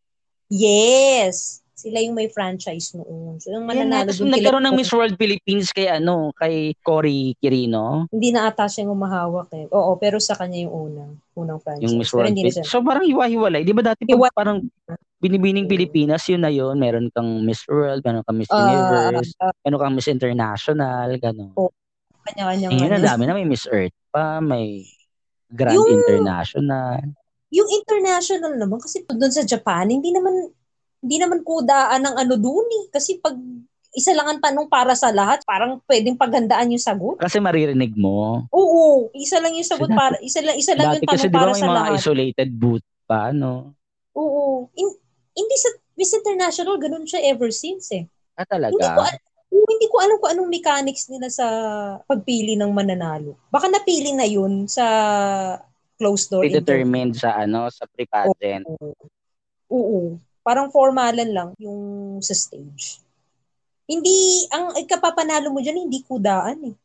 Yes! 0.52 1.62
Sila 1.84 2.00
yung 2.00 2.15
may 2.15 2.28
franchise 2.28 2.96
noon. 2.96 3.36
So, 3.38 3.52
yung 3.52 3.67
mananalo 3.67 4.08
dun 4.08 4.32
kila- 4.32 4.39
nagkaroon 4.39 4.63
ng 4.63 4.76
Miss 4.76 4.88
World 4.89 5.15
Philippines 5.15 5.67
kay 5.69 5.91
ano 5.91 6.32
kay 6.32 6.72
Cory 6.80 7.36
Quirino 7.36 8.08
Hindi 8.08 8.32
na 8.32 8.48
ata 8.48 8.65
siya 8.65 8.88
yung 8.88 8.96
mahawak 8.98 9.52
eh. 9.52 9.67
Oo, 9.67 10.00
pero 10.00 10.15
sa 10.17 10.34
kanya 10.34 10.63
yung 10.63 10.72
unang, 10.72 11.12
unang 11.36 11.60
franchise. 11.60 11.84
Yung 11.84 12.00
Miss 12.00 12.08
pero 12.08 12.24
World 12.24 12.32
Philippines. 12.34 12.64
So 12.64 12.80
parang 12.80 13.03
hiwa-hiwalay. 13.03 13.62
Di 13.62 13.76
ba 13.76 13.84
dati 13.84 14.08
Hiwa- 14.08 14.32
parang 14.32 14.64
binibining 15.20 15.68
Mm. 15.68 15.72
Pilipinas, 15.72 16.24
yun 16.26 16.39
na 16.39 16.47
yun. 16.47 16.76
Meron 16.76 17.08
kang 17.10 17.43
Miss 17.43 17.64
World, 17.66 17.99
meron 18.01 18.24
kang 18.24 18.38
Miss 18.38 18.47
Ah, 18.49 18.64
Universe, 18.64 19.36
ah, 19.38 19.51
meron 19.62 19.80
kang 19.82 19.95
Miss 19.95 20.08
International, 20.08 21.08
gano'n. 21.16 21.51
Oh, 21.53 21.72
kanya-kanya 22.24 22.68
Ngayon, 22.70 22.80
nga 22.82 22.95
ang 22.95 23.03
na. 23.03 23.12
dami 23.12 23.24
na. 23.26 23.34
May 23.34 23.43
Miss 23.45 23.68
Earth 23.68 23.95
pa, 24.10 24.39
may 24.39 24.88
Grand 25.47 25.76
Yung- 25.76 25.91
International. 25.93 27.03
Yung 27.51 27.70
international 27.70 28.58
naman, 28.58 28.80
kasi 28.80 29.05
doon 29.05 29.30
sa 29.30 29.43
Japan, 29.43 29.86
hindi 29.86 30.10
naman, 30.10 30.49
hindi 31.04 31.20
naman 31.20 31.43
kudaan 31.43 31.99
ng 31.99 32.16
ano 32.16 32.34
doon 32.39 32.68
eh. 32.80 32.84
Kasi 32.88 33.20
pag 33.20 33.36
isa 33.93 34.16
lang 34.16 34.26
ang 34.26 34.39
tanong 34.41 34.72
para 34.72 34.95
sa 34.95 35.12
lahat, 35.12 35.43
parang 35.43 35.78
pwedeng 35.86 36.18
paghandaan 36.18 36.74
yung 36.74 36.82
sagot. 36.82 37.20
Kasi 37.20 37.38
maririnig 37.38 37.93
mo. 37.93 38.47
Oo, 38.49 39.12
isa 39.14 39.38
lang 39.38 39.54
yung 39.54 39.68
sagot 39.68 39.91
para 39.91 40.18
isa 40.24 40.39
lang 40.41 40.56
isa 40.58 40.74
lang 40.74 40.97
yung 40.97 41.06
kasi 41.06 41.28
tanong 41.28 41.30
di 41.30 41.36
ba 41.36 41.39
para 41.43 41.51
may 41.51 41.62
sa 41.62 41.68
mga 41.68 41.76
lahat. 41.78 41.99
isolated 41.99 42.49
booth 42.56 42.88
pa, 43.06 43.30
no? 43.36 43.76
Oo. 44.16 44.72
In- 44.74 44.97
hindi 45.36 45.56
sa 45.60 45.70
Miss 45.93 46.16
International 46.16 46.76
ganun 46.80 47.06
siya 47.06 47.22
ever 47.30 47.54
since 47.54 47.91
eh. 47.93 48.08
Ah, 48.34 48.47
Hindi 48.49 48.74
ko 48.74 48.82
talaga? 48.82 49.14
al- 49.14 49.22
hindi 49.54 49.86
ko 49.86 49.97
alam 50.01 50.18
kung 50.18 50.32
anong 50.34 50.49
mechanics 50.49 51.04
nila 51.14 51.30
sa 51.30 51.45
pagpili 52.10 52.58
ng 52.58 52.74
mananalo. 52.74 53.38
Baka 53.54 53.70
napili 53.70 54.10
na 54.10 54.26
yun 54.26 54.66
sa 54.66 54.86
closed 56.01 56.34
door. 56.34 56.41
Predetermined 56.41 57.14
sa 57.14 57.38
ano, 57.38 57.70
sa 57.70 57.86
pre-pageant. 57.86 58.66
Oo. 58.66 58.89
Oo. 59.70 59.99
Parang 60.44 60.68
formalan 60.68 61.32
lang 61.32 61.50
yung 61.56 62.20
sa 62.20 62.36
stage. 62.36 63.00
Hindi, 63.88 64.48
ang 64.52 64.76
ikapapanalo 64.76 65.48
mo 65.52 65.64
dyan, 65.64 65.88
hindi 65.88 66.04
kudaan 66.04 66.72
eh. 66.72 66.76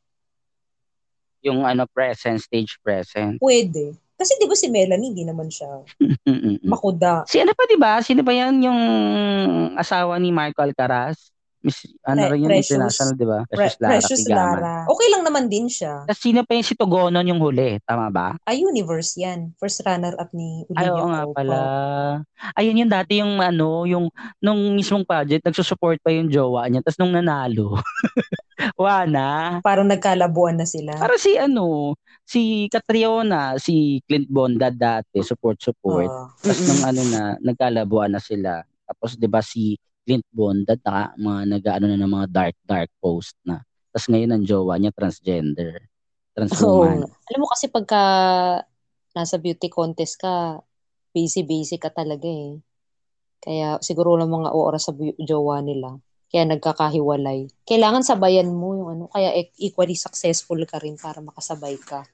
Yung 1.46 1.62
ano, 1.66 1.86
present, 1.90 2.38
stage 2.38 2.78
present. 2.82 3.38
Pwede. 3.38 3.94
Kasi 4.18 4.34
di 4.34 4.50
ba 4.50 4.54
si 4.58 4.66
Melanie, 4.66 5.14
hindi 5.14 5.22
naman 5.22 5.46
siya 5.46 5.78
makuda. 6.74 7.22
Si 7.30 7.38
ano 7.38 7.54
pa, 7.54 7.70
di 7.70 7.78
ba? 7.78 8.02
Sino 8.02 8.26
ba 8.26 8.34
yan 8.34 8.58
yung 8.62 8.80
asawa 9.78 10.18
ni 10.18 10.34
Marco 10.34 10.58
Alcaraz? 10.58 11.30
Miss, 11.58 11.82
ano 12.06 12.22
Pre- 12.22 12.30
rin 12.30 12.38
yung 12.38 12.50
Precious. 12.54 12.70
international, 12.70 13.12
di 13.18 13.26
ba? 13.26 13.40
Pre- 13.50 13.58
Precious 13.58 13.78
Lara 13.82 13.90
Precious 13.98 14.20
Kigaman. 14.22 14.58
Lara. 14.62 14.74
Okay 14.86 15.08
lang 15.10 15.22
naman 15.26 15.44
din 15.50 15.66
siya. 15.66 16.06
Tapos 16.06 16.22
sino 16.22 16.40
pa 16.46 16.52
yung 16.54 16.66
si 16.66 16.74
Togonon 16.78 17.26
yung 17.26 17.42
huli? 17.42 17.82
Tama 17.82 18.06
ba? 18.14 18.38
A 18.46 18.54
universe 18.54 19.18
yan. 19.18 19.50
First 19.58 19.82
runner-up 19.82 20.30
ni 20.30 20.62
Olivia 20.70 20.78
Ay, 20.78 20.88
oo 20.94 21.06
nga 21.10 21.22
Pope. 21.26 21.34
pala. 21.34 21.58
Ayun 22.54 22.80
yung 22.86 22.92
dati 22.92 23.18
yung 23.18 23.42
ano, 23.42 23.82
yung 23.90 24.06
nung 24.38 24.60
mismong 24.72 25.02
pageant, 25.02 25.42
nagsusupport 25.42 25.98
pa 25.98 26.14
yung 26.14 26.30
jowa 26.30 26.70
niya. 26.70 26.78
Tapos 26.86 26.98
nung 27.02 27.10
nanalo, 27.10 27.74
wana. 28.78 29.58
Parang 29.62 29.86
nagkalabuan 29.86 30.58
na 30.58 30.66
sila. 30.66 30.94
Para 30.94 31.18
si 31.18 31.34
ano, 31.34 31.94
si 32.22 32.66
Catriona, 32.70 33.58
si 33.58 33.98
Clint 34.06 34.30
Bondad 34.30 34.74
dati, 34.74 35.22
support-support. 35.22 36.06
Ah. 36.06 36.30
Tapos 36.38 36.60
nung 36.64 36.82
ano 36.86 37.00
na, 37.10 37.20
nagkalabuan 37.42 38.14
na 38.14 38.22
sila. 38.22 38.62
Tapos 38.86 39.18
'di 39.18 39.28
ba 39.28 39.44
si 39.44 39.76
Clint 40.08 40.24
Bondad, 40.32 40.80
naka, 40.80 41.12
mga 41.20 41.40
nag-ano 41.52 41.84
na 41.84 42.00
ng 42.00 42.12
mga 42.16 42.26
dark 42.32 42.56
dark 42.64 42.88
post 42.96 43.36
na. 43.44 43.60
Tapos 43.92 44.08
ngayon 44.08 44.32
ang 44.32 44.44
jowa 44.48 44.80
niya 44.80 44.88
transgender. 44.96 45.84
Transwoman. 46.32 47.04
Oo. 47.04 47.12
Alam 47.28 47.40
mo 47.44 47.48
kasi 47.52 47.68
pagka 47.68 48.00
nasa 49.12 49.36
beauty 49.36 49.68
contest 49.68 50.16
ka, 50.16 50.64
busy-busy 51.12 51.76
ka 51.76 51.92
talaga 51.92 52.24
eh. 52.24 52.56
Kaya 53.44 53.76
siguro 53.84 54.16
lang 54.16 54.32
mga 54.32 54.48
oras 54.56 54.88
sa 54.88 54.96
bu- 54.96 55.12
jowa 55.20 55.60
nila. 55.60 56.00
Kaya 56.32 56.48
nagkakahiwalay. 56.48 57.52
Kailangan 57.68 58.00
sabayan 58.00 58.48
mo 58.48 58.72
yung 58.80 58.88
ano. 58.96 59.04
Kaya 59.12 59.36
e- 59.36 59.52
equally 59.60 59.92
successful 59.92 60.56
ka 60.64 60.80
rin 60.80 60.96
para 60.96 61.20
makasabay 61.20 61.76
ka. 61.84 62.08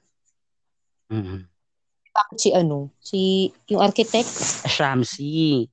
Mhm. 1.15 1.47
Bakit 2.15 2.37
si 2.39 2.49
ano? 2.51 2.91
Si, 2.99 3.51
yung 3.71 3.79
architect? 3.83 4.31
Shamsi. 4.67 5.67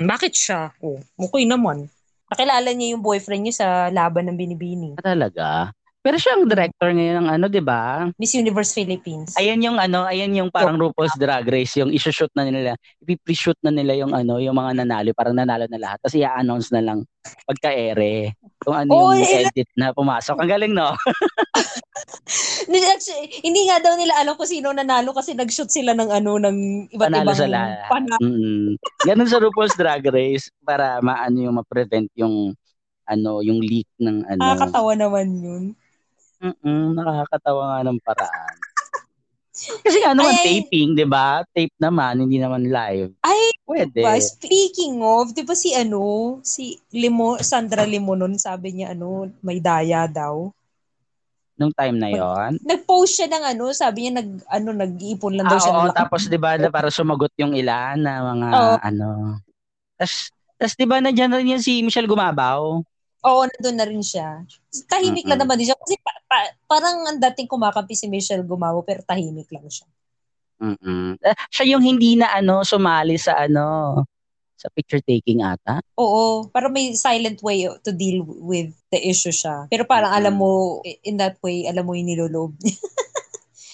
Bakit 0.00 0.32
siya? 0.32 0.72
Oh, 0.80 0.96
okay 1.20 1.44
naman. 1.44 1.92
Nakilala 2.32 2.72
niya 2.72 2.96
yung 2.96 3.04
boyfriend 3.04 3.42
niya 3.48 3.54
sa 3.60 3.68
laban 3.92 4.28
ng 4.28 4.36
binibini. 4.40 4.90
Ah, 4.96 5.12
Talaga. 5.12 5.72
Pero 5.98 6.14
siya 6.14 6.38
ang 6.38 6.46
director 6.46 6.94
ngayon 6.94 7.16
ng 7.20 7.28
ano, 7.28 7.46
'di 7.50 7.58
ba? 7.58 8.06
Miss 8.16 8.32
Universe 8.32 8.70
Philippines. 8.70 9.34
Ayan 9.34 9.58
yung 9.60 9.82
ano, 9.82 10.06
ayan 10.06 10.30
yung 10.30 10.48
parang 10.48 10.78
RuPaul's 10.78 11.18
Drag 11.18 11.42
Race, 11.44 11.74
yung 11.76 11.90
i-shoot 11.90 12.30
na 12.38 12.46
nila, 12.46 12.78
i-pre-shoot 13.02 13.58
na 13.66 13.74
nila 13.74 13.98
yung 13.98 14.14
ano, 14.14 14.38
yung 14.38 14.54
mga 14.54 14.78
nanalo, 14.78 15.10
parang 15.10 15.34
nanalo 15.34 15.66
na 15.66 15.76
lahat. 15.76 15.98
Tapos 15.98 16.14
i-announce 16.14 16.70
na 16.70 16.80
lang 16.80 16.98
pagka-ere 17.44 18.38
kung 18.62 18.78
ano 18.78 18.90
Oh, 18.94 19.10
yung 19.12 19.26
eh, 19.26 19.50
edit 19.50 19.68
na 19.74 19.90
pumasok. 19.90 20.38
Ang 20.38 20.48
galing, 20.48 20.72
no? 20.72 20.94
Actually, 22.88 23.42
hindi 23.42 23.66
nga 23.66 23.82
daw 23.82 23.98
nila 23.98 24.14
alam 24.22 24.38
kung 24.38 24.48
sino 24.48 24.70
nanalo 24.70 25.10
kasi 25.12 25.34
nag-shoot 25.34 25.68
sila 25.68 25.92
ng 25.92 26.08
ano 26.08 26.38
ng 26.38 26.56
iba't 26.94 27.10
Panalo 27.10 27.30
ibang 27.30 27.40
sa 27.42 27.48
lahat. 27.50 27.90
pana- 27.90 28.20
Mm. 28.22 28.78
Ganun 29.04 29.28
sa 29.28 29.42
RuPaul's 29.42 29.76
Drag 29.76 30.02
Race 30.06 30.48
para 30.62 31.02
maano 31.02 31.36
yung 31.38 31.58
ma-prevent 31.58 32.08
yung 32.14 32.54
ano, 33.08 33.40
yung 33.40 33.58
leak 33.58 33.88
ng 33.98 34.24
ano. 34.24 34.40
Nakakatawa 34.40 34.92
naman 34.94 35.26
yun. 35.40 35.64
Mm-mm, 36.38 36.94
nakakatawa 36.94 37.62
nga 37.74 37.80
ng 37.82 37.98
paraan. 38.02 38.56
Kasi 39.84 39.98
ano 40.06 40.22
naman 40.22 40.38
taping, 40.38 40.90
'di 40.94 41.06
ba? 41.06 41.42
Tape 41.50 41.74
naman, 41.82 42.22
hindi 42.22 42.38
naman 42.38 42.70
live. 42.70 43.10
Ay, 43.26 43.50
Pwede. 43.68 44.00
Ba, 44.00 44.16
speaking 44.16 45.04
of, 45.04 45.36
di 45.36 45.44
ba 45.44 45.52
si 45.52 45.76
ano, 45.76 46.38
si 46.40 46.80
Limo, 46.96 47.36
Sandra 47.42 47.84
Limonon, 47.84 48.40
sabi 48.40 48.72
niya 48.80 48.96
ano, 48.96 49.28
may 49.44 49.60
daya 49.60 50.08
daw. 50.08 50.48
Nung 51.58 51.74
time 51.74 51.98
na 51.98 52.08
'yon. 52.08 52.56
Nag-post 52.62 53.18
siya 53.18 53.28
ng 53.28 53.44
ano, 53.44 53.64
sabi 53.74 54.06
niya 54.06 54.22
nag, 54.22 54.30
ano, 54.46 54.68
nag-iipon 54.72 55.34
lang 55.36 55.46
daw 55.50 55.58
Ah, 55.58 55.62
siya 55.62 55.72
oo, 55.74 55.86
tapos 55.90 56.22
'di 56.30 56.38
ba 56.38 56.54
na 56.56 56.70
para 56.70 56.88
sumagot 56.88 57.34
yung 57.36 57.52
ilan 57.52 57.98
na 57.98 58.22
mga 58.24 58.48
Oo. 58.54 58.74
ano. 58.78 59.08
Tapos 59.98 60.30
tapos 60.54 60.74
'di 60.78 60.86
ba 60.86 60.96
nandiyan 61.02 61.34
rin 61.34 61.52
yan 61.58 61.62
si 61.62 61.82
Michelle 61.82 62.08
Gumabaw? 62.08 62.80
Oo, 63.22 63.42
nandun 63.44 63.76
na 63.76 63.86
rin 63.86 63.98
siya. 63.98 64.46
Tahimik 64.86 65.26
lang 65.26 65.38
Mm-mm. 65.38 65.42
naman 65.42 65.58
din 65.58 65.66
siya. 65.66 65.78
Kasi 65.78 65.98
pa- 65.98 66.22
pa- 66.24 66.54
parang 66.64 67.02
ang 67.04 67.18
dating 67.18 67.46
kumakampi 67.46 67.92
si 67.92 68.06
Michelle 68.06 68.46
Gumawa, 68.46 68.78
pero 68.82 69.02
tahimik 69.02 69.50
lang 69.50 69.66
siya. 69.66 69.86
Mm. 70.58 71.22
siya 71.48 71.64
yung 71.70 71.82
hindi 71.82 72.18
na 72.18 72.34
ano 72.34 72.66
sumali 72.66 73.14
sa 73.14 73.38
ano 73.38 73.94
sa 74.58 74.66
picture 74.68 74.98
taking 74.98 75.38
ata. 75.38 75.78
Oo, 75.94 76.50
parang 76.50 76.74
may 76.74 76.90
silent 76.92 77.38
way 77.40 77.62
to 77.78 77.94
deal 77.94 78.26
with 78.26 78.74
the 78.90 78.98
issue 78.98 79.30
siya. 79.30 79.70
Pero 79.70 79.86
parang 79.86 80.10
Mm-mm. 80.10 80.18
alam 80.18 80.34
mo, 80.34 80.50
in 80.82 81.14
that 81.14 81.38
way, 81.38 81.62
alam 81.62 81.86
mo 81.86 81.94
yung 81.94 82.10
niloloob 82.10 82.58
niya. 82.58 82.74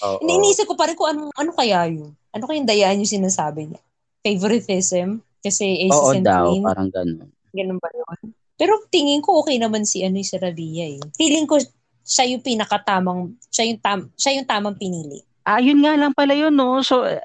Oo. 0.05 0.21
Hindi, 0.21 0.33
Iniisip 0.45 0.69
ko 0.69 0.77
pa 0.77 0.85
rin 0.85 0.93
kung 0.93 1.09
ano, 1.09 1.33
ano 1.33 1.51
kaya 1.53 1.89
yun. 1.89 2.13
Ano 2.29 2.45
kayang 2.45 2.69
dayaan 2.69 3.01
yung 3.01 3.09
sinasabi 3.17 3.65
niya? 3.65 3.81
Favoritism? 4.21 5.25
Kasi 5.41 5.89
aces 5.89 5.97
Oo 5.97 6.13
and 6.13 6.21
daw, 6.21 6.45
queens? 6.49 6.65
parang 6.65 6.89
ganun. 6.93 7.29
Ganun 7.49 7.77
ba 7.81 7.89
yun? 7.89 8.17
Pero 8.55 8.79
tingin 8.87 9.19
ko 9.19 9.43
okay 9.43 9.59
naman 9.59 9.83
si 9.83 10.03
ano 10.03 10.19
si 10.23 10.35
Rabia 10.39 10.87
eh. 10.95 10.99
Feeling 11.19 11.43
ko 11.47 11.59
siya 12.05 12.29
yung 12.29 12.43
pinakatamang, 12.45 13.33
siya 13.49 13.65
yung, 13.65 13.81
tam, 13.81 13.99
siya 14.13 14.31
yung 14.37 14.47
tamang 14.47 14.77
pinili. 14.77 15.25
Ah, 15.41 15.57
yun 15.57 15.81
nga 15.81 15.97
lang 15.97 16.13
pala 16.13 16.37
yun, 16.37 16.53
no? 16.53 16.79
So, 16.85 17.03
eh, 17.03 17.17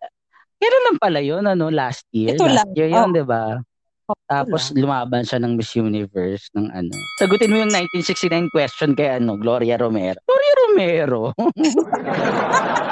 kailan 0.57 0.85
lang 0.89 0.99
pala 0.99 1.21
yun, 1.21 1.45
ano, 1.45 1.69
last 1.69 2.09
year? 2.17 2.33
Ito 2.35 2.49
last 2.49 2.73
lang. 2.73 2.77
year 2.77 2.89
yun, 2.89 3.13
Oh. 3.13 3.15
di 3.15 3.25
ba? 3.25 3.61
Tapos 4.27 4.75
lumaban 4.75 5.23
siya 5.23 5.39
ng 5.39 5.55
Miss 5.55 5.71
Universe 5.79 6.51
ng 6.59 6.67
ano. 6.75 6.91
Sagutin 7.23 7.47
mo 7.47 7.63
yung 7.63 7.71
1969 7.71 8.51
question 8.51 8.91
kay 8.99 9.23
ano, 9.23 9.39
Gloria 9.39 9.79
Romero. 9.79 10.19
Gloria 10.27 10.55
Romero. 10.67 11.23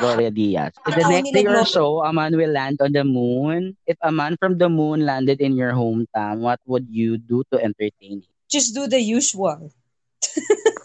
Gloria 0.00 0.30
Diaz. 0.32 0.72
In 0.82 0.92
the 0.96 1.04
Ano 1.04 1.12
next 1.12 1.30
day 1.30 1.44
or 1.44 1.60
Gloria? 1.60 1.68
so, 1.68 2.00
a 2.00 2.10
man 2.10 2.32
will 2.32 2.50
land 2.50 2.80
on 2.80 2.90
the 2.90 3.04
moon. 3.04 3.76
If 3.84 4.00
a 4.00 4.10
man 4.10 4.40
from 4.40 4.56
the 4.56 4.68
moon 4.68 5.04
landed 5.04 5.40
in 5.40 5.54
your 5.54 5.72
hometown, 5.72 6.40
what 6.40 6.58
would 6.64 6.88
you 6.88 7.20
do 7.20 7.44
to 7.52 7.60
entertain 7.60 8.24
him? 8.24 8.32
Just 8.48 8.72
do 8.72 8.88
the 8.88 8.98
usual. 8.98 9.70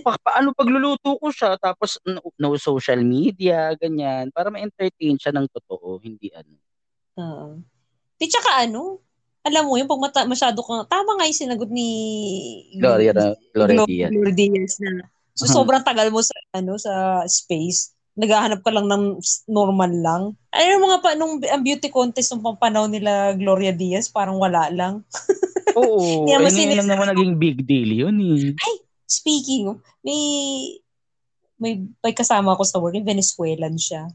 Pa- 0.00 0.16
paano 0.24 0.56
pagluluto 0.56 1.20
ko 1.20 1.28
siya 1.28 1.60
tapos 1.60 2.00
no, 2.02 2.24
no 2.40 2.56
social 2.56 3.04
media, 3.04 3.76
ganyan, 3.76 4.32
para 4.32 4.48
ma-entertain 4.48 5.20
siya 5.20 5.28
ng 5.36 5.44
totoo, 5.52 6.00
hindi 6.00 6.32
ano. 6.32 6.56
Oo. 7.20 7.46
Di 8.16 8.26
tsaka 8.26 8.64
ano, 8.64 9.04
alam 9.44 9.68
mo 9.68 9.76
yung 9.76 9.86
pag 9.88 10.00
mata, 10.00 10.20
masyado 10.24 10.64
kang, 10.64 10.88
tama 10.88 11.20
nga 11.20 11.28
yung 11.28 11.36
sinagot 11.36 11.68
ni 11.68 11.88
Gloria, 12.80 13.12
Gloria 13.52 13.76
Glo- 13.76 13.88
Diaz. 13.88 14.10
Gloria 14.10 14.34
Diaz 14.34 14.74
na. 14.80 14.92
So, 15.36 15.44
Mhm. 15.46 15.52
sobrang 15.54 15.84
tagal 15.84 16.08
mo 16.10 16.20
sa, 16.24 16.34
ano, 16.56 16.74
sa 16.80 17.22
space. 17.28 17.92
Naghahanap 18.18 18.66
ka 18.66 18.74
lang 18.74 18.90
ng 18.90 19.22
normal 19.46 19.92
lang. 19.94 20.22
Ano 20.50 20.66
yung 20.66 20.84
mga 20.90 20.98
pa, 20.98 21.14
nung 21.14 21.38
ang 21.38 21.62
beauty 21.62 21.86
contest 21.86 22.34
nung 22.34 22.42
pampanaw 22.42 22.90
nila 22.90 23.38
Gloria 23.38 23.70
Diaz, 23.70 24.10
parang 24.10 24.42
wala 24.42 24.66
lang. 24.74 25.06
Oo, 25.78 26.26
Hindi 26.26 26.34
eh, 26.34 26.36
naman 26.36 26.50
sinis- 26.50 26.78
lang 26.82 26.90
naman 26.90 27.08
naging 27.14 27.34
big 27.38 27.58
deal 27.62 27.86
yun 27.86 28.18
eh. 28.18 28.58
Speaking 29.06 29.70
of, 29.70 29.78
may, 30.02 30.20
may, 31.62 31.78
may 32.02 32.12
kasama 32.12 32.58
ko 32.58 32.66
sa 32.66 32.82
work, 32.82 32.98
yung 32.98 33.06
Venezuelan 33.06 33.78
siya. 33.78 34.10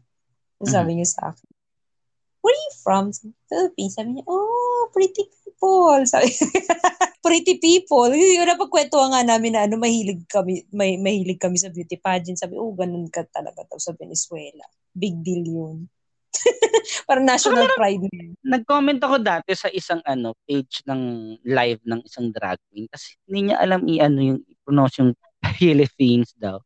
Sabi 0.64 0.96
niya 1.00 1.08
sa 1.08 1.22
akin, 1.32 1.48
where 2.44 2.56
are 2.56 2.60
you 2.60 2.74
from? 2.84 3.04
Philippines. 3.48 3.96
Sabi 3.96 4.20
niya, 4.20 4.24
oh, 4.28 4.92
pretty 4.92 5.28
people. 5.64 6.02
Sabi 6.04 6.28
pretty 7.26 7.56
people. 7.64 8.12
Yung 8.12 8.48
napagkwentuhan 8.52 9.16
nga 9.16 9.24
namin 9.24 9.56
na 9.56 9.64
ano, 9.64 9.80
mahilig 9.80 10.28
kami, 10.28 10.68
may, 10.76 11.00
mahilig 11.00 11.40
kami 11.40 11.56
sa 11.56 11.72
beauty 11.72 11.96
pageant. 11.96 12.36
Sabi, 12.36 12.60
oh, 12.60 12.76
ganun 12.76 13.08
ka 13.08 13.24
talaga 13.32 13.64
daw 13.64 13.80
sa 13.80 13.96
Venezuela. 13.96 14.68
Big 14.92 15.24
deal 15.24 15.48
yun. 15.48 15.88
Parang 17.08 17.24
national 17.24 17.72
pride 17.80 18.04
niya. 18.04 18.36
Nag-comment 18.44 19.00
ako 19.00 19.16
dati 19.24 19.56
sa 19.56 19.72
isang 19.72 20.04
ano 20.04 20.36
page 20.44 20.84
ng 20.84 21.02
live 21.48 21.80
ng 21.88 22.02
isang 22.04 22.34
drag 22.34 22.60
queen 22.68 22.90
kasi 22.90 23.16
hindi 23.24 23.54
niya 23.54 23.62
alam 23.62 23.86
i-ano 23.88 24.20
yung 24.20 24.40
i-pronounce 24.44 25.00
yung 25.00 25.14
Philippines 25.62 26.36
daw. 26.36 26.60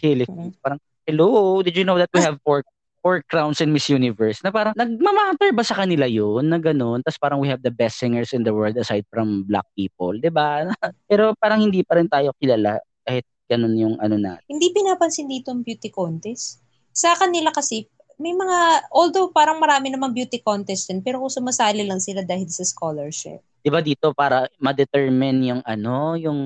Philippines. 0.00 0.56
Parang, 0.62 0.80
hello, 1.04 1.60
did 1.60 1.76
you 1.76 1.84
know 1.84 1.98
that 1.98 2.08
we 2.14 2.22
have 2.24 2.40
four 2.46 2.64
four 3.08 3.24
crowns 3.24 3.64
in 3.64 3.72
Miss 3.72 3.88
Universe 3.88 4.44
na 4.44 4.52
parang 4.52 4.76
nagmamatter 4.76 5.56
ba 5.56 5.64
sa 5.64 5.80
kanila 5.80 6.04
yun 6.04 6.44
na 6.44 6.60
ganun 6.60 7.00
tapos 7.00 7.16
parang 7.16 7.40
we 7.40 7.48
have 7.48 7.64
the 7.64 7.72
best 7.72 7.96
singers 7.96 8.36
in 8.36 8.44
the 8.44 8.52
world 8.52 8.76
aside 8.76 9.08
from 9.08 9.48
black 9.48 9.64
people 9.72 10.12
'di 10.12 10.28
ba 10.28 10.68
pero 11.08 11.32
parang 11.40 11.64
hindi 11.64 11.80
pa 11.80 11.96
rin 11.96 12.12
tayo 12.12 12.36
kilala 12.36 12.76
kahit 13.08 13.24
ganun 13.48 13.72
yung 13.80 13.94
ano 13.96 14.20
na 14.20 14.36
Hindi 14.44 14.68
pinapansin 14.76 15.24
dito 15.24 15.48
ang 15.48 15.64
beauty 15.64 15.88
contest. 15.88 16.60
Sa 16.92 17.16
kanila 17.16 17.48
kasi, 17.48 17.88
may 18.20 18.36
mga, 18.36 18.90
although 18.92 19.32
parang 19.32 19.56
marami 19.56 19.88
namang 19.88 20.12
beauty 20.12 20.44
contest 20.44 20.92
din, 20.92 21.00
pero 21.00 21.16
kung 21.16 21.32
sumasali 21.32 21.86
lang 21.86 22.02
sila 22.02 22.20
dahil 22.26 22.44
sa 22.52 22.66
scholarship. 22.68 23.40
'di 23.64 23.70
ba 23.70 23.80
dito 23.82 24.14
para 24.14 24.46
ma-determine 24.62 25.38
yung 25.44 25.62
ano 25.66 26.14
yung 26.14 26.40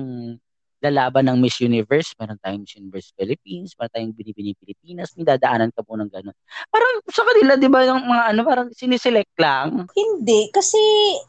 lalaban 0.83 1.31
ng 1.31 1.39
Miss 1.39 1.63
Universe, 1.63 2.11
meron 2.19 2.35
tayong 2.43 2.67
Miss 2.67 2.75
Universe 2.75 3.09
Philippines, 3.15 3.71
meron 3.79 3.93
tayong 3.95 4.13
Binibini 4.13 4.51
Pilipinas, 4.59 5.15
may 5.15 5.23
dadaanan 5.23 5.71
ka 5.71 5.79
po 5.81 5.95
ng 5.95 6.11
gano'n. 6.11 6.35
Parang 6.67 6.91
sa 7.07 7.23
kanila, 7.23 7.55
di 7.55 7.69
ba, 7.71 7.87
yung 7.87 8.03
mga 8.03 8.23
ano, 8.35 8.41
parang 8.43 8.67
siniselect 8.75 9.31
lang. 9.39 9.87
Hindi, 9.95 10.51
kasi 10.51 10.79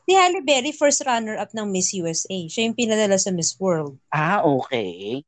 si 0.02 0.12
Halle 0.18 0.42
Berry 0.42 0.74
first 0.74 1.06
runner-up 1.06 1.54
ng 1.54 1.66
Miss 1.70 1.94
USA. 1.94 2.34
Siya 2.50 2.66
yung 2.66 2.74
pinadala 2.74 3.14
sa 3.14 3.30
Miss 3.30 3.54
World. 3.62 3.94
Ah, 4.10 4.42
okay. 4.42 5.22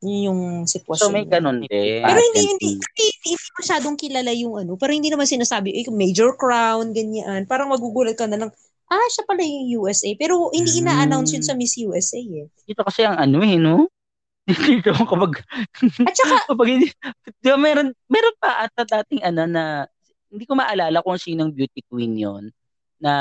Yun 0.00 0.20
yung 0.32 0.40
sitwasyon. 0.64 1.12
So 1.12 1.12
may 1.12 1.28
ganun 1.28 1.60
din. 1.68 2.00
Pero 2.00 2.20
hindi, 2.32 2.40
hindi, 2.56 2.68
hindi, 2.80 3.06
hindi 3.20 3.32
masyadong 3.60 3.96
kilala 4.00 4.32
yung 4.32 4.56
ano. 4.56 4.72
Pero 4.80 4.96
hindi 4.96 5.12
naman 5.12 5.28
sinasabi, 5.28 5.76
eh, 5.76 5.84
major 5.92 6.32
crown, 6.40 6.96
ganyan. 6.96 7.44
Parang 7.44 7.68
magugulat 7.68 8.16
ka 8.16 8.24
na 8.24 8.40
lang, 8.40 8.50
ah, 8.90 9.06
siya 9.08 9.22
pala 9.24 9.40
yung 9.40 9.80
USA. 9.80 10.10
Pero 10.14 10.50
hindi 10.50 10.68
Hmm. 10.68 10.80
ina-announce 10.84 11.32
yun 11.32 11.44
sa 11.46 11.54
Miss 11.54 11.78
USA 11.78 12.18
eh. 12.18 12.46
Dito 12.66 12.82
kasi 12.82 13.06
ang 13.06 13.16
ano 13.16 13.38
eh, 13.40 13.56
no? 13.56 13.86
Dito 14.82 14.90
kapag, 14.92 15.40
At 16.02 16.14
saka, 16.14 16.34
kapag 16.50 16.68
hindi, 16.68 16.86
di 17.38 17.48
ba, 17.48 17.56
meron, 17.56 17.94
meron 18.06 18.34
pa 18.36 18.66
ata 18.66 18.82
dating 18.82 19.22
ano 19.22 19.46
na, 19.46 19.62
hindi 20.26 20.44
ko 20.44 20.54
maalala 20.54 21.00
kung 21.00 21.14
sinong 21.16 21.54
beauty 21.54 21.82
queen 21.86 22.14
yon 22.14 22.44
na 22.98 23.12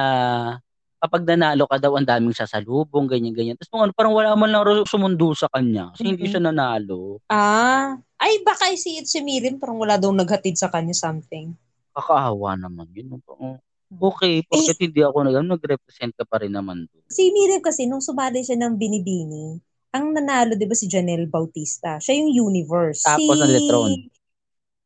kapag 1.00 1.24
nanalo 1.24 1.64
ka 1.64 1.80
daw, 1.80 1.96
ang 1.96 2.04
daming 2.04 2.36
sasalubong, 2.36 3.08
ganyan-ganyan. 3.08 3.56
Tapos 3.56 3.72
kung 3.72 3.82
ano, 3.82 3.96
parang 3.96 4.12
wala 4.12 4.36
man 4.36 4.52
lang 4.52 4.84
sumundo 4.84 5.32
sa 5.32 5.48
kanya. 5.48 5.96
Kasi 5.96 6.12
hindi 6.12 6.28
Mhm. 6.28 6.32
siya 6.34 6.42
nanalo. 6.44 7.24
ah, 7.30 7.96
ay 8.20 8.44
baka 8.44 8.76
si 8.76 9.00
si 9.08 9.24
Mirin 9.24 9.56
parang 9.56 9.80
wala 9.80 9.96
daw 9.96 10.12
naghatid 10.12 10.60
sa 10.60 10.68
kanya 10.68 10.92
something. 10.92 11.56
Kakaawa 11.96 12.60
naman 12.60 12.92
yun. 12.92 13.16
Oh, 13.24 13.56
Okay, 13.90 14.46
bakit 14.46 14.78
hindi 14.78 15.02
ako 15.02 15.26
nag 15.26 15.42
nag-represent 15.50 16.14
ka 16.14 16.22
pa 16.30 16.38
rin 16.46 16.54
naman 16.54 16.86
doon. 16.86 17.10
Si 17.10 17.34
Miriam 17.34 17.58
kasi, 17.58 17.90
nung 17.90 18.06
sumali 18.06 18.46
siya 18.46 18.54
ng 18.62 18.78
Binibini, 18.78 19.58
ang 19.90 20.14
nanalo, 20.14 20.54
di 20.54 20.70
ba, 20.70 20.78
si 20.78 20.86
Janelle 20.86 21.26
Bautista. 21.26 21.98
Siya 21.98 22.22
yung 22.22 22.30
universe. 22.30 23.02
Tapos 23.02 23.34
si... 23.34 23.42
na-dethrone. 23.42 23.96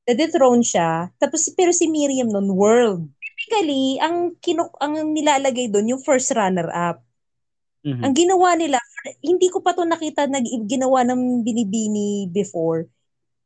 Na-dethrone 0.07 0.63
siya. 0.63 1.11
Tapos, 1.19 1.51
pero 1.51 1.75
si 1.75 1.91
Miriam 1.91 2.31
nun, 2.31 2.55
world. 2.55 3.03
Typically, 3.19 3.99
ang, 3.99 4.39
kinuk 4.39 4.71
ang 4.79 5.11
nilalagay 5.11 5.67
doon, 5.67 5.91
yung 5.91 6.01
first 6.01 6.31
runner-up. 6.31 7.03
Mhm. 7.83 7.99
Ang 7.99 8.13
ginawa 8.15 8.55
nila, 8.55 8.79
hindi 9.19 9.51
ko 9.51 9.59
pa 9.59 9.75
to 9.75 9.83
nakita 9.83 10.31
na 10.31 10.39
ginawa 10.63 11.03
ng 11.03 11.43
Binibini 11.43 12.31
before. 12.31 12.87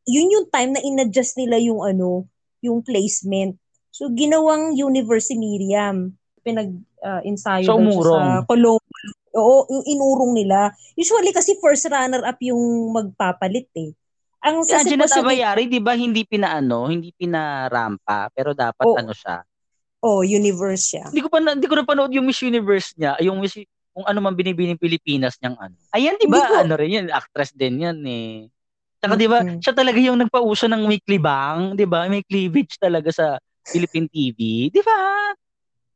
Yun 0.06 0.30
yung 0.30 0.48
time 0.54 0.78
na 0.78 0.82
in-adjust 0.86 1.42
nila 1.42 1.58
yung 1.58 1.82
ano, 1.82 2.30
yung 2.62 2.86
placement. 2.86 3.58
So, 3.98 4.14
ginawang 4.14 4.78
universe 4.78 5.34
si 5.34 5.36
Miriam. 5.36 6.14
Pinag-ensayo 6.46 7.66
So, 7.66 7.74
daw 7.74 7.82
siya 7.82 7.82
umurong. 7.82 8.22
sa 8.22 8.46
Colombo. 8.46 8.86
Oo, 9.34 9.66
yung 9.68 9.86
inurong 9.88 10.34
nila. 10.34 10.70
Usually 10.94 11.30
kasi 11.30 11.58
first 11.58 11.86
runner-up 11.86 12.38
yung 12.40 12.62
magpapalit 12.92 13.70
eh. 13.74 13.94
Ang 14.42 14.62
sa 14.62 14.82
Angela 14.82 15.06
sitwasyon 15.06 15.18
ni- 15.18 15.26
Tabayari, 15.34 15.64
di 15.66 15.82
ba, 15.82 15.94
hindi 15.94 16.22
pinaano, 16.24 16.86
hindi 16.86 17.10
pinarampa, 17.12 18.30
pero 18.32 18.54
dapat 18.54 18.86
Oo. 18.86 18.94
ano 18.96 19.14
siya. 19.14 19.42
Oh, 20.00 20.22
universe 20.22 20.94
siya. 20.94 21.10
Hindi 21.10 21.26
ko 21.26 21.30
pa 21.30 21.42
na- 21.42 21.58
hindi 21.58 21.66
ko 21.66 21.74
napanood 21.74 22.14
yung 22.14 22.26
Miss 22.26 22.42
Universe 22.42 22.94
niya, 22.94 23.18
yung 23.20 23.42
Miss 23.42 23.58
kung 23.92 24.06
ano 24.06 24.22
man 24.22 24.38
binibining 24.38 24.78
Pilipinas 24.78 25.42
niyang 25.42 25.58
ano. 25.58 25.74
Ayan, 25.90 26.22
di 26.22 26.30
ba? 26.30 26.38
Ko- 26.40 26.62
Ano 26.62 26.78
rin 26.78 27.02
yun, 27.02 27.08
actress 27.10 27.50
din 27.50 27.82
yan 27.82 27.98
eh. 28.06 28.46
Tsaka 28.98 29.18
di 29.18 29.26
ba, 29.26 29.42
siya 29.58 29.74
talaga 29.74 29.98
yung 29.98 30.18
nagpauso 30.18 30.66
ng 30.66 30.86
may 30.86 31.02
klibang, 31.02 31.74
di 31.74 31.86
ba? 31.86 32.06
May 32.06 32.22
cleavage 32.22 32.78
talaga 32.78 33.10
sa 33.10 33.42
Philippine 33.68 34.08
TV, 34.08 34.70
di 34.72 34.82
ba? 34.82 35.36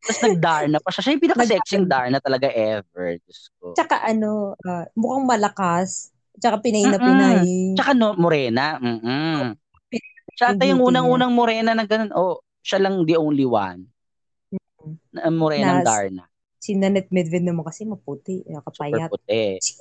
Tapos 0.01 0.19
nag-Darna 0.25 0.77
pa 0.81 0.89
siya. 0.89 1.01
Siya 1.05 1.13
yung 1.13 1.23
pinaka-sexing 1.23 1.85
Darna 1.85 2.17
talaga 2.17 2.49
ever. 2.49 3.21
Diyos 3.21 3.53
ko. 3.61 3.77
Tsaka 3.77 4.01
ano, 4.01 4.57
ah, 4.65 4.89
mukhang 4.97 5.29
malakas. 5.29 6.09
Tsaka 6.41 6.57
pinay 6.57 6.89
na 6.89 6.97
pinay. 6.97 7.77
Tsaka 7.77 7.93
no, 7.93 8.17
morena. 8.17 8.81
Mm-mm. 8.81 9.53
Siya 10.33 10.57
ata 10.57 10.63
Yung 10.65 10.81
unang-unang 10.81 11.29
morena 11.29 11.77
na 11.77 11.85
ganun. 11.85 12.09
Oh, 12.17 12.41
siya 12.65 12.81
lang 12.81 13.05
the 13.05 13.13
only 13.13 13.45
one. 13.45 13.85
Na 15.13 15.29
morena 15.29 15.79
ng 15.79 15.85
Darna. 15.85 16.23
Si 16.61 16.77
Nanette 16.77 17.09
Medved 17.09 17.41
naman 17.41 17.65
kasi 17.65 17.85
maputi, 17.89 18.41
Super 18.45 18.53
nakapayat. 18.61 19.09
puti. 19.09 19.57
Si 19.61 19.73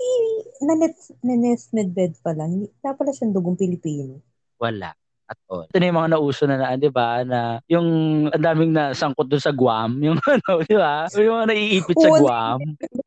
Nanette, 0.64 1.16
Nanette 1.24 1.68
Medved 1.76 2.20
pala, 2.24 2.49
hindi 2.49 2.68
wala 2.80 2.97
pala 2.97 3.12
siyang 3.12 3.32
dugong 3.36 3.57
Pilipino. 3.57 4.20
Wala. 4.61 4.93
At 5.31 5.39
all. 5.47 5.70
Ito 5.70 5.78
na 5.78 5.87
yung 5.87 6.01
mga 6.03 6.11
nauso 6.11 6.43
na 6.51 6.57
na, 6.59 6.74
di 6.74 6.91
ba? 6.91 7.22
Na 7.22 7.62
yung 7.70 7.87
ang 8.35 8.43
daming 8.43 8.74
nasangkot 8.74 9.31
doon 9.31 9.39
sa 9.39 9.55
Guam. 9.55 10.03
Yung 10.03 10.18
ano, 10.35 10.51
di 10.66 10.74
ba? 10.74 11.07
Yung 11.14 11.37
mga 11.39 11.49
naiipit 11.55 11.97
sa 12.03 12.11
Guam. 12.18 12.59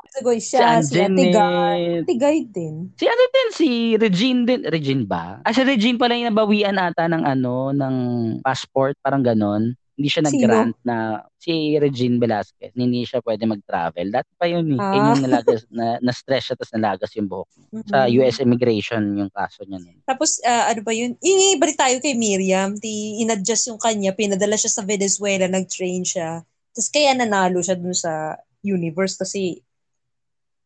Sagoy 0.08 0.40
Si 0.40 0.56
siya, 0.56 0.80
si. 0.80 1.04
Ate 1.04 2.16
Guy 2.16 2.48
din. 2.48 2.96
Si 2.96 3.04
ano 3.04 3.24
din, 3.28 3.48
si 3.52 3.70
Regine 4.00 4.42
din. 4.48 4.62
Regine 4.64 5.04
ba? 5.04 5.44
Ah, 5.44 5.52
si 5.52 5.68
Regine 5.68 6.00
pala 6.00 6.16
yung 6.16 6.32
nabawian 6.32 6.80
ata 6.80 7.12
ng 7.12 7.28
ano, 7.28 7.76
ng 7.76 7.96
passport, 8.40 8.96
parang 9.04 9.20
ganon. 9.20 9.76
Hindi 10.04 10.12
siya 10.12 10.28
nag-grant 10.28 10.76
na 10.84 11.24
si 11.40 11.80
Regine 11.80 12.20
Velasquez. 12.20 12.76
Hindi 12.76 13.08
siya 13.08 13.24
pwede 13.24 13.48
mag-travel. 13.48 14.12
Dati 14.12 14.36
pa 14.36 14.52
yun 14.52 14.76
eh. 14.76 14.84
Ah. 14.84 14.92
Yun 14.92 15.04
yung 15.16 15.24
nalagas, 15.24 15.64
na, 15.72 15.96
na-stress 16.04 16.52
siya 16.52 16.56
tapos 16.60 16.76
nalagas 16.76 17.08
yung 17.16 17.32
buhok. 17.32 17.48
Sa 17.88 18.04
Mhm. 18.04 18.20
US 18.20 18.44
immigration 18.44 19.00
yung 19.16 19.32
kaso 19.32 19.64
niya. 19.64 19.80
nun. 19.80 20.04
Tapos, 20.04 20.44
ah, 20.44 20.76
ano 20.76 20.84
ba 20.84 20.92
yun? 20.92 21.16
Yung 21.24 21.40
ibalik 21.56 21.80
tayo 21.80 22.04
kay 22.04 22.20
Miriam, 22.20 22.76
di 22.76 23.24
inadjust 23.24 23.72
yung 23.72 23.80
kanya, 23.80 24.12
pinadala 24.12 24.60
siya 24.60 24.76
sa 24.76 24.84
Venezuela, 24.84 25.48
nag-train 25.48 26.04
siya. 26.04 26.44
Tapos 26.76 26.92
kaya 26.92 27.16
nanalo 27.16 27.64
siya 27.64 27.80
dun 27.80 27.96
sa 27.96 28.36
universe 28.60 29.16
kasi 29.16 29.64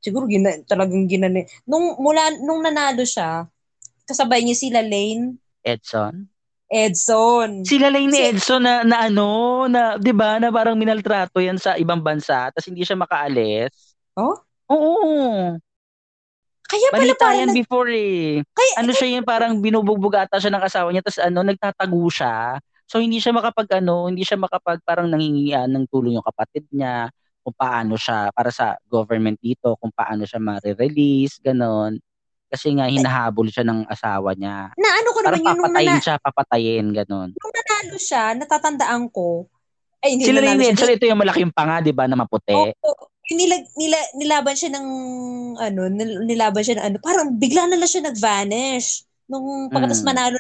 siguro 0.02 0.26
gina, 0.26 0.50
talagang 0.66 1.06
ginano. 1.06 1.46
Nung, 1.70 1.94
mula, 2.02 2.34
nung 2.42 2.66
nanalo 2.66 3.06
siya, 3.06 3.46
kasabay 4.10 4.42
niya 4.42 4.58
sila 4.58 4.82
Lane, 4.82 5.38
Edson? 5.62 6.26
Edson. 6.68 7.64
Sila 7.64 7.88
lang 7.88 8.12
ni 8.12 8.20
Edson 8.20 8.64
na, 8.64 8.84
na 8.84 9.08
ano, 9.08 9.66
na 9.72 9.96
'di 9.96 10.12
ba, 10.12 10.36
na 10.38 10.52
parang 10.52 10.76
minaltrato 10.76 11.40
'yan 11.40 11.56
sa 11.56 11.80
ibang 11.80 12.04
bansa, 12.04 12.52
tapos 12.52 12.68
hindi 12.68 12.84
siya 12.84 13.00
makaalis. 13.00 13.72
Oh? 14.20 14.36
Oo. 14.72 15.56
Kaya 16.68 16.88
pala 16.92 17.00
Balita 17.00 17.24
parang 17.24 17.40
yan 17.40 17.48
nag- 17.48 17.58
before 17.64 17.90
eh. 17.96 18.44
kaya, 18.52 18.74
Ano 18.84 18.92
siya 18.92 19.08
yung 19.16 19.24
parang 19.24 19.64
binubugbog 19.64 20.20
ata 20.20 20.36
siya 20.36 20.52
ng 20.52 20.64
asawa 20.68 20.88
niya, 20.92 21.04
tapos 21.08 21.22
ano, 21.24 21.40
nagtatago 21.48 22.04
siya. 22.12 22.60
So 22.88 23.00
hindi 23.00 23.20
siya 23.24 23.32
makapag 23.32 23.68
ano, 23.80 24.12
hindi 24.12 24.28
siya 24.28 24.36
makapag 24.40 24.84
parang 24.84 25.08
nangingian 25.08 25.72
ng 25.72 25.88
tulong 25.88 26.20
yung 26.20 26.28
kapatid 26.28 26.68
niya, 26.72 27.08
kung 27.44 27.56
paano 27.56 27.96
siya 27.96 28.28
para 28.36 28.52
sa 28.52 28.76
government 28.92 29.40
dito, 29.40 29.80
kung 29.80 29.92
paano 29.96 30.28
siya 30.28 30.44
ma-release, 30.44 31.40
ganon. 31.40 31.96
Kasi 32.48 32.72
nga 32.80 32.88
hinahabol 32.88 33.52
siya 33.52 33.68
ng 33.68 33.92
asawa 33.92 34.32
niya. 34.32 34.72
na 34.80 34.90
ano 35.04 35.10
ko 35.12 35.20
naman 35.20 35.44
yun, 35.44 35.58
nung, 35.60 35.76
nana, 35.76 36.00
siya, 36.00 36.16
papatayin, 36.16 36.88
ganon. 36.96 37.36
nung 37.36 37.54
nanalo 37.54 37.96
siya, 38.00 38.32
natatandaan 38.40 39.12
ko, 39.12 39.52
ay 40.00 40.16
hindi 40.16 40.32
Sila 40.32 40.40
rin 40.40 40.56
siya. 40.56 40.72
Edson, 40.72 40.96
ito 40.96 41.06
yung 41.12 41.20
malaking 41.20 41.52
panga, 41.52 41.84
di 41.84 41.92
ba, 41.92 42.08
na 42.08 42.16
maputi. 42.16 42.56
Oo. 42.56 42.72
Yung 43.28 43.40
nila, 43.44 43.60
nila, 43.76 44.00
nilaban 44.16 44.56
siya 44.56 44.72
ng, 44.72 44.88
ano, 45.60 45.82
nil- 45.92 46.24
nilaban 46.24 46.64
siya 46.64 46.80
ng 46.80 46.86
ano, 46.88 46.98
parang 47.04 47.36
bigla 47.36 47.68
na 47.68 47.76
lang 47.76 47.90
siya 47.92 48.08
nag-vanish. 48.08 49.04
Nung 49.28 49.68
pagkatapos 49.68 50.00
Mm. 50.00 50.08
manalo, 50.08 50.38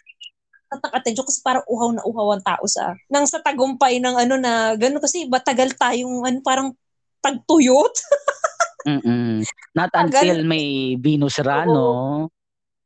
natakatensyo 0.71 1.23
kasi 1.27 1.39
parang 1.43 1.63
uhaw 1.67 1.91
na 1.91 2.03
uhaw 2.07 2.39
ang 2.39 2.43
tao 2.43 2.63
sa, 2.67 2.95
nang 3.11 3.27
sa 3.27 3.43
tagumpay 3.43 3.99
ng 3.99 4.15
ano 4.15 4.35
na, 4.39 4.75
gano'n 4.79 5.03
kasi 5.03 5.27
matagal 5.27 5.75
tayong, 5.75 6.23
ano, 6.23 6.39
parang 6.39 6.71
tagtuyot. 7.19 7.91
Mm-mm. 8.87 9.43
Not 9.75 9.91
Tagal. 9.91 10.07
until 10.15 10.39
may 10.41 10.95
Venus 10.95 11.37
Rano. 11.37 11.87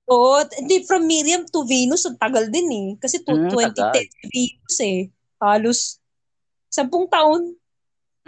Oo, 0.09 0.35
hindi 0.51 0.83
from 0.83 1.05
Miriam 1.05 1.45
to 1.45 1.63
Venus, 1.63 2.03
ang 2.03 2.17
tagal 2.17 2.49
din 2.49 2.67
eh. 2.67 2.87
Kasi 2.97 3.21
to, 3.21 3.31
Mm, 3.31 3.47
2010 3.47 4.09
Venus 4.27 4.77
eh. 4.81 4.99
Halos 5.37 5.79
sampung 6.67 7.05
taon. 7.05 7.53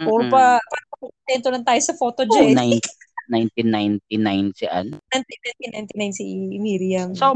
Or 0.00 0.22
Mm-mm. 0.22 0.30
pa, 0.30 0.58
parang 0.58 0.90
kontento 0.96 1.48
lang 1.50 1.62
tayo 1.62 1.80
sa 1.80 1.92
Oh, 1.92 1.98
photogenic. 2.00 2.56
nine- 2.80 2.92
1999 3.24 4.52
si 4.52 4.64
Ann. 4.66 5.00
1999 5.08 6.12
si 6.12 6.24
Miriam. 6.56 7.08
So, 7.14 7.32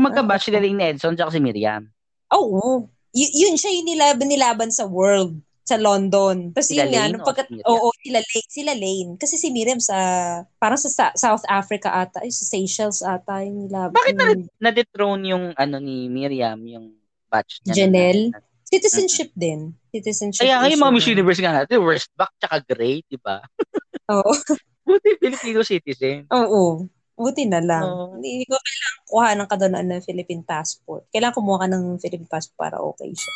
rin 0.61 0.77
ni 0.77 0.85
Edson 0.85 1.17
tsaka 1.17 1.33
si 1.33 1.41
Miriam. 1.41 1.89
Oo. 2.29 2.85
Y- 3.11 3.33
yun 3.35 3.57
siya 3.57 3.73
yung 3.73 3.89
nilaban, 3.89 4.29
nilaban 4.29 4.69
sa 4.69 4.85
world 4.85 5.41
sa 5.69 5.77
London. 5.77 6.57
Tapos 6.57 6.73
Sila 6.73 6.89
yun 6.89 6.93
nga, 6.97 7.05
nung 7.13 7.21
o 7.21 7.29
pagkat, 7.29 7.47
si 7.53 7.61
Miriam? 7.61 7.69
oo, 7.77 7.89
sila 8.01 8.19
Lane, 8.25 8.49
sila 8.49 8.73
Lane. 8.73 9.11
Kasi 9.21 9.35
si 9.37 9.49
Miriam 9.53 9.81
sa, 9.85 9.99
parang 10.57 10.81
sa, 10.81 10.89
sa 10.89 11.13
South 11.13 11.45
Africa 11.45 11.93
ata, 11.93 12.25
ay, 12.25 12.33
sa 12.33 12.49
Seychelles 12.49 13.05
ata 13.05 13.45
yung 13.45 13.69
nilaban. 13.69 13.93
Bakit 13.93 14.15
na 14.17 14.33
yung 14.33 14.49
na-dethrone 14.57 15.23
yung 15.29 15.45
ano 15.53 15.77
ni 15.77 16.09
Miriam, 16.09 16.57
yung 16.65 16.97
batch 17.29 17.61
niya? 17.69 17.85
Janelle? 17.85 18.33
Na, 18.33 18.41
Citizenship 18.69 19.33
din. 19.33 19.73
Citizenship 19.93 20.45
Kaya 20.45 20.61
ngayon 20.61 20.77
mga 20.77 20.93
issue 21.01 21.13
Miss. 21.13 21.17
Universe 21.17 21.41
nga 21.41 21.53
natin, 21.65 21.77
worst 21.81 22.09
back 22.17 22.33
tsaka 22.41 22.57
gray, 22.65 23.01
di 23.05 23.17
ba? 23.21 23.41
Oo. 24.13 24.33
Buti 24.89 25.21
Filipino 25.21 25.61
citizen. 25.61 26.25
Oo. 26.33 26.89
Buti 27.13 27.45
na 27.45 27.61
lang. 27.61 27.85
Oo. 27.85 28.17
Hindi 28.17 28.45
ko 28.49 28.57
kailangan 28.57 29.01
kuha 29.09 29.29
ng 29.37 29.49
kadunaan 29.49 29.89
ng 29.93 30.05
Philippine 30.05 30.45
passport. 30.45 31.05
Kailangan 31.13 31.37
kumuha 31.37 31.59
ka 31.65 31.69
ng 31.69 31.85
Philippine 32.01 32.29
passport 32.29 32.57
para 32.57 32.77
okay 32.81 33.13
siya. 33.13 33.33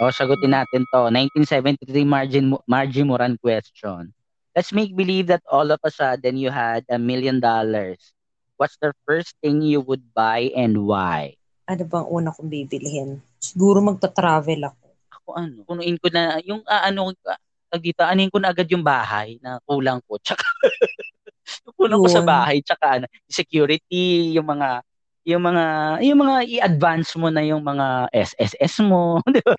O, 0.00 0.08
sagutin 0.08 0.56
natin 0.56 0.88
to. 0.88 1.12
1973 1.12 1.84
margin, 2.08 2.56
margin 2.64 3.06
Moran 3.08 3.36
question. 3.36 4.12
Let's 4.52 4.72
make 4.72 4.92
believe 4.92 5.32
that 5.32 5.44
all 5.48 5.68
of 5.72 5.80
a 5.80 5.92
sudden 5.92 6.36
you 6.36 6.52
had 6.52 6.84
a 6.88 7.00
million 7.00 7.40
dollars. 7.40 8.12
What's 8.60 8.76
the 8.80 8.92
first 9.08 9.36
thing 9.40 9.64
you 9.64 9.80
would 9.80 10.12
buy 10.12 10.52
and 10.52 10.84
why? 10.84 11.40
Ano 11.64 11.82
bang 11.88 12.06
una 12.08 12.30
kong 12.32 12.52
bibilihin? 12.52 13.24
Siguro 13.40 13.80
magta-travel 13.80 14.60
ako. 14.68 14.86
Ako 15.08 15.28
ano, 15.34 15.56
punuin 15.64 15.96
ko 15.96 16.08
na, 16.12 16.36
yung 16.44 16.60
ah, 16.68 16.88
ano, 16.88 17.16
ah, 17.24 17.40
tag 17.72 17.80
dito, 17.80 18.04
anuin 18.04 18.28
ko 18.28 18.36
na 18.36 18.52
agad 18.52 18.68
yung 18.68 18.84
bahay 18.84 19.40
na 19.40 19.56
kulang 19.64 20.04
ko. 20.04 20.20
Tsaka, 20.20 20.44
yung 21.64 21.74
kulang 21.74 22.00
ko 22.04 22.08
sa 22.12 22.20
Yun. 22.20 22.28
bahay. 22.28 22.56
Tsaka 22.60 23.00
ano, 23.00 23.06
security, 23.24 24.36
yung 24.36 24.44
mga, 24.44 24.84
yung 25.22 25.42
mga, 25.42 25.64
yung 26.02 26.18
mga 26.18 26.36
i-advance 26.50 27.14
mo 27.14 27.30
na 27.30 27.42
yung 27.46 27.62
mga 27.62 28.10
SSS 28.10 28.82
mo, 28.82 29.22
di 29.34 29.38
ba? 29.42 29.54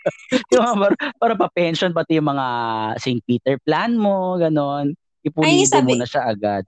yung 0.52 0.64
mga 0.64 0.76
para, 0.76 0.96
para 1.16 1.34
pa-pension, 1.40 1.96
pati 1.96 2.20
yung 2.20 2.28
mga 2.28 2.48
St. 3.00 3.24
Peter 3.24 3.56
plan 3.64 3.96
mo, 3.96 4.36
ganon. 4.36 4.92
Ipulido 5.24 5.72
sabi- 5.72 5.96
mo 5.96 6.04
na 6.04 6.08
siya 6.08 6.28
agad. 6.28 6.68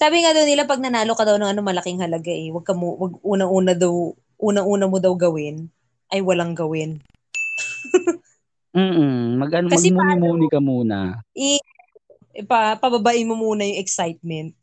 Sabi 0.00 0.24
nga 0.24 0.32
daw 0.32 0.48
nila 0.48 0.64
pag 0.64 0.80
nanalo 0.80 1.12
ka 1.12 1.28
daw 1.28 1.36
ng 1.36 1.52
ano 1.52 1.60
malaking 1.60 2.00
halaga 2.00 2.32
eh, 2.32 2.48
wag 2.48 2.64
ka 2.64 2.72
mo 2.72 2.96
wag 2.96 3.20
unang-una 3.20 3.76
daw 3.76 4.16
unang-una 4.40 4.88
mo 4.88 4.96
daw 4.96 5.12
gawin 5.12 5.68
ay 6.08 6.24
walang 6.24 6.56
gawin. 6.56 6.96
Mm 8.70 9.34
mag, 9.34 9.50
ano, 9.50 9.66
magmuni-muni 9.66 10.46
ka 10.46 10.62
muna. 10.62 11.18
I 11.34 11.58
pa, 12.46 12.78
pababain 12.78 13.26
mo 13.26 13.34
muna 13.34 13.66
yung 13.66 13.82
excitement. 13.82 14.54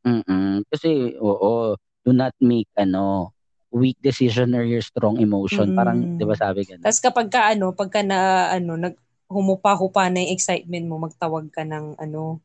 Mm 0.00 0.64
Kasi, 0.72 1.20
oo, 1.20 1.76
do 2.04 2.12
not 2.12 2.32
make, 2.40 2.68
ano, 2.76 3.32
weak 3.70 3.96
decision 4.02 4.52
or 4.54 4.66
your 4.66 4.82
strong 4.82 5.22
emotion. 5.22 5.72
Mm. 5.72 5.76
Parang, 5.78 5.98
di 6.18 6.24
ba 6.26 6.34
sabi 6.34 6.66
ganun? 6.66 6.82
Tapos 6.82 7.00
kapag 7.00 7.28
ka 7.30 7.54
ano, 7.54 7.70
pagka 7.70 8.02
na 8.02 8.50
ano, 8.50 8.74
nag 8.74 8.94
humupa-hupa 9.30 10.10
na 10.10 10.26
yung 10.26 10.34
excitement 10.34 10.84
mo, 10.90 10.98
magtawag 10.98 11.54
ka 11.54 11.62
ng 11.62 11.94
ano 12.02 12.42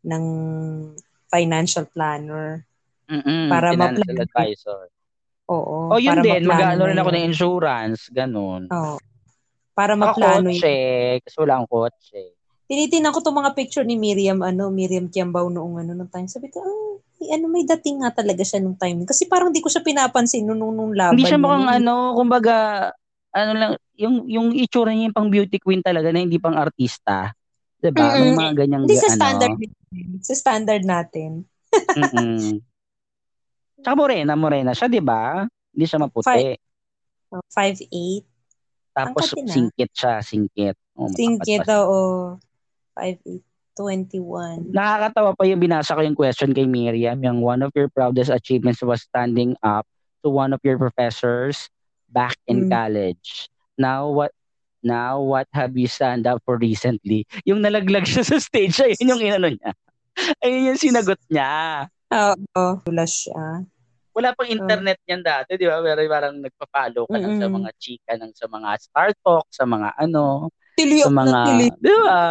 ng 0.00 0.24
financial 1.28 1.84
planner. 1.84 2.64
Mm-mm, 3.06 3.52
para 3.52 3.70
ma-plan. 3.76 4.18
advisor. 4.18 4.90
Oo. 5.46 5.94
Oh, 5.94 6.00
yun 6.00 6.18
din. 6.26 6.42
Mag-ano 6.42 6.82
na 6.82 6.90
rin 6.90 6.98
ako 6.98 7.10
ng 7.14 7.26
insurance. 7.30 8.10
Ganun. 8.10 8.66
Oo. 8.66 8.98
Para 9.76 9.94
Ako 9.94 10.18
maplano 10.18 10.50
kotse. 10.50 10.72
yun. 10.74 11.22
Kasi 11.22 11.36
wala 11.38 11.52
akong 11.60 11.70
kotse. 11.70 12.20
Tinitingnan 12.66 13.14
ko 13.14 13.22
itong 13.22 13.38
mga 13.38 13.52
picture 13.54 13.86
ni 13.86 13.94
Miriam, 13.94 14.42
ano, 14.42 14.74
Miriam 14.74 15.06
Kiambao 15.06 15.46
noong 15.46 15.86
ano, 15.86 15.94
nung 15.94 16.10
time. 16.10 16.26
Sabi 16.26 16.50
ko, 16.50 16.58
ah, 16.64 16.98
may, 17.26 17.34
ano, 17.34 17.50
may 17.50 17.66
dating 17.66 18.06
nga 18.06 18.14
talaga 18.14 18.46
siya 18.46 18.62
nung 18.62 18.78
time. 18.78 19.02
Kasi 19.02 19.26
parang 19.26 19.50
di 19.50 19.58
ko 19.58 19.66
siya 19.66 19.82
pinapansin 19.82 20.46
nung, 20.46 20.62
nung, 20.62 20.70
nung 20.70 20.94
laban. 20.94 21.18
Hindi 21.18 21.26
siya 21.26 21.34
niya. 21.34 21.42
mukhang 21.42 21.66
Nung- 21.66 21.76
ano, 21.82 21.94
kumbaga, 22.14 22.56
ano 23.34 23.50
lang, 23.52 23.72
yung, 23.98 24.14
yung 24.30 24.48
itsura 24.54 24.94
niya 24.94 25.10
yung 25.10 25.16
pang 25.16 25.26
beauty 25.28 25.58
queen 25.58 25.82
talaga 25.82 26.14
na 26.14 26.22
hindi 26.22 26.38
pang 26.38 26.54
artista. 26.54 27.34
Diba? 27.76 28.14
May 28.14 28.30
Mm-mm. 28.30 28.38
mga 28.38 28.52
ganyang, 28.62 28.82
Hindi 28.86 28.96
sa 28.96 29.10
ano. 29.10 29.18
standard 29.18 29.54
natin. 29.58 30.06
Sa 30.22 30.34
standard 30.38 30.84
natin. 30.86 31.30
Mm-mm. 31.74 32.62
Tsaka 33.82 33.94
morena, 33.98 34.32
morena 34.38 34.72
siya, 34.72 34.86
di 34.86 35.02
ba? 35.02 35.42
Hindi 35.74 35.84
siya 35.84 35.98
maputi. 35.98 36.30
Five- 36.30 36.62
Oh, 37.26 37.42
5'8". 37.50 38.22
Tapos 38.94 39.34
singkit 39.34 39.90
siya, 39.90 40.22
singkit. 40.22 40.78
Oh, 40.94 41.10
Singkit, 41.10 41.66
oo. 41.74 42.38
5'8", 42.94 43.42
21. 43.76 44.72
Nakakatawa 44.72 45.36
pa 45.36 45.44
yung 45.44 45.60
binasa 45.60 45.92
ko 45.92 46.00
yung 46.00 46.16
question 46.16 46.50
kay 46.50 46.64
Miriam, 46.64 47.20
yung 47.20 47.44
one 47.44 47.60
of 47.60 47.70
your 47.76 47.92
proudest 47.92 48.32
achievements 48.32 48.80
was 48.80 49.04
standing 49.04 49.52
up 49.60 49.84
to 50.24 50.32
one 50.32 50.56
of 50.56 50.60
your 50.64 50.80
professors 50.80 51.68
back 52.08 52.34
in 52.48 52.66
Mm. 52.66 52.72
college. 52.72 53.52
Now 53.76 54.08
what 54.08 54.32
now 54.80 55.20
what 55.20 55.44
have 55.52 55.76
you 55.76 55.86
stand 55.86 56.24
up 56.24 56.40
for 56.48 56.56
recently? 56.56 57.28
Yung 57.44 57.60
nalaglag 57.60 58.08
siya 58.08 58.24
sa 58.24 58.40
stage, 58.40 58.80
ayun 58.80 59.12
yung 59.12 59.22
inano 59.22 59.52
niya. 59.52 59.70
Ayun 60.44 60.72
yung 60.72 60.80
sinagot 60.80 61.20
niya. 61.28 61.84
Oo, 62.08 62.80
wala 62.88 63.04
siya. 63.04 63.66
Wala 64.16 64.32
pang 64.32 64.48
internet 64.48 64.96
niyan 65.04 65.20
dati, 65.20 65.60
di 65.60 65.68
ba? 65.68 65.76
Pero 65.84 66.00
parang 66.08 66.40
nagpa-follow 66.40 67.04
ka 67.04 67.16
lang 67.20 67.36
sa 67.36 67.52
mga 67.52 67.68
chika, 67.76 68.12
ng, 68.16 68.32
sa 68.32 68.48
mga 68.48 68.68
Star 68.80 69.10
Talk, 69.20 69.44
sa 69.52 69.68
mga 69.68 69.92
ano, 70.00 70.48
Tili 70.72 71.04
sa 71.04 71.12
ako 71.12 71.20
ng 71.20 71.28
tili. 71.44 71.66
mga, 71.68 71.76
di 71.84 71.92
ba? 72.00 72.22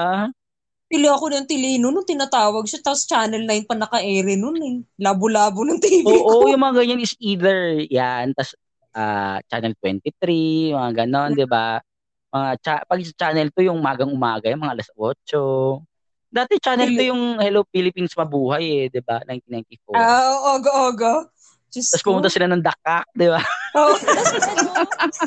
Tili 0.95 1.11
ako 1.11 1.27
ng 1.27 1.43
tili 1.43 1.75
nung 1.75 1.99
tinatawag 2.07 2.63
siya. 2.63 2.79
Tapos 2.79 3.03
Channel 3.03 3.43
9 3.43 3.67
pa 3.67 3.75
naka-ere 3.75 4.39
nun 4.39 4.55
eh. 4.63 4.79
Labo-labo 4.95 5.67
ng 5.67 5.75
TV 5.75 6.07
Oo, 6.07 6.47
ko. 6.47 6.47
yung 6.47 6.63
mga 6.63 6.79
ganyan 6.79 7.03
is 7.03 7.11
either 7.19 7.83
yan, 7.91 8.31
tas 8.31 8.55
ah, 8.95 9.43
Channel 9.51 9.75
23, 9.83 10.71
mga 10.71 10.91
ganon, 11.03 11.35
di 11.35 11.43
ba? 11.43 11.83
Mga 12.31 12.47
cha- 12.63 12.85
pag 12.87 13.03
sa 13.03 13.27
Channel 13.27 13.51
2, 13.51 13.67
yung 13.67 13.83
magang 13.83 14.07
umaga, 14.07 14.47
yung 14.47 14.63
mga 14.63 14.79
alas 14.79 14.89
8. 14.95 15.83
Dati 16.31 16.63
Channel 16.63 16.95
2 16.95 17.11
yung 17.11 17.23
Hello 17.43 17.67
Philippines 17.67 18.15
Mabuhay 18.15 18.63
eh, 18.63 18.85
di 18.87 19.03
ba? 19.03 19.19
1994. 19.27 19.99
Ah, 19.99 20.55
ogo, 20.55 20.71
ogo. 20.71 21.13
Diyos 21.75 21.91
Tapos 21.91 22.07
pumunta 22.07 22.31
sila 22.31 22.47
ng 22.47 22.63
Dakak, 22.63 23.11
di 23.11 23.27
ba? 23.27 23.43
Oo. 23.75 23.95
Tapos 23.99 24.47
ano, 24.47 24.69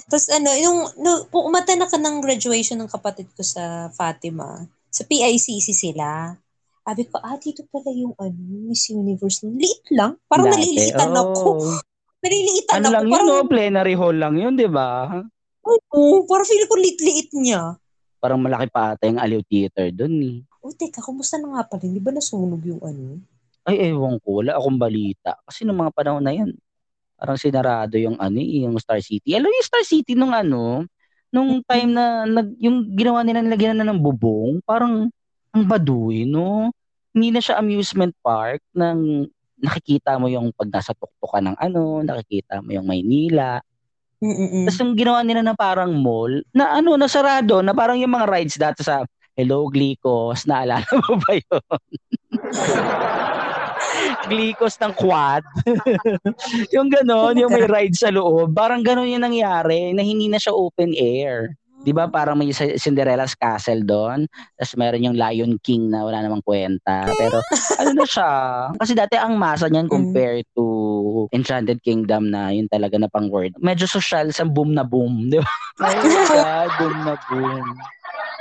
tapos 0.08 0.26
ano, 0.32 0.50
yung, 0.56 0.76
no, 0.96 1.28
umata 1.44 1.76
na 1.76 1.84
ka 1.84 2.00
ng 2.00 2.24
graduation 2.24 2.80
ng 2.80 2.88
kapatid 2.88 3.28
ko 3.36 3.44
sa 3.44 3.92
Fatima. 3.92 4.64
Sa 4.89 5.03
PICC 5.05 5.66
sila. 5.72 6.32
Sabi 6.89 7.05
ko, 7.05 7.20
ah, 7.20 7.36
dito 7.36 7.68
pala 7.68 7.93
yung 7.93 8.16
ano, 8.16 8.41
Miss 8.72 8.89
Universe. 8.89 9.45
Liit 9.45 9.93
lang. 9.93 10.16
Parang 10.24 10.49
Dati, 10.49 10.57
naliliitan 10.64 11.11
oo. 11.12 11.20
ako. 11.20 11.49
Naliliitan 12.24 12.74
Ano 12.80 12.86
ako. 12.89 12.95
lang 12.97 13.05
yun, 13.07 13.12
parang, 13.14 13.28
no? 13.28 13.49
Plenary 13.53 13.95
hall 13.95 14.16
lang 14.16 14.34
yun, 14.41 14.55
di 14.57 14.66
ba? 14.66 14.91
Oo, 15.62 16.24
parang 16.24 16.49
feeling 16.49 16.66
ko 16.66 16.76
liit-liit 16.80 17.30
niya. 17.36 17.76
Parang 18.18 18.41
malaki 18.43 18.66
pa 18.72 18.97
ata 18.97 19.07
yung 19.07 19.20
Aliw 19.20 19.45
Theater 19.47 19.93
dun 19.95 20.16
eh. 20.24 20.36
Oh, 20.64 20.74
teka, 20.74 21.05
kumusta 21.05 21.39
na 21.39 21.55
nga 21.55 21.70
pala? 21.70 21.86
Di 21.86 22.01
ba 22.03 22.11
nasunog 22.11 22.64
yung 22.66 22.82
ano? 22.82 23.22
Ay, 23.68 23.93
ewan 23.93 24.16
ko. 24.24 24.43
Wala 24.43 24.57
akong 24.59 24.80
balita. 24.80 25.36
Kasi 25.45 25.62
nung 25.62 25.78
mga 25.78 25.93
panahon 25.93 26.24
na 26.24 26.32
yan, 26.34 26.51
parang 27.14 27.36
sinarado 27.36 28.01
yung 28.01 28.16
ano 28.16 28.39
eh, 28.41 28.64
yung 28.64 28.74
Star 28.80 28.99
City. 29.05 29.36
Alam 29.36 29.53
yung 29.53 29.66
Star 29.68 29.84
City 29.84 30.16
nung 30.16 30.32
ano, 30.32 30.89
nung 31.29 31.61
time 31.64 31.91
na 31.93 32.24
nag, 32.24 32.57
yung 32.61 32.89
ginawa 32.97 33.20
nila 33.24 33.45
nilagyan 33.45 33.76
na 33.76 33.87
ng 33.89 34.01
bubong, 34.01 34.61
parang 34.64 35.12
ang 35.53 35.64
baduy, 35.64 36.24
no? 36.24 36.72
Hindi 37.12 37.35
na 37.35 37.41
siya 37.41 37.61
amusement 37.61 38.12
park 38.20 38.61
nang 38.72 39.29
nakikita 39.59 40.16
mo 40.16 40.31
yung 40.31 40.55
pag 40.55 40.70
nasa 40.70 40.95
tuktok 40.95 41.31
ka 41.35 41.41
ng 41.43 41.57
ano, 41.59 42.01
nakikita 42.07 42.62
mo 42.62 42.70
yung 42.72 42.87
Maynila. 42.87 43.59
Mm-mm. 44.18 44.66
Tapos 44.66 44.79
yung 44.83 44.95
ginawa 44.99 45.20
nila 45.22 45.43
na 45.43 45.55
parang 45.55 45.95
mall, 45.95 46.43
na 46.55 46.79
ano, 46.79 46.95
nasarado, 46.99 47.62
na 47.62 47.74
parang 47.74 47.99
yung 47.99 48.11
mga 48.11 48.26
rides 48.26 48.59
dati 48.59 48.83
sa 48.83 49.03
Hello 49.39 49.70
Glicos, 49.70 50.47
naalala 50.51 50.87
mo 50.91 51.14
ba 51.22 51.33
yun? 51.39 51.62
Glicos 54.28 54.76
ng 54.80 54.93
quad. 54.95 55.45
yung 56.74 56.89
ganon, 56.93 57.39
yung 57.39 57.53
may 57.53 57.64
ride 57.64 57.97
sa 57.97 58.12
loob. 58.12 58.53
Parang 58.53 58.84
ganon 58.84 59.09
yung 59.09 59.24
nangyari 59.24 59.93
na 59.97 60.05
hindi 60.05 60.28
na 60.28 60.41
siya 60.41 60.53
open 60.53 60.93
air. 60.97 61.57
Di 61.78 61.95
ba 61.95 62.11
parang 62.11 62.34
may 62.34 62.51
Cinderella's 62.53 63.39
Castle 63.39 63.86
doon. 63.86 64.26
Tapos 64.59 64.74
meron 64.74 65.07
yung 65.09 65.16
Lion 65.16 65.55
King 65.62 65.95
na 65.95 66.03
wala 66.03 66.20
namang 66.20 66.43
kwenta. 66.43 67.07
Pero 67.14 67.39
ano 67.78 67.91
na 67.95 68.07
siya? 68.07 68.32
Kasi 68.74 68.93
dati 68.99 69.14
ang 69.14 69.39
masa 69.39 69.70
niyan 69.70 69.86
compared 69.86 70.45
to 70.59 71.30
Enchanted 71.30 71.78
Kingdom 71.86 72.34
na 72.34 72.51
yun 72.51 72.66
talaga 72.66 72.99
na 72.99 73.07
pang 73.07 73.30
word. 73.30 73.55
Medyo 73.62 73.86
social 73.86 74.34
sa 74.34 74.43
boom 74.43 74.74
na 74.74 74.82
boom. 74.82 75.30
Di 75.30 75.39
ba? 75.39 75.49
God, 75.78 76.70
boom 76.82 76.97
na 77.07 77.14
boom. 77.30 77.64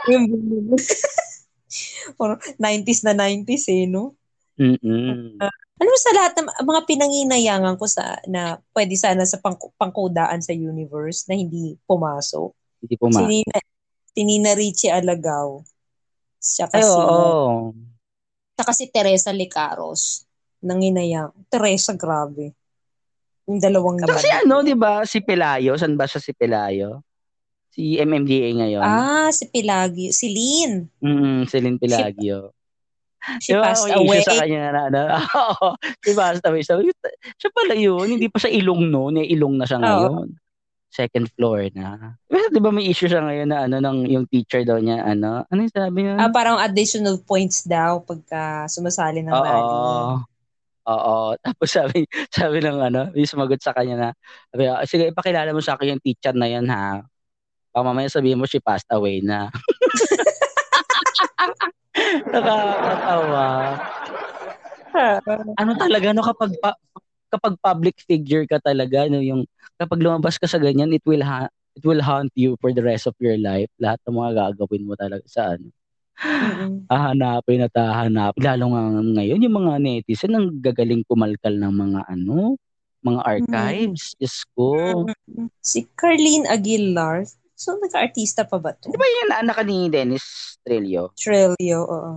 Yung 0.10 0.26
Parang 2.18 2.40
90s 2.58 3.04
na 3.04 3.14
90s 3.14 3.68
eh, 3.70 3.86
no? 3.86 4.16
Mm-mm. 4.58 5.38
Alam 5.78 5.90
mo 5.94 6.00
sa 6.02 6.12
lahat 6.18 6.34
ng 6.42 6.48
mga 6.66 6.82
pinanginayangan 6.90 7.76
ko 7.78 7.86
sa 7.86 8.18
na 8.26 8.58
pwede 8.74 8.98
sana 8.98 9.22
sa 9.30 9.38
pang, 9.38 9.54
pangkudaan 9.78 10.42
sa 10.42 10.50
universe 10.50 11.30
na 11.30 11.38
hindi 11.38 11.78
pumasok. 11.86 12.50
Hindi 12.82 12.96
ma. 12.98 13.10
Si 13.14 13.24
Nina, 13.30 13.58
si 14.10 14.22
Nina 14.26 14.52
Richie 14.58 14.90
Alagaw. 14.90 15.62
Siya 16.42 16.66
Ay, 16.74 16.82
kasi, 16.82 16.98
oo. 16.98 17.74
siya 18.58 18.64
kasi 18.66 18.84
Teresa 18.90 19.30
Licaros. 19.30 20.26
Nanginayang. 20.66 21.30
Teresa, 21.54 21.94
grabe. 21.94 22.58
Yung 23.46 23.62
dalawang 23.62 24.02
Kasi 24.02 24.28
yan. 24.28 24.50
ano, 24.50 24.66
di 24.66 24.74
ba, 24.74 25.06
si 25.06 25.22
Pelayo, 25.22 25.78
saan 25.78 25.94
ba 25.94 26.10
siya 26.10 26.20
si 26.20 26.34
Pelayo? 26.34 27.06
Si 27.72 28.02
MMDA 28.02 28.58
ngayon. 28.58 28.82
Ah, 28.82 29.30
si 29.30 29.46
Pilagio. 29.46 30.10
Si 30.10 30.34
Lynn. 30.34 30.90
Mm, 30.98 31.46
Celine 31.46 31.78
Pelagio. 31.78 32.57
She 33.44 33.52
Di 33.52 33.60
ba, 33.60 33.76
passed 33.76 33.92
away. 33.92 34.24
sa 34.24 34.40
kanya 34.40 34.72
na, 34.72 34.82
na 34.88 35.02
Oo, 35.52 35.76
si 36.00 36.16
passed 36.16 36.48
away. 36.48 36.64
Ko, 36.64 36.80
siya 37.36 37.50
pala 37.52 37.76
yun, 37.76 38.08
hindi 38.16 38.32
pa 38.32 38.40
siya 38.40 38.56
ilong 38.56 38.88
no, 38.88 39.12
eh, 39.12 39.28
ilong 39.36 39.60
na 39.60 39.68
siya 39.68 39.80
Oo. 39.80 39.84
ngayon. 39.84 40.28
second 40.88 41.28
floor 41.36 41.68
na. 41.78 42.16
Pero 42.26 42.48
di 42.50 42.58
ba 42.64 42.72
may 42.74 42.88
issue 42.90 43.06
siya 43.06 43.22
ngayon 43.22 43.48
na 43.52 43.68
ano, 43.70 43.78
ng, 43.78 44.08
yung 44.08 44.26
teacher 44.26 44.64
daw 44.66 44.82
niya, 44.82 45.04
ano, 45.06 45.46
ano 45.46 45.60
yung 45.62 45.76
sabi 45.76 46.08
niya? 46.08 46.16
Ah, 46.18 46.32
parang 46.32 46.58
additional 46.58 47.20
points 47.22 47.68
daw 47.68 48.02
pagka 48.02 48.66
sumasali 48.72 49.22
ng 49.22 49.30
Oo. 49.30 49.44
rally. 49.46 49.78
Oo. 50.88 51.36
Tapos 51.38 51.70
sabi, 51.70 52.08
sabi 52.32 52.64
ng 52.64 52.80
ano, 52.82 53.02
yung 53.14 53.30
sumagot 53.30 53.60
sa 53.62 53.76
kanya 53.76 53.96
na, 54.00 54.10
sabi, 54.50 54.64
"Ah, 54.66 54.82
sige, 54.88 55.12
ipakilala 55.12 55.52
mo 55.54 55.62
sa 55.62 55.76
akin 55.76 56.00
yung 56.00 56.02
teacher 56.02 56.34
na 56.34 56.48
yan 56.50 56.66
ha. 56.72 57.04
Baka 57.76 57.84
mamaya 57.84 58.08
sabihin 58.10 58.40
mo 58.40 58.48
she 58.50 58.64
passed 58.64 58.90
away 58.90 59.20
na. 59.22 59.52
Nakakatawa. 62.34 63.48
Ano 65.58 65.72
talaga, 65.78 66.08
no, 66.14 66.26
kapag, 66.26 66.52
pa- 66.62 66.80
kapag 67.30 67.56
public 67.62 67.98
figure 68.06 68.46
ka 68.50 68.58
talaga, 68.62 69.06
no, 69.10 69.22
yung, 69.22 69.46
kapag 69.78 70.02
lumabas 70.02 70.42
ka 70.42 70.50
sa 70.50 70.58
ganyan, 70.58 70.94
it 70.94 71.04
will 71.06 71.22
ha- 71.22 71.52
it 71.78 71.86
will 71.86 72.02
haunt 72.02 72.34
you 72.34 72.58
for 72.58 72.74
the 72.74 72.82
rest 72.82 73.06
of 73.06 73.14
your 73.22 73.38
life. 73.38 73.70
Lahat 73.78 74.02
ng 74.10 74.18
mga 74.18 74.32
gagawin 74.34 74.88
mo 74.90 74.98
talaga 74.98 75.26
sa 75.30 75.54
ano. 75.54 75.70
Mm-mm. 76.18 76.90
hahanapin 76.90 77.62
at 77.62 77.74
hahanapin. 77.78 78.42
Lalo 78.42 78.74
nga 78.74 78.82
ngayon, 79.22 79.44
yung 79.46 79.56
mga 79.62 79.74
netizen 79.78 80.34
ang 80.34 80.50
gagaling 80.58 81.06
kumalkal 81.06 81.54
ng 81.54 81.70
mga 81.70 82.02
ano, 82.10 82.58
mga 83.06 83.22
archives. 83.22 84.18
Diyos 84.18 84.38
ko. 84.58 85.06
Si 85.62 85.86
Carlene 85.94 86.50
Aguilar. 86.50 87.30
So, 87.58 87.74
nagka-artista 87.82 88.46
pa 88.46 88.62
ba 88.62 88.78
to? 88.78 88.94
Di 88.94 88.98
ba 89.02 89.08
yan 89.10 89.42
anak 89.42 89.66
ni 89.66 89.90
Dennis 89.90 90.56
Trillo? 90.62 91.18
Trilio, 91.18 91.82
oo. 91.90 92.14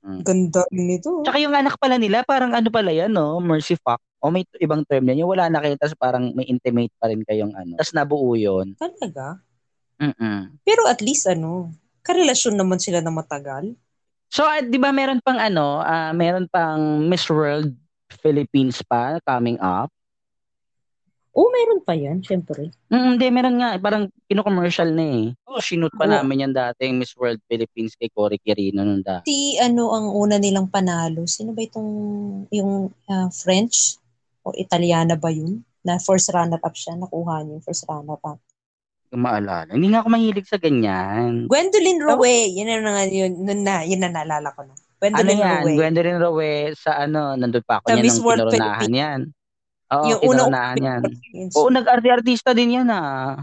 Mm. 0.00 0.24
Ganda 0.24 0.64
nito. 0.72 1.20
Tsaka 1.20 1.36
yung 1.36 1.52
anak 1.52 1.76
pala 1.76 2.00
nila, 2.00 2.24
parang 2.24 2.56
ano 2.56 2.72
pala 2.72 2.88
yan, 2.88 3.12
no? 3.12 3.36
Mercy 3.44 3.76
fuck. 3.76 4.00
O 4.24 4.32
may 4.32 4.48
ibang 4.56 4.80
term 4.88 5.04
yan. 5.04 5.20
Yung 5.20 5.36
wala 5.36 5.52
na 5.52 5.60
kayo, 5.60 5.76
tapos 5.76 5.92
parang 6.00 6.32
may 6.32 6.48
intimate 6.48 6.92
pa 6.96 7.12
rin 7.12 7.20
kayong 7.20 7.52
ano. 7.52 7.76
Tapos 7.76 7.92
nabuo 7.92 8.32
yun. 8.32 8.72
Talaga? 8.80 9.44
Mm-mm. 10.00 10.56
Pero 10.64 10.88
at 10.88 11.04
least 11.04 11.28
ano, 11.28 11.76
karelasyon 12.00 12.56
naman 12.56 12.80
sila 12.80 13.04
na 13.04 13.12
matagal. 13.12 13.76
So, 14.32 14.48
ah, 14.48 14.64
di 14.64 14.80
ba 14.80 14.96
meron 14.96 15.20
pang 15.20 15.36
ano, 15.36 15.84
ah, 15.84 16.16
meron 16.16 16.48
pang 16.48 17.04
Miss 17.04 17.28
World 17.28 17.76
Philippines 18.24 18.80
pa 18.80 19.20
coming 19.28 19.60
up? 19.60 19.92
Oo, 21.30 21.46
meron 21.54 21.80
pa 21.86 21.94
yan, 21.94 22.18
syempre. 22.26 22.74
Mm, 22.90 23.14
hindi, 23.14 23.26
meron 23.30 23.56
nga. 23.62 23.78
Parang 23.78 24.10
kino-commercial 24.26 24.90
na 24.90 25.06
eh. 25.06 25.24
Oh, 25.46 25.62
sinut 25.62 25.94
pa 25.94 26.10
Oo. 26.10 26.12
namin 26.18 26.50
yan 26.50 26.52
dating 26.54 26.98
Miss 26.98 27.14
World 27.14 27.38
Philippines 27.46 27.94
kay 27.94 28.10
Cory 28.10 28.42
Quirino 28.42 28.82
nung 28.82 28.98
dati. 28.98 29.30
Si 29.30 29.54
ano 29.62 29.94
ang 29.94 30.10
una 30.10 30.42
nilang 30.42 30.66
panalo? 30.66 31.30
Sino 31.30 31.54
ba 31.54 31.62
itong 31.62 31.90
yung 32.50 32.90
ah, 33.06 33.30
French 33.30 33.94
o 34.42 34.50
Italiana 34.58 35.14
ba 35.14 35.30
yun? 35.30 35.62
Na 35.86 36.02
first 36.02 36.34
runner-up 36.34 36.74
siya, 36.74 36.98
nakuha 36.98 37.46
niya 37.46 37.62
yung 37.62 37.64
first 37.64 37.86
runner-up. 37.86 38.42
Maalala. 39.10 39.70
Hindi 39.74 39.90
nga 39.90 40.02
ako 40.02 40.08
mahilig 40.10 40.46
sa 40.50 40.58
ganyan. 40.58 41.46
Gwendolyn 41.50 41.98
Rowe, 41.98 42.34
yun 42.46 42.70
na 42.70 42.90
nga 42.94 43.04
yun, 43.06 43.32
yun 43.42 43.60
na, 43.66 43.74
yun 43.82 44.00
na 44.02 44.10
naalala 44.10 44.54
ko 44.54 44.62
na. 44.66 44.74
Ano 44.74 44.82
Gwendolyn 44.98 45.38
yan? 45.38 45.62
Rowe. 45.62 45.74
Gwendolyn 45.78 46.18
Rowe 46.18 46.50
sa 46.74 46.90
ano, 47.06 47.34
nandun 47.38 47.64
pa 47.66 47.78
ako 47.78 47.90
Sa 47.90 47.94
niyan 47.94 48.04
Miss 48.06 48.18
nung 48.18 48.26
World 48.26 48.40
kinurunahan 48.50 48.92
yan. 48.94 49.20
Oo, 49.90 50.06
Yung 50.06 50.20
kinurunahan 50.22 50.78
yan. 50.78 51.02
Oo, 51.58 51.68
nag-artista 51.68 52.54
din 52.54 52.78
yan 52.82 52.88
ah. 52.94 53.42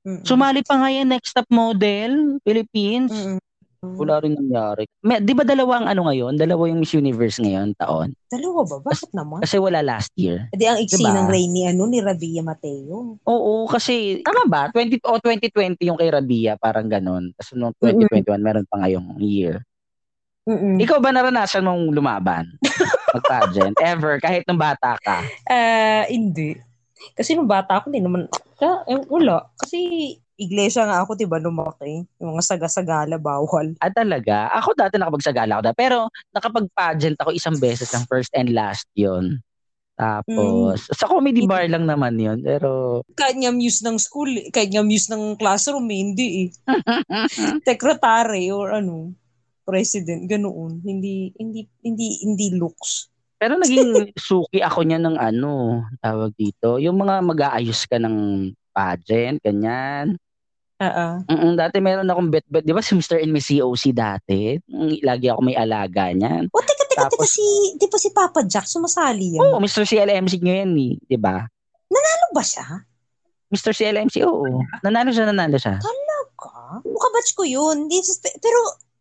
Mm-mm. 0.00 0.24
Sumali 0.24 0.64
pa 0.64 0.80
nga 0.80 0.88
yan, 0.88 1.12
Next 1.12 1.36
Top 1.36 1.46
Model, 1.52 2.40
Philippines. 2.42 3.12
Mm-mm. 3.12 3.38
Wala 3.80 4.20
rin 4.20 4.36
nangyari. 4.36 4.84
May, 5.00 5.24
di 5.24 5.32
ba 5.32 5.40
dalawa 5.40 5.80
ang 5.80 5.88
ano 5.88 6.04
ngayon? 6.12 6.36
Dalawa 6.36 6.68
yung 6.68 6.84
Miss 6.84 6.92
Universe 6.92 7.40
ngayon, 7.40 7.72
taon? 7.80 8.12
Dalawa 8.28 8.60
ba? 8.68 8.76
Bakit 8.92 9.16
naman? 9.16 9.40
Kasi 9.40 9.56
wala 9.56 9.80
last 9.80 10.12
year. 10.20 10.52
Hindi 10.52 10.68
ang 10.68 10.76
iksi 10.84 11.00
Diba? 11.00 11.16
ng 11.16 11.28
Ray 11.32 11.48
ni, 11.48 11.64
ano, 11.64 11.88
ni 11.88 12.04
Rabia 12.04 12.44
Mateo. 12.44 13.16
Oo, 13.24 13.64
kasi 13.72 14.20
tama 14.20 14.44
ba? 14.44 14.62
20 14.68 15.00
o 15.00 15.16
2020 15.16 15.80
yung 15.88 15.96
kay 15.96 16.12
Rabia, 16.12 16.60
parang 16.60 16.92
ganun. 16.92 17.32
Tapos 17.32 17.56
noong 17.56 17.76
2021 17.80 18.36
meron 18.36 18.68
pa 18.68 18.84
ngayong 18.84 19.16
year. 19.16 19.64
Mm-mm. 20.44 20.76
Ikaw 20.76 21.00
ba 21.00 21.16
naranasan 21.16 21.64
mong 21.64 21.88
lumaban? 21.96 22.52
Mag-pageant? 23.14 23.74
Ever? 23.80 24.18
Kahit 24.22 24.46
nung 24.46 24.60
bata 24.60 24.96
ka? 25.00 25.24
Ah, 25.48 26.04
hindi. 26.06 26.54
Kasi 27.16 27.32
nung 27.32 27.48
bata 27.48 27.80
ako, 27.80 27.90
hindi 27.90 28.04
naman, 28.04 28.28
ka, 28.60 28.84
eh, 28.84 29.00
wala. 29.08 29.48
Kasi 29.56 29.78
iglesia 30.40 30.88
nga 30.88 31.04
ako, 31.04 31.16
diba, 31.16 31.36
lumaki. 31.36 32.04
Yung 32.16 32.36
mga 32.36 32.56
sagasagala, 32.56 33.20
bawal. 33.20 33.76
Ah, 33.80 33.92
talaga? 33.92 34.48
Ako 34.56 34.72
dati 34.72 34.96
nakapagsagala 34.96 35.60
ako 35.60 35.62
dati. 35.68 35.76
Pero 35.76 35.96
nakapag-pageant 36.32 37.18
ako 37.20 37.30
isang 37.36 37.56
beses 37.60 37.92
lang, 37.92 38.08
first 38.08 38.32
and 38.32 38.52
last 38.56 38.88
yon 38.96 39.40
Tapos, 40.00 40.88
sa 40.96 41.04
comedy 41.04 41.44
bar 41.44 41.68
lang 41.68 41.84
naman 41.84 42.16
yon 42.16 42.40
Pero, 42.40 43.04
Kahit 43.12 43.36
nga 43.36 43.52
muse 43.52 43.84
ng 43.84 44.00
school, 44.00 44.32
kahit 44.48 44.72
nga 44.72 44.80
muse 44.80 45.12
ng 45.12 45.36
classroom, 45.36 45.84
eh, 45.92 46.00
hindi 46.00 46.26
eh. 46.48 46.48
Secretary 47.68 48.48
or 48.48 48.72
ano, 48.72 49.12
president, 49.70 50.26
ganoon. 50.26 50.82
Hindi, 50.82 51.30
hindi, 51.38 51.62
hindi, 51.80 52.06
hindi 52.26 52.46
looks. 52.58 53.06
pero 53.40 53.56
naging 53.56 54.10
suki 54.28 54.60
ako 54.60 54.84
niya 54.84 55.00
ng 55.00 55.16
ano, 55.16 55.80
tawag 56.02 56.34
dito. 56.36 56.76
Yung 56.76 56.98
mga 56.98 57.22
mag-aayos 57.24 57.88
ka 57.88 57.96
ng 57.96 58.50
pageant, 58.74 59.40
ganyan. 59.40 60.18
Ah, 60.80 60.92
ah. 60.92 61.14
Mm 61.28 61.60
dati 61.60 61.76
meron 61.76 62.08
akong 62.08 62.32
bet-bet. 62.32 62.64
Di 62.64 62.72
ba 62.72 62.80
si 62.80 62.96
Mr. 62.96 63.20
and 63.20 63.32
Miss 63.32 63.52
COC 63.52 63.92
dati? 63.92 64.56
Mm, 64.64 65.04
Lagi 65.04 65.28
ako 65.28 65.40
may 65.44 65.52
alaga 65.52 66.08
niyan. 66.08 66.48
O, 66.48 66.60
teka, 66.64 66.72
teka, 66.88 67.04
teka, 67.04 67.12
Tapos- 67.12 67.36
si, 67.36 67.44
di 67.76 67.84
ba 67.84 67.96
si 68.00 68.08
Papa 68.16 68.40
Jack 68.48 68.64
sumasali 68.64 69.36
yan? 69.36 69.44
Oo, 69.44 69.60
Mr. 69.60 69.84
CLMC 69.84 70.40
ngayon 70.40 70.72
eh. 70.80 70.96
Di 71.04 71.20
ba? 71.20 71.44
Ano 71.90 72.26
ba 72.32 72.40
siya? 72.40 72.64
Mr. 73.52 73.76
CLMC, 73.76 74.24
oo. 74.24 74.64
Nanalo 74.80 75.12
siya, 75.12 75.28
nanalo 75.28 75.60
siya. 75.60 75.76
Ka? 76.40 76.80
Kabatch 76.80 77.36
ko 77.36 77.44
yun. 77.44 77.90
Pero, 78.40 78.60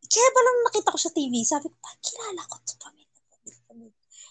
kaya 0.10 0.30
ba 0.34 0.42
lang 0.42 0.58
nakita 0.66 0.90
ko 0.90 1.00
sa 1.00 1.14
TV, 1.14 1.34
sabi 1.46 1.70
ko, 1.70 1.78
pa, 1.78 1.94
kilala 2.02 2.42
ko 2.50 2.56
to 2.66 2.74
pamilya. 2.82 3.08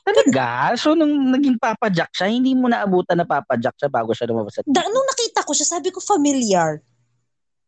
Talaga? 0.08 0.72
So, 0.74 0.96
nung 0.96 1.30
naging 1.30 1.60
Papa 1.60 1.92
Jack 1.92 2.10
siya, 2.16 2.32
hindi 2.32 2.56
mo 2.56 2.66
naabutan 2.66 3.20
na 3.20 3.28
Papa 3.28 3.54
Jack 3.60 3.76
siya 3.76 3.92
bago 3.92 4.10
siya 4.16 4.26
lumabas 4.26 4.56
sa 4.56 4.64
Da, 4.64 4.88
nung 4.88 5.06
nakita 5.06 5.44
ko 5.44 5.52
siya, 5.52 5.78
sabi 5.78 5.92
ko, 5.92 6.00
familiar. 6.00 6.80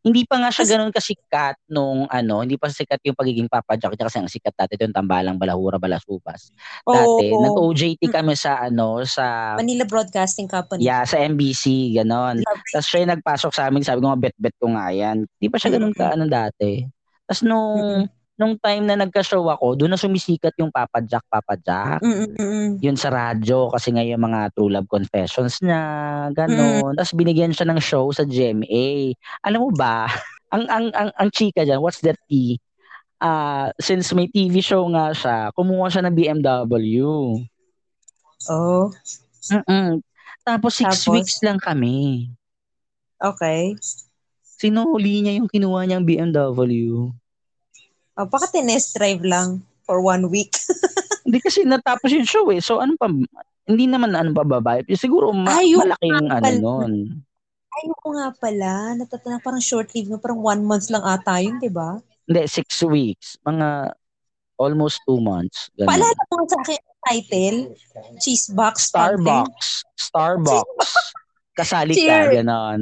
Hindi 0.00 0.24
pa 0.24 0.40
nga 0.40 0.48
siya 0.48 0.64
Kasi- 0.64 0.72
ganun 0.72 0.96
kasikat 0.96 1.56
nung 1.68 2.08
ano, 2.08 2.40
hindi 2.40 2.56
pa 2.56 2.72
sikat 2.72 3.04
yung 3.04 3.12
pagiging 3.12 3.52
Papa 3.52 3.76
Jack 3.76 3.92
niya 3.92 4.08
kasi 4.08 4.16
ang 4.16 4.32
sikat 4.32 4.56
dati 4.56 4.80
yung 4.80 4.96
Tambalang, 4.96 5.36
Balahura, 5.36 5.76
Balasubas. 5.76 6.48
Dati, 6.88 7.28
Oo. 7.28 7.44
nag-OJT 7.44 8.08
kami 8.08 8.32
sa 8.32 8.64
ano, 8.64 9.04
sa 9.04 9.54
Manila 9.60 9.84
Broadcasting 9.84 10.48
Company. 10.48 10.88
Yeah, 10.88 11.04
sa 11.04 11.20
MBC, 11.20 11.92
ganon. 12.00 12.40
Tapos 12.72 12.88
siya 12.88 13.04
yung 13.04 13.12
nagpasok 13.20 13.52
sa 13.52 13.68
amin, 13.68 13.84
sabi 13.84 14.00
ko 14.00 14.08
nga, 14.08 14.20
bet-bet 14.24 14.56
ko 14.56 14.72
nga 14.72 14.88
yan. 14.88 15.28
Di 15.36 15.52
pa 15.52 15.60
siya 15.60 15.76
ganun 15.76 15.92
ka, 15.92 16.16
ano 16.16 16.24
dati. 16.24 16.88
Tapos 17.30 17.46
nung, 17.46 18.10
nung 18.34 18.58
time 18.58 18.82
na 18.82 18.98
nagka-show 18.98 19.46
ako, 19.46 19.78
doon 19.78 19.94
na 19.94 20.00
sumisikat 20.00 20.50
yung 20.58 20.74
Papa 20.74 20.98
Jack, 20.98 21.22
Papa 21.30 21.54
Jack. 21.54 22.02
Mm-mm-mm. 22.02 22.82
Yun 22.82 22.98
sa 22.98 23.14
radyo, 23.14 23.70
kasi 23.70 23.94
nga 23.94 24.02
yung 24.02 24.18
mga 24.18 24.50
True 24.50 24.72
Love 24.74 24.90
Confessions 24.90 25.62
niya, 25.62 25.78
ganon. 26.34 26.90
Tapos 26.98 27.14
binigyan 27.14 27.54
siya 27.54 27.70
ng 27.70 27.78
show 27.78 28.10
sa 28.10 28.26
GMA. 28.26 29.14
Alam 29.46 29.68
mo 29.68 29.70
ba, 29.70 30.10
ang, 30.54 30.66
ang, 30.66 30.90
ang, 30.90 31.10
ang 31.14 31.28
chika 31.30 31.62
dyan, 31.62 31.78
what's 31.78 32.02
that 32.02 32.18
tea? 32.26 32.58
Ah, 33.20 33.70
since 33.78 34.10
may 34.10 34.26
TV 34.26 34.58
show 34.58 34.82
nga 34.90 35.12
siya, 35.14 35.54
kumuha 35.54 35.86
siya 35.86 36.02
ng 36.08 36.16
BMW. 36.16 37.04
Oh, 38.48 38.88
Mm-mm. 39.52 40.00
Tapos 40.42 40.72
six 40.74 41.04
Tapos? 41.04 41.12
weeks 41.12 41.36
lang 41.44 41.60
kami. 41.60 42.32
okay. 43.20 43.76
Sinuli 44.60 45.20
niya 45.20 45.36
yung 45.36 45.48
kinuha 45.48 45.84
niyang 45.84 46.04
BMW. 46.04 47.12
Oh, 48.18 48.26
baka 48.26 48.50
tinest 48.50 48.96
drive 48.98 49.22
lang 49.22 49.62
for 49.86 50.02
one 50.02 50.26
week. 50.30 50.54
Hindi 51.26 51.38
kasi 51.42 51.62
natapos 51.62 52.10
yung 52.10 52.26
show 52.26 52.46
eh. 52.50 52.58
So 52.58 52.82
ano 52.82 52.98
pa, 52.98 53.06
hindi 53.70 53.84
naman 53.86 54.18
ano 54.18 54.34
pa 54.34 54.42
babae. 54.42 54.82
Siguro 54.98 55.30
ma- 55.30 55.54
Ay, 55.54 55.74
yung 55.74 55.86
malaking 55.86 56.26
ano 56.26 56.42
pala. 56.42 56.58
nun. 56.58 56.94
Ayoko 57.70 58.06
nga 58.18 58.28
pala. 58.34 58.72
Natatana 58.98 59.38
parang 59.38 59.62
short 59.62 59.94
leave 59.94 60.10
na 60.10 60.18
parang 60.18 60.42
one 60.42 60.62
month 60.66 60.90
lang 60.90 61.06
ata 61.06 61.38
yun, 61.38 61.62
di 61.62 61.70
ba? 61.70 62.02
Hindi, 62.26 62.50
six 62.50 62.82
weeks. 62.82 63.38
Mga 63.46 63.94
almost 64.58 64.98
two 65.06 65.22
months. 65.22 65.70
Ganun. 65.78 65.86
Paalala 65.86 66.22
mo 66.34 66.44
sa 66.50 66.58
akin 66.66 66.76
yung 66.82 67.00
title. 67.06 67.58
Cheese 68.18 68.50
box. 68.50 68.90
something. 68.90 69.22
Starbucks. 69.22 69.68
Starbucks. 69.94 70.90
Kasali 71.60 71.92
ka, 71.92 72.00
Cheers. 72.00 72.32
ganon. 72.40 72.80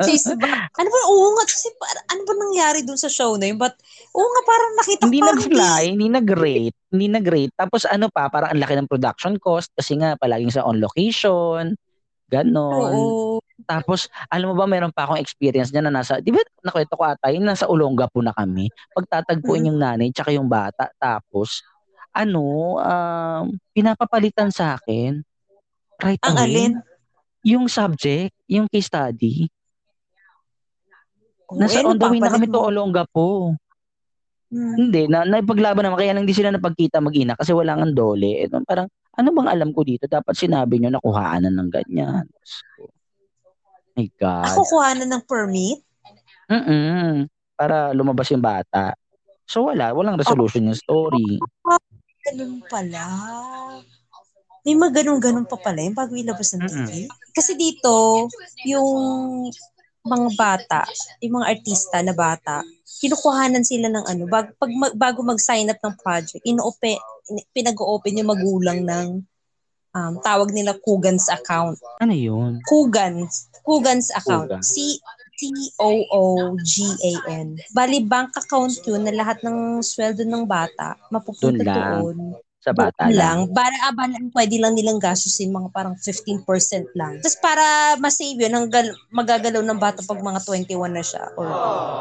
Cheese 0.00 0.32
box. 0.34 0.72
Ano 0.74 0.88
ba? 0.88 1.00
Oo 1.06 1.26
nga. 1.34 1.44
Kasi 1.44 1.68
para- 1.76 2.04
ano 2.08 2.22
ba 2.24 2.32
nangyari 2.34 2.78
dun 2.80 2.96
sa 2.96 3.06
show 3.06 3.36
na 3.36 3.46
yun? 3.46 3.56
But, 3.56 3.76
oo 4.10 4.24
nga, 4.24 4.42
parang 4.42 4.72
nakita 4.74 5.00
ko 5.00 5.06
hindi 5.06 5.20
parang 5.20 5.36
nag-fly, 5.36 5.82
hindi 5.92 6.08
nag-rate, 6.08 6.76
hindi 6.90 7.06
nag-rate. 7.06 7.54
Tapos 7.54 7.84
ano 7.84 8.08
pa, 8.08 8.26
parang 8.26 8.50
ang 8.50 8.60
laki 8.60 8.74
ng 8.74 8.88
production 8.88 9.36
cost 9.36 9.68
kasi 9.72 9.94
nga 9.94 10.16
palaging 10.16 10.50
sa 10.50 10.64
on 10.64 10.80
location, 10.80 11.76
ganon. 12.26 12.94
Oo. 12.94 13.36
Tapos, 13.60 14.08
alam 14.26 14.50
mo 14.50 14.56
ba, 14.56 14.64
meron 14.64 14.88
pa 14.88 15.04
akong 15.04 15.20
experience 15.20 15.68
niya 15.68 15.84
na 15.84 15.92
nasa, 15.92 16.16
di 16.18 16.32
ba, 16.32 16.40
nakwento 16.64 16.96
ko 16.96 17.04
ata, 17.04 17.28
yung 17.28 17.44
nasa 17.44 17.68
Olonga 17.68 18.08
po 18.08 18.24
na 18.24 18.32
kami. 18.32 18.66
Pagtatagpuin 18.90 19.62
Mm. 19.62 19.68
yung 19.68 19.78
nanay, 19.78 20.08
tsaka 20.10 20.32
yung 20.32 20.48
bata. 20.48 20.88
Tapos, 20.96 21.60
ano, 22.10 22.40
um, 22.80 23.44
pinapapalitan 23.70 24.48
sa 24.48 24.74
akin. 24.74 25.20
Right 26.00 26.18
Ang 26.24 26.34
away. 26.34 26.46
alin? 26.48 26.72
Yung 27.44 27.66
subject, 27.66 28.34
yung 28.46 28.66
case 28.68 28.88
study. 28.88 29.48
Oh, 31.50 31.58
Nasa 31.58 31.82
eh, 31.82 31.86
on 31.86 31.98
the 31.98 32.06
way 32.06 32.20
na 32.22 32.30
kami 32.30 32.46
to. 32.46 32.60
Olonga 32.60 33.04
po. 33.10 33.56
Hmm. 34.50 34.74
Hindi, 34.76 35.06
na, 35.06 35.26
naipaglaban 35.26 35.86
naman. 35.86 35.98
Kaya 35.98 36.12
lang 36.14 36.24
hindi 36.26 36.36
sila 36.36 36.54
napagkita 36.54 37.02
mag-ina 37.02 37.34
kasi 37.38 37.54
wala 37.54 37.78
nga 37.78 37.86
dole. 37.90 38.44
Eh, 38.44 38.50
parang, 38.66 38.86
ano 38.90 39.28
bang 39.34 39.48
alam 39.50 39.70
ko 39.74 39.82
dito? 39.82 40.06
Dapat 40.06 40.34
sinabi 40.34 40.78
nyo 40.78 40.90
na 40.94 41.02
kuhaanan 41.02 41.54
ng 41.54 41.70
ganyan. 41.70 42.26
So, 42.42 42.90
my 43.98 44.06
God. 44.18 44.46
Ako 44.54 44.62
na 44.94 45.06
ng 45.06 45.24
permit? 45.26 45.82
Mm-mm. 46.50 47.30
Para 47.54 47.94
lumabas 47.94 48.26
yung 48.34 48.42
bata. 48.42 48.94
So 49.50 49.66
wala, 49.66 49.90
walang 49.90 50.14
resolution 50.14 50.70
yung 50.70 50.78
story. 50.78 51.42
Ganun 52.22 52.62
pala. 52.70 53.02
May 54.66 54.76
mga 54.76 55.02
ganun-ganun 55.02 55.48
pa 55.48 55.56
pala 55.56 55.80
yung 55.80 55.96
bago 55.96 56.12
ilabas 56.12 56.52
ng. 56.54 56.62
TV. 56.64 57.08
Kasi 57.32 57.56
dito, 57.56 58.26
yung 58.68 58.88
mga 60.04 60.28
bata, 60.36 60.80
yung 61.20 61.40
mga 61.40 61.48
artista 61.48 62.00
na 62.00 62.16
bata, 62.16 62.64
kinukuhanan 63.00 63.64
sila 63.64 63.88
ng 63.88 64.04
ano, 64.04 64.24
bag, 64.28 64.52
pag, 64.56 64.72
mag- 64.72 64.96
bago 64.96 65.24
mag-sign 65.24 65.72
up 65.72 65.80
ng 65.80 65.96
project, 66.00 66.44
ino-open, 66.44 66.96
pinag-open 67.52 68.20
yung 68.20 68.32
magulang 68.32 68.80
ng 68.84 69.06
um, 69.96 70.12
tawag 70.20 70.52
nila 70.52 70.76
Kugan's 70.80 71.28
account. 71.28 71.80
Ano 72.00 72.12
yun? 72.12 72.60
Kugan's, 72.68 73.48
Kugan's 73.64 74.12
account. 74.12 74.52
Kugan. 74.52 74.64
C 74.64 75.00
C-O-O-G-A-N. 75.40 77.48
Bali, 77.72 78.04
bank 78.04 78.36
account 78.36 78.76
yun 78.84 79.08
na 79.08 79.12
lahat 79.16 79.40
ng 79.40 79.80
sweldo 79.80 80.20
ng 80.20 80.44
bata 80.44 81.00
mapupunta 81.08 81.64
doon. 81.64 82.36
Sa 82.60 82.76
bata 82.76 83.08
Doon 83.08 83.16
lang. 83.16 83.38
Para 83.56 83.72
abalan, 83.88 84.28
pwede 84.36 84.60
lang 84.60 84.76
nilang 84.76 85.00
gastusin 85.00 85.48
mga 85.48 85.72
parang 85.72 85.96
15% 85.96 86.44
lang. 86.92 87.16
Tapos 87.24 87.40
para 87.40 87.96
masave 87.96 88.36
yun, 88.36 88.52
hanggang 88.52 88.92
magagalaw 89.08 89.64
ng 89.64 89.80
bata 89.80 90.04
pag 90.04 90.20
mga 90.20 90.44
21 90.44 90.92
na 90.92 91.00
siya 91.00 91.24
or 91.40 91.48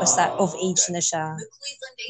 basta 0.04 0.36
of 0.36 0.52
age 0.60 0.84
na 0.92 1.00
siya. 1.00 1.32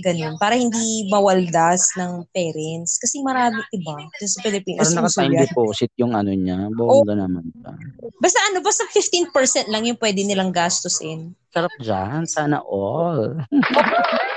Ganun. 0.01 0.41
Para 0.41 0.57
hindi 0.57 1.05
mawaldas 1.13 1.93
ng 1.93 2.25
parents. 2.33 2.97
Kasi 2.97 3.21
marami, 3.21 3.61
iba, 3.69 4.09
sa 4.17 4.41
Pilipinas. 4.41 4.89
Parang 4.89 5.05
naka-time 5.05 5.45
deposit 5.45 5.91
yung 6.01 6.17
ano 6.17 6.33
niya. 6.33 6.73
Bongga 6.73 7.13
naman. 7.21 7.53
siya. 7.53 7.73
Basta 8.17 8.39
ano, 8.49 8.65
basta 8.65 8.83
15% 8.89 9.69
lang 9.69 9.85
yung 9.85 9.99
pwede 10.01 10.25
nilang 10.25 10.49
gastusin. 10.49 11.37
Sarap 11.53 11.73
dyan. 11.77 12.25
Sana 12.25 12.65
all. 12.65 13.45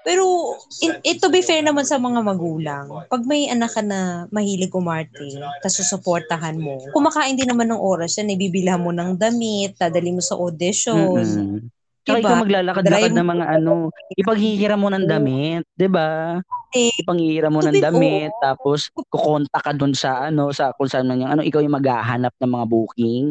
Pero 0.00 0.56
in, 0.80 0.96
it, 1.04 1.20
to 1.20 1.28
be 1.28 1.44
fair 1.44 1.60
naman 1.60 1.84
sa 1.84 2.00
mga 2.00 2.24
magulang, 2.24 3.04
pag 3.12 3.22
may 3.28 3.52
anak 3.52 3.76
ka 3.76 3.84
na 3.84 4.24
mahilig 4.32 4.72
umarte, 4.72 5.36
tapos 5.60 5.76
susuportahan 5.76 6.56
mo, 6.56 6.80
kumakain 6.96 7.36
din 7.36 7.48
naman 7.48 7.68
ng 7.68 7.80
oras 7.80 8.16
yan, 8.16 8.32
ibibilhan 8.32 8.80
mo 8.80 8.96
ng 8.96 9.20
damit, 9.20 9.76
dadali 9.76 10.16
mo 10.16 10.24
sa 10.24 10.40
audition. 10.40 11.68
Tsaka 12.00 12.16
Diba? 12.16 12.28
ikaw 12.32 12.36
maglalakad-lakad 12.40 13.12
ng 13.12 13.28
mga 13.28 13.46
ano, 13.60 13.72
ipaghihiram 14.16 14.80
mo 14.80 14.88
ng 14.88 15.04
damit, 15.04 15.68
'di 15.76 15.88
ba? 15.92 16.40
Eh, 16.72 16.94
Ipanghihiram 16.96 17.52
mo 17.52 17.60
ng 17.60 17.76
damit, 17.76 18.32
tapos 18.40 18.88
kukonta 18.94 19.58
ka 19.60 19.76
dun 19.76 19.92
sa 19.92 20.32
ano, 20.32 20.48
sa 20.54 20.72
kung 20.72 20.88
saan 20.88 21.04
man 21.04 21.20
yung 21.20 21.32
ano, 21.36 21.42
ikaw 21.44 21.60
yung 21.60 21.76
maghahanap 21.76 22.32
ng 22.40 22.50
mga 22.50 22.66
booking. 22.70 23.24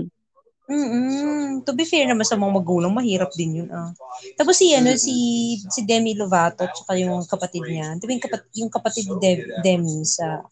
Mm-mm. 0.69 1.65
To 1.65 1.73
be 1.73 1.81
fair 1.81 2.05
naman 2.05 2.21
sa 2.29 2.37
mga 2.37 2.53
magulang, 2.61 2.93
mahirap 2.93 3.33
din 3.33 3.65
yun. 3.65 3.69
Ah. 3.73 3.89
Tapos 4.37 4.53
si, 4.53 4.69
ano, 4.77 4.93
si, 5.01 5.57
si 5.65 5.81
Demi 5.81 6.13
Lovato, 6.13 6.69
tsaka 6.69 6.93
yung 7.01 7.25
kapatid 7.25 7.65
niya, 7.65 7.97
yung, 7.97 8.21
kapat, 8.21 8.41
yung 8.53 8.69
kapatid 8.69 9.09
ni 9.09 9.17
Dem- 9.17 9.49
Demi 9.65 10.05
sa, 10.05 10.45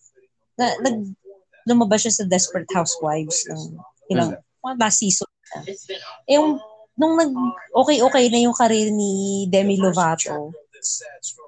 na, 0.57 0.73
nag, 0.81 1.13
lumabas 1.69 2.01
siya 2.01 2.13
sa 2.17 2.25
Desperate 2.25 2.69
Housewives 2.73 3.45
ng 3.45 3.77
ilang, 4.09 4.41
mga 4.65 4.75
last 4.81 5.05
season 5.05 5.29
na. 5.53 5.61
Eh, 6.25 6.41
yung, 6.41 6.57
nung 6.97 7.13
nag, 7.13 7.29
okay-okay 7.77 8.25
na 8.33 8.41
yung 8.41 8.57
career 8.57 8.89
ni 8.89 9.45
Demi 9.53 9.77
Lovato, 9.77 10.49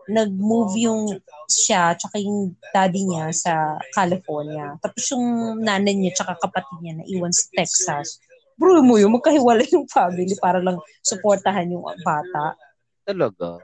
nag-move 0.09 0.73
yung 0.77 1.01
siya 1.49 1.93
tsaka 1.97 2.17
yung 2.21 2.53
daddy 2.73 3.05
niya 3.05 3.33
sa 3.33 3.53
California. 3.93 4.77
Tapos 4.81 5.03
yung 5.09 5.57
nanay 5.61 5.97
niya 5.97 6.21
tsaka 6.21 6.37
kapatid 6.37 6.77
niya 6.81 6.93
na 7.01 7.05
iwan 7.09 7.33
sa 7.33 7.49
Texas. 7.53 8.21
Bro 8.59 8.83
mo 8.83 8.99
yun, 8.99 9.15
magkahiwalay 9.15 9.71
yung 9.71 9.87
family 9.87 10.35
para 10.35 10.59
lang 10.59 10.75
suportahan 10.99 11.71
yung 11.71 11.87
bata. 12.03 12.59
Talaga. 13.07 13.63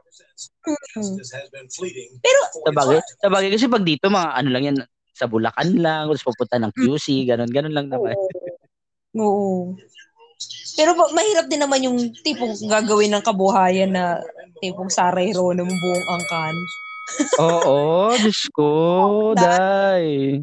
Hmm. 0.64 1.20
Pero, 2.24 2.39
Sabagay, 2.66 3.00
sabagay 3.20 3.50
kasi 3.52 3.68
pag 3.68 3.84
dito 3.84 4.08
mga 4.08 4.30
ano 4.34 4.50
lang 4.50 4.64
yan, 4.64 4.78
sa 5.16 5.28
Bulacan 5.28 5.70
lang, 5.80 6.08
tapos 6.12 6.28
pupunta 6.28 6.58
ng 6.60 6.72
QC, 6.76 7.28
ganun, 7.28 7.52
ganun 7.52 7.76
lang 7.76 7.88
naman. 7.91 8.16
oo. 9.16 9.76
Pero 10.76 10.91
ba- 10.91 11.12
mahirap 11.16 11.48
din 11.48 11.62
naman 11.64 11.88
yung 11.88 11.98
tipong 12.20 12.52
gagawin 12.68 13.16
ng 13.16 13.24
kabuhayan 13.24 13.96
na 13.96 14.20
tipong 14.60 14.91
Saray 14.91 15.32
Ro 15.32 15.56
ng 15.56 15.68
buong 15.68 16.06
angkan. 16.12 16.56
Oo, 17.39 18.12
Diyos 18.18 18.41
ko, 18.52 18.70
day. 19.39 20.39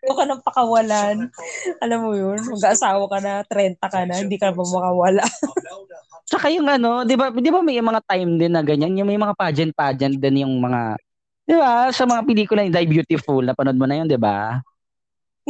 Ayaw 0.00 0.14
ka 0.16 0.24
ng 0.24 0.42
pakawalan. 0.44 1.16
Alam 1.84 1.98
mo 2.08 2.12
yun, 2.16 2.40
mag-aasawa 2.40 3.04
ka 3.04 3.18
na, 3.20 3.32
30 3.44 3.76
ka 3.76 4.00
na, 4.08 4.14
hindi 4.16 4.36
ka 4.40 4.52
na 4.52 4.56
makawala. 4.56 5.24
Tsaka 6.30 6.46
yung 6.54 6.70
ano, 6.70 7.02
'di 7.02 7.18
ba, 7.18 7.34
'di 7.34 7.50
ba 7.50 7.58
may 7.58 7.82
mga 7.82 8.06
time 8.06 8.38
din 8.38 8.54
na 8.54 8.62
ganyan, 8.62 8.94
yung 8.94 9.10
may 9.10 9.18
mga 9.18 9.34
pageant 9.34 9.74
pageant 9.74 10.14
din 10.14 10.46
yung 10.46 10.62
mga 10.62 10.94
'di 11.42 11.58
ba, 11.58 11.90
sa 11.90 12.06
mga 12.06 12.22
pelikula 12.22 12.62
yung 12.62 12.70
Die 12.70 12.86
Beautiful, 12.86 13.42
napanood 13.42 13.74
mo 13.74 13.82
na 13.90 13.98
yun, 13.98 14.06
'di 14.06 14.14
ba? 14.14 14.62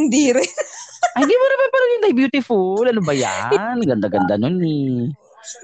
hindi 0.00 0.32
rin. 0.32 0.48
Ay, 1.16 1.26
hindi 1.26 1.34
mo 1.36 1.44
na 1.44 1.68
parang 1.68 1.90
yung 1.90 2.04
Die 2.06 2.16
Beautiful. 2.16 2.82
Ano 2.88 3.00
ba 3.04 3.12
yan? 3.12 3.76
Ganda-ganda 3.82 4.34
nun 4.40 4.56
eh. 4.62 5.10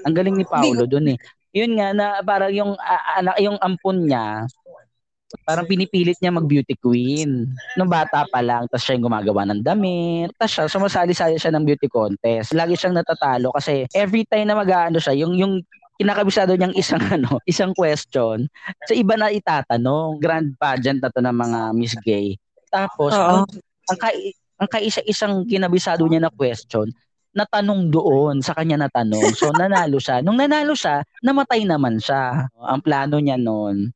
Ang 0.05 0.13
galing 0.13 0.35
ni 0.37 0.45
Paolo 0.45 0.83
dun 0.85 1.13
eh. 1.13 1.17
Yun 1.55 1.77
nga 1.77 1.89
na 1.95 2.05
parang 2.21 2.51
yung 2.53 2.73
ah, 2.77 3.21
anak 3.21 3.37
yung 3.41 3.57
ampon 3.61 4.05
niya 4.05 4.45
parang 5.43 5.67
pinipilit 5.67 6.15
niya 6.23 6.31
mag-beauty 6.31 6.75
queen. 6.79 7.51
Nung 7.75 7.91
bata 7.91 8.23
pa 8.31 8.39
lang, 8.39 8.67
tapos 8.71 8.83
siya 8.83 8.95
yung 8.95 9.11
gumagawa 9.11 9.43
ng 9.47 9.61
damit. 9.63 10.31
Tapos 10.39 10.51
siya, 10.55 10.63
sumasali-sali 10.71 11.35
siya 11.35 11.51
ng 11.51 11.63
beauty 11.67 11.87
contest. 11.91 12.55
Lagi 12.55 12.79
siyang 12.79 12.95
natatalo 12.95 13.51
kasi 13.51 13.83
every 13.91 14.23
time 14.23 14.47
na 14.47 14.55
mag-ano 14.55 14.99
siya, 14.99 15.15
yung, 15.15 15.35
yung 15.35 15.59
kinakabisado 15.99 16.55
niyang 16.55 16.75
isang 16.77 17.01
ano, 17.15 17.41
isang 17.43 17.73
question, 17.75 18.47
sa 18.87 18.93
iba 18.93 19.19
na 19.19 19.33
itatanong. 19.33 20.21
Grand 20.21 20.55
pageant 20.55 21.03
na 21.03 21.11
to 21.11 21.19
ng 21.19 21.35
mga 21.35 21.59
Miss 21.75 21.95
Gay. 22.05 22.39
Tapos, 22.71 23.11
Oo. 23.11 23.43
ang, 23.43 23.43
ang, 23.91 23.97
kai, 23.99 24.31
ang 24.61 24.69
kaisa-isang 24.69 25.43
kinabisado 25.43 26.05
niya 26.07 26.27
na 26.27 26.31
question, 26.31 26.87
natanong 27.37 27.93
doon, 27.93 28.41
sa 28.41 28.57
kanya 28.57 28.87
natanong. 28.87 29.29
So, 29.37 29.53
nanalo 29.53 30.01
siya. 30.01 30.25
Nung 30.25 30.41
nanalo 30.41 30.73
siya, 30.73 31.05
namatay 31.21 31.69
naman 31.69 32.01
siya. 32.01 32.49
Ang 32.57 32.81
plano 32.81 33.21
niya 33.21 33.37
noon, 33.37 33.93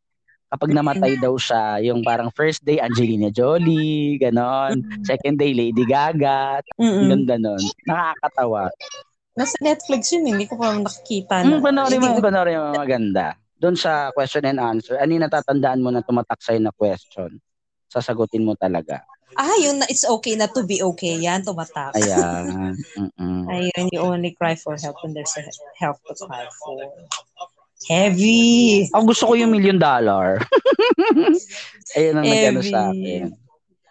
kapag 0.51 0.75
namatay 0.75 1.15
daw 1.15 1.33
siya, 1.39 1.79
yung 1.79 2.03
parang 2.03 2.27
first 2.35 2.59
day 2.67 2.77
Angelina 2.83 3.31
Jolie, 3.31 4.19
ganon. 4.19 4.83
Second 5.07 5.39
day 5.39 5.55
Lady 5.55 5.87
Gaga, 5.87 6.59
ganda 6.75 7.35
nun. 7.39 7.63
Nakakatawa. 7.87 8.67
Nasa 9.31 9.55
Netflix 9.63 10.11
yun, 10.11 10.27
hindi 10.27 10.43
ko 10.43 10.59
pa 10.59 10.75
nakikita 10.75 11.47
na. 11.47 11.63
panoorin 11.63 11.99
mo, 12.03 12.19
panoorin 12.19 12.59
mo, 12.59 12.67
maganda. 12.75 13.39
Doon 13.55 13.79
sa 13.79 14.11
question 14.11 14.43
and 14.43 14.59
answer, 14.59 14.99
ano 14.99 15.07
yung 15.15 15.23
natatandaan 15.23 15.79
mo 15.79 15.87
na 15.87 16.03
tumatak 16.03 16.43
sa'yo 16.43 16.59
na 16.59 16.75
question? 16.75 17.39
Sasagutin 17.87 18.43
mo 18.43 18.59
talaga. 18.59 19.07
Ah, 19.39 19.55
yung 19.63 19.79
na, 19.79 19.87
it's 19.87 20.03
okay 20.03 20.35
na 20.35 20.51
to 20.51 20.67
be 20.67 20.83
okay. 20.83 21.15
Yan, 21.23 21.47
tumatak. 21.47 21.95
Ayan. 21.95 22.75
Mm-mm. 22.99 23.47
Ayun, 23.47 23.85
you 23.95 24.03
only 24.03 24.35
cry 24.35 24.59
for 24.59 24.75
help 24.75 24.99
when 24.99 25.15
there's 25.15 25.31
a 25.39 25.43
help 25.79 25.95
to 26.03 26.13
cry 26.27 26.43
for. 26.59 26.75
Heavy! 27.85 28.85
Ako 28.91 29.03
gusto 29.07 29.23
ko 29.25 29.33
yung 29.33 29.49
million 29.49 29.77
dollar. 29.77 30.37
Ayun 31.97 32.15
ang 32.15 32.25
nagano 32.25 32.61
Heavy. 32.61 32.69
sa 32.69 32.79
akin. 32.89 33.23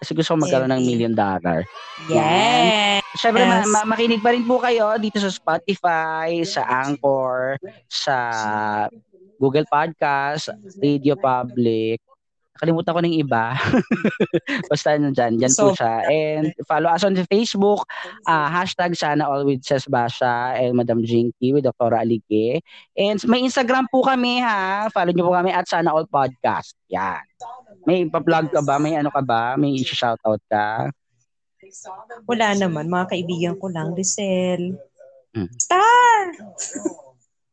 Kasi 0.01 0.11
gusto 0.15 0.31
ko 0.33 0.39
magkaroon 0.41 0.73
ng 0.73 0.85
million 0.85 1.13
dollar. 1.13 1.67
Yes! 2.09 3.03
Siyempre, 3.13 3.43
ma- 3.43 3.61
Yes. 3.61 3.69
ma- 3.69 3.89
makinig 3.89 4.23
pa 4.23 4.31
rin 4.31 4.47
po 4.47 4.57
kayo 4.57 4.95
dito 4.97 5.19
sa 5.19 5.29
Spotify, 5.29 6.41
sa 6.43 6.63
Anchor, 6.65 7.59
sa 7.87 8.17
Google 9.37 9.67
Podcast, 9.67 10.49
Radio 10.79 11.17
Public. 11.17 12.01
Nakalimutan 12.61 12.93
ko 12.93 13.01
ng 13.01 13.17
iba. 13.17 13.57
Basta 14.71 14.93
nyo 15.01 15.09
dyan. 15.11 15.41
Dyan 15.41 15.53
po 15.57 15.73
So- 15.73 15.77
siya. 15.81 16.05
And 16.05 16.53
follow 16.69 16.93
us 16.93 17.01
on 17.09 17.17
Facebook. 17.25 17.89
ah 18.29 18.53
hashtag 18.53 18.93
sana 18.93 19.25
all 19.25 19.49
with 19.49 19.65
Ses 19.65 19.89
Basha 19.89 20.53
and 20.61 20.77
Madam 20.77 21.01
Jinky 21.01 21.57
with 21.57 21.65
Dr. 21.65 21.97
Alige. 21.97 22.61
And 22.93 23.17
may 23.25 23.41
Instagram 23.41 23.89
po 23.89 24.05
kami 24.05 24.45
ha. 24.45 24.93
Follow 24.93 25.17
nyo 25.17 25.25
po 25.25 25.33
kami 25.33 25.57
at 25.57 25.65
sana 25.65 25.89
all 25.89 26.05
podcast. 26.05 26.77
Yan. 26.93 27.25
May 27.89 28.05
pa-plug 28.05 28.53
ka 28.53 28.61
ba? 28.61 28.77
May 28.77 28.93
ano 28.93 29.09
ka 29.09 29.25
ba? 29.25 29.57
May 29.57 29.81
i-shoutout 29.81 30.45
ka? 30.53 30.93
Wala 32.29 32.53
naman, 32.53 32.93
mga 32.93 33.09
kaibigan 33.09 33.55
ko 33.57 33.73
lang. 33.73 33.97
Lizelle. 33.97 34.77
Hmm. 35.33 35.49
Star! 35.57 36.37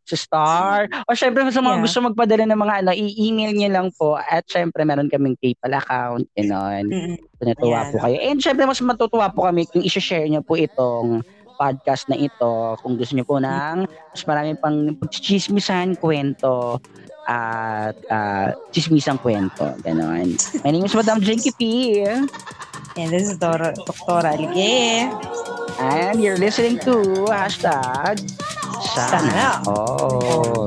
Sa 0.07 0.17
Star. 0.17 0.79
O 1.05 1.13
syempre 1.13 1.43
sa 1.51 1.59
mga 1.59 1.77
Yeah. 1.77 1.83
gusto 1.83 1.97
magpadala 1.99 2.43
ng 2.47 2.59
mga 2.59 2.75
ano, 2.81 2.91
i-email 2.95 3.51
niyo 3.51 3.69
lang 3.69 3.87
po 3.93 4.15
at 4.15 4.47
syempre 4.47 4.87
meron 4.87 5.11
kaming 5.11 5.35
PayPal 5.37 5.75
account, 5.75 6.23
gano'n. 6.33 6.85
Mm-mm. 6.87 7.15
Natuwa 7.43 7.83
Ayan. 7.83 7.91
po 7.91 7.95
kayo. 8.01 8.17
And 8.23 8.39
syempre 8.39 8.63
mas 8.63 8.79
matutuwa 8.79 9.27
po 9.29 9.45
kami 9.45 9.67
kung 9.67 9.83
i-share 9.83 10.25
niyo 10.25 10.41
po 10.41 10.55
itong 10.55 11.21
podcast 11.57 12.05
na 12.07 12.15
ito. 12.15 12.77
Kung 12.79 12.95
gusto 12.95 13.17
niyo 13.17 13.25
po 13.25 13.41
ng 13.41 13.83
mas 13.89 14.23
marami 14.23 14.53
pang 14.55 14.93
chismisan, 15.09 15.97
kwento, 15.97 16.77
at 17.27 17.97
uh, 18.07 18.55
chismisang 18.71 19.19
kwento. 19.19 19.75
Ganon. 19.83 20.37
My 20.63 20.71
name 20.71 20.87
is 20.87 20.95
Madam 20.95 21.19
Jinky 21.19 21.51
P. 21.51 21.61
And 22.97 23.11
this 23.11 23.29
is 23.29 23.37
Dora, 23.37 23.73
Doktora 23.73 24.33
Alige. 24.33 25.13
And 25.79 26.23
you're 26.23 26.37
listening 26.37 26.79
to 26.79 26.93
hashtag 27.29 28.17
Sana 28.81 29.21
Sana. 29.21 29.61
Oh. 29.67 30.65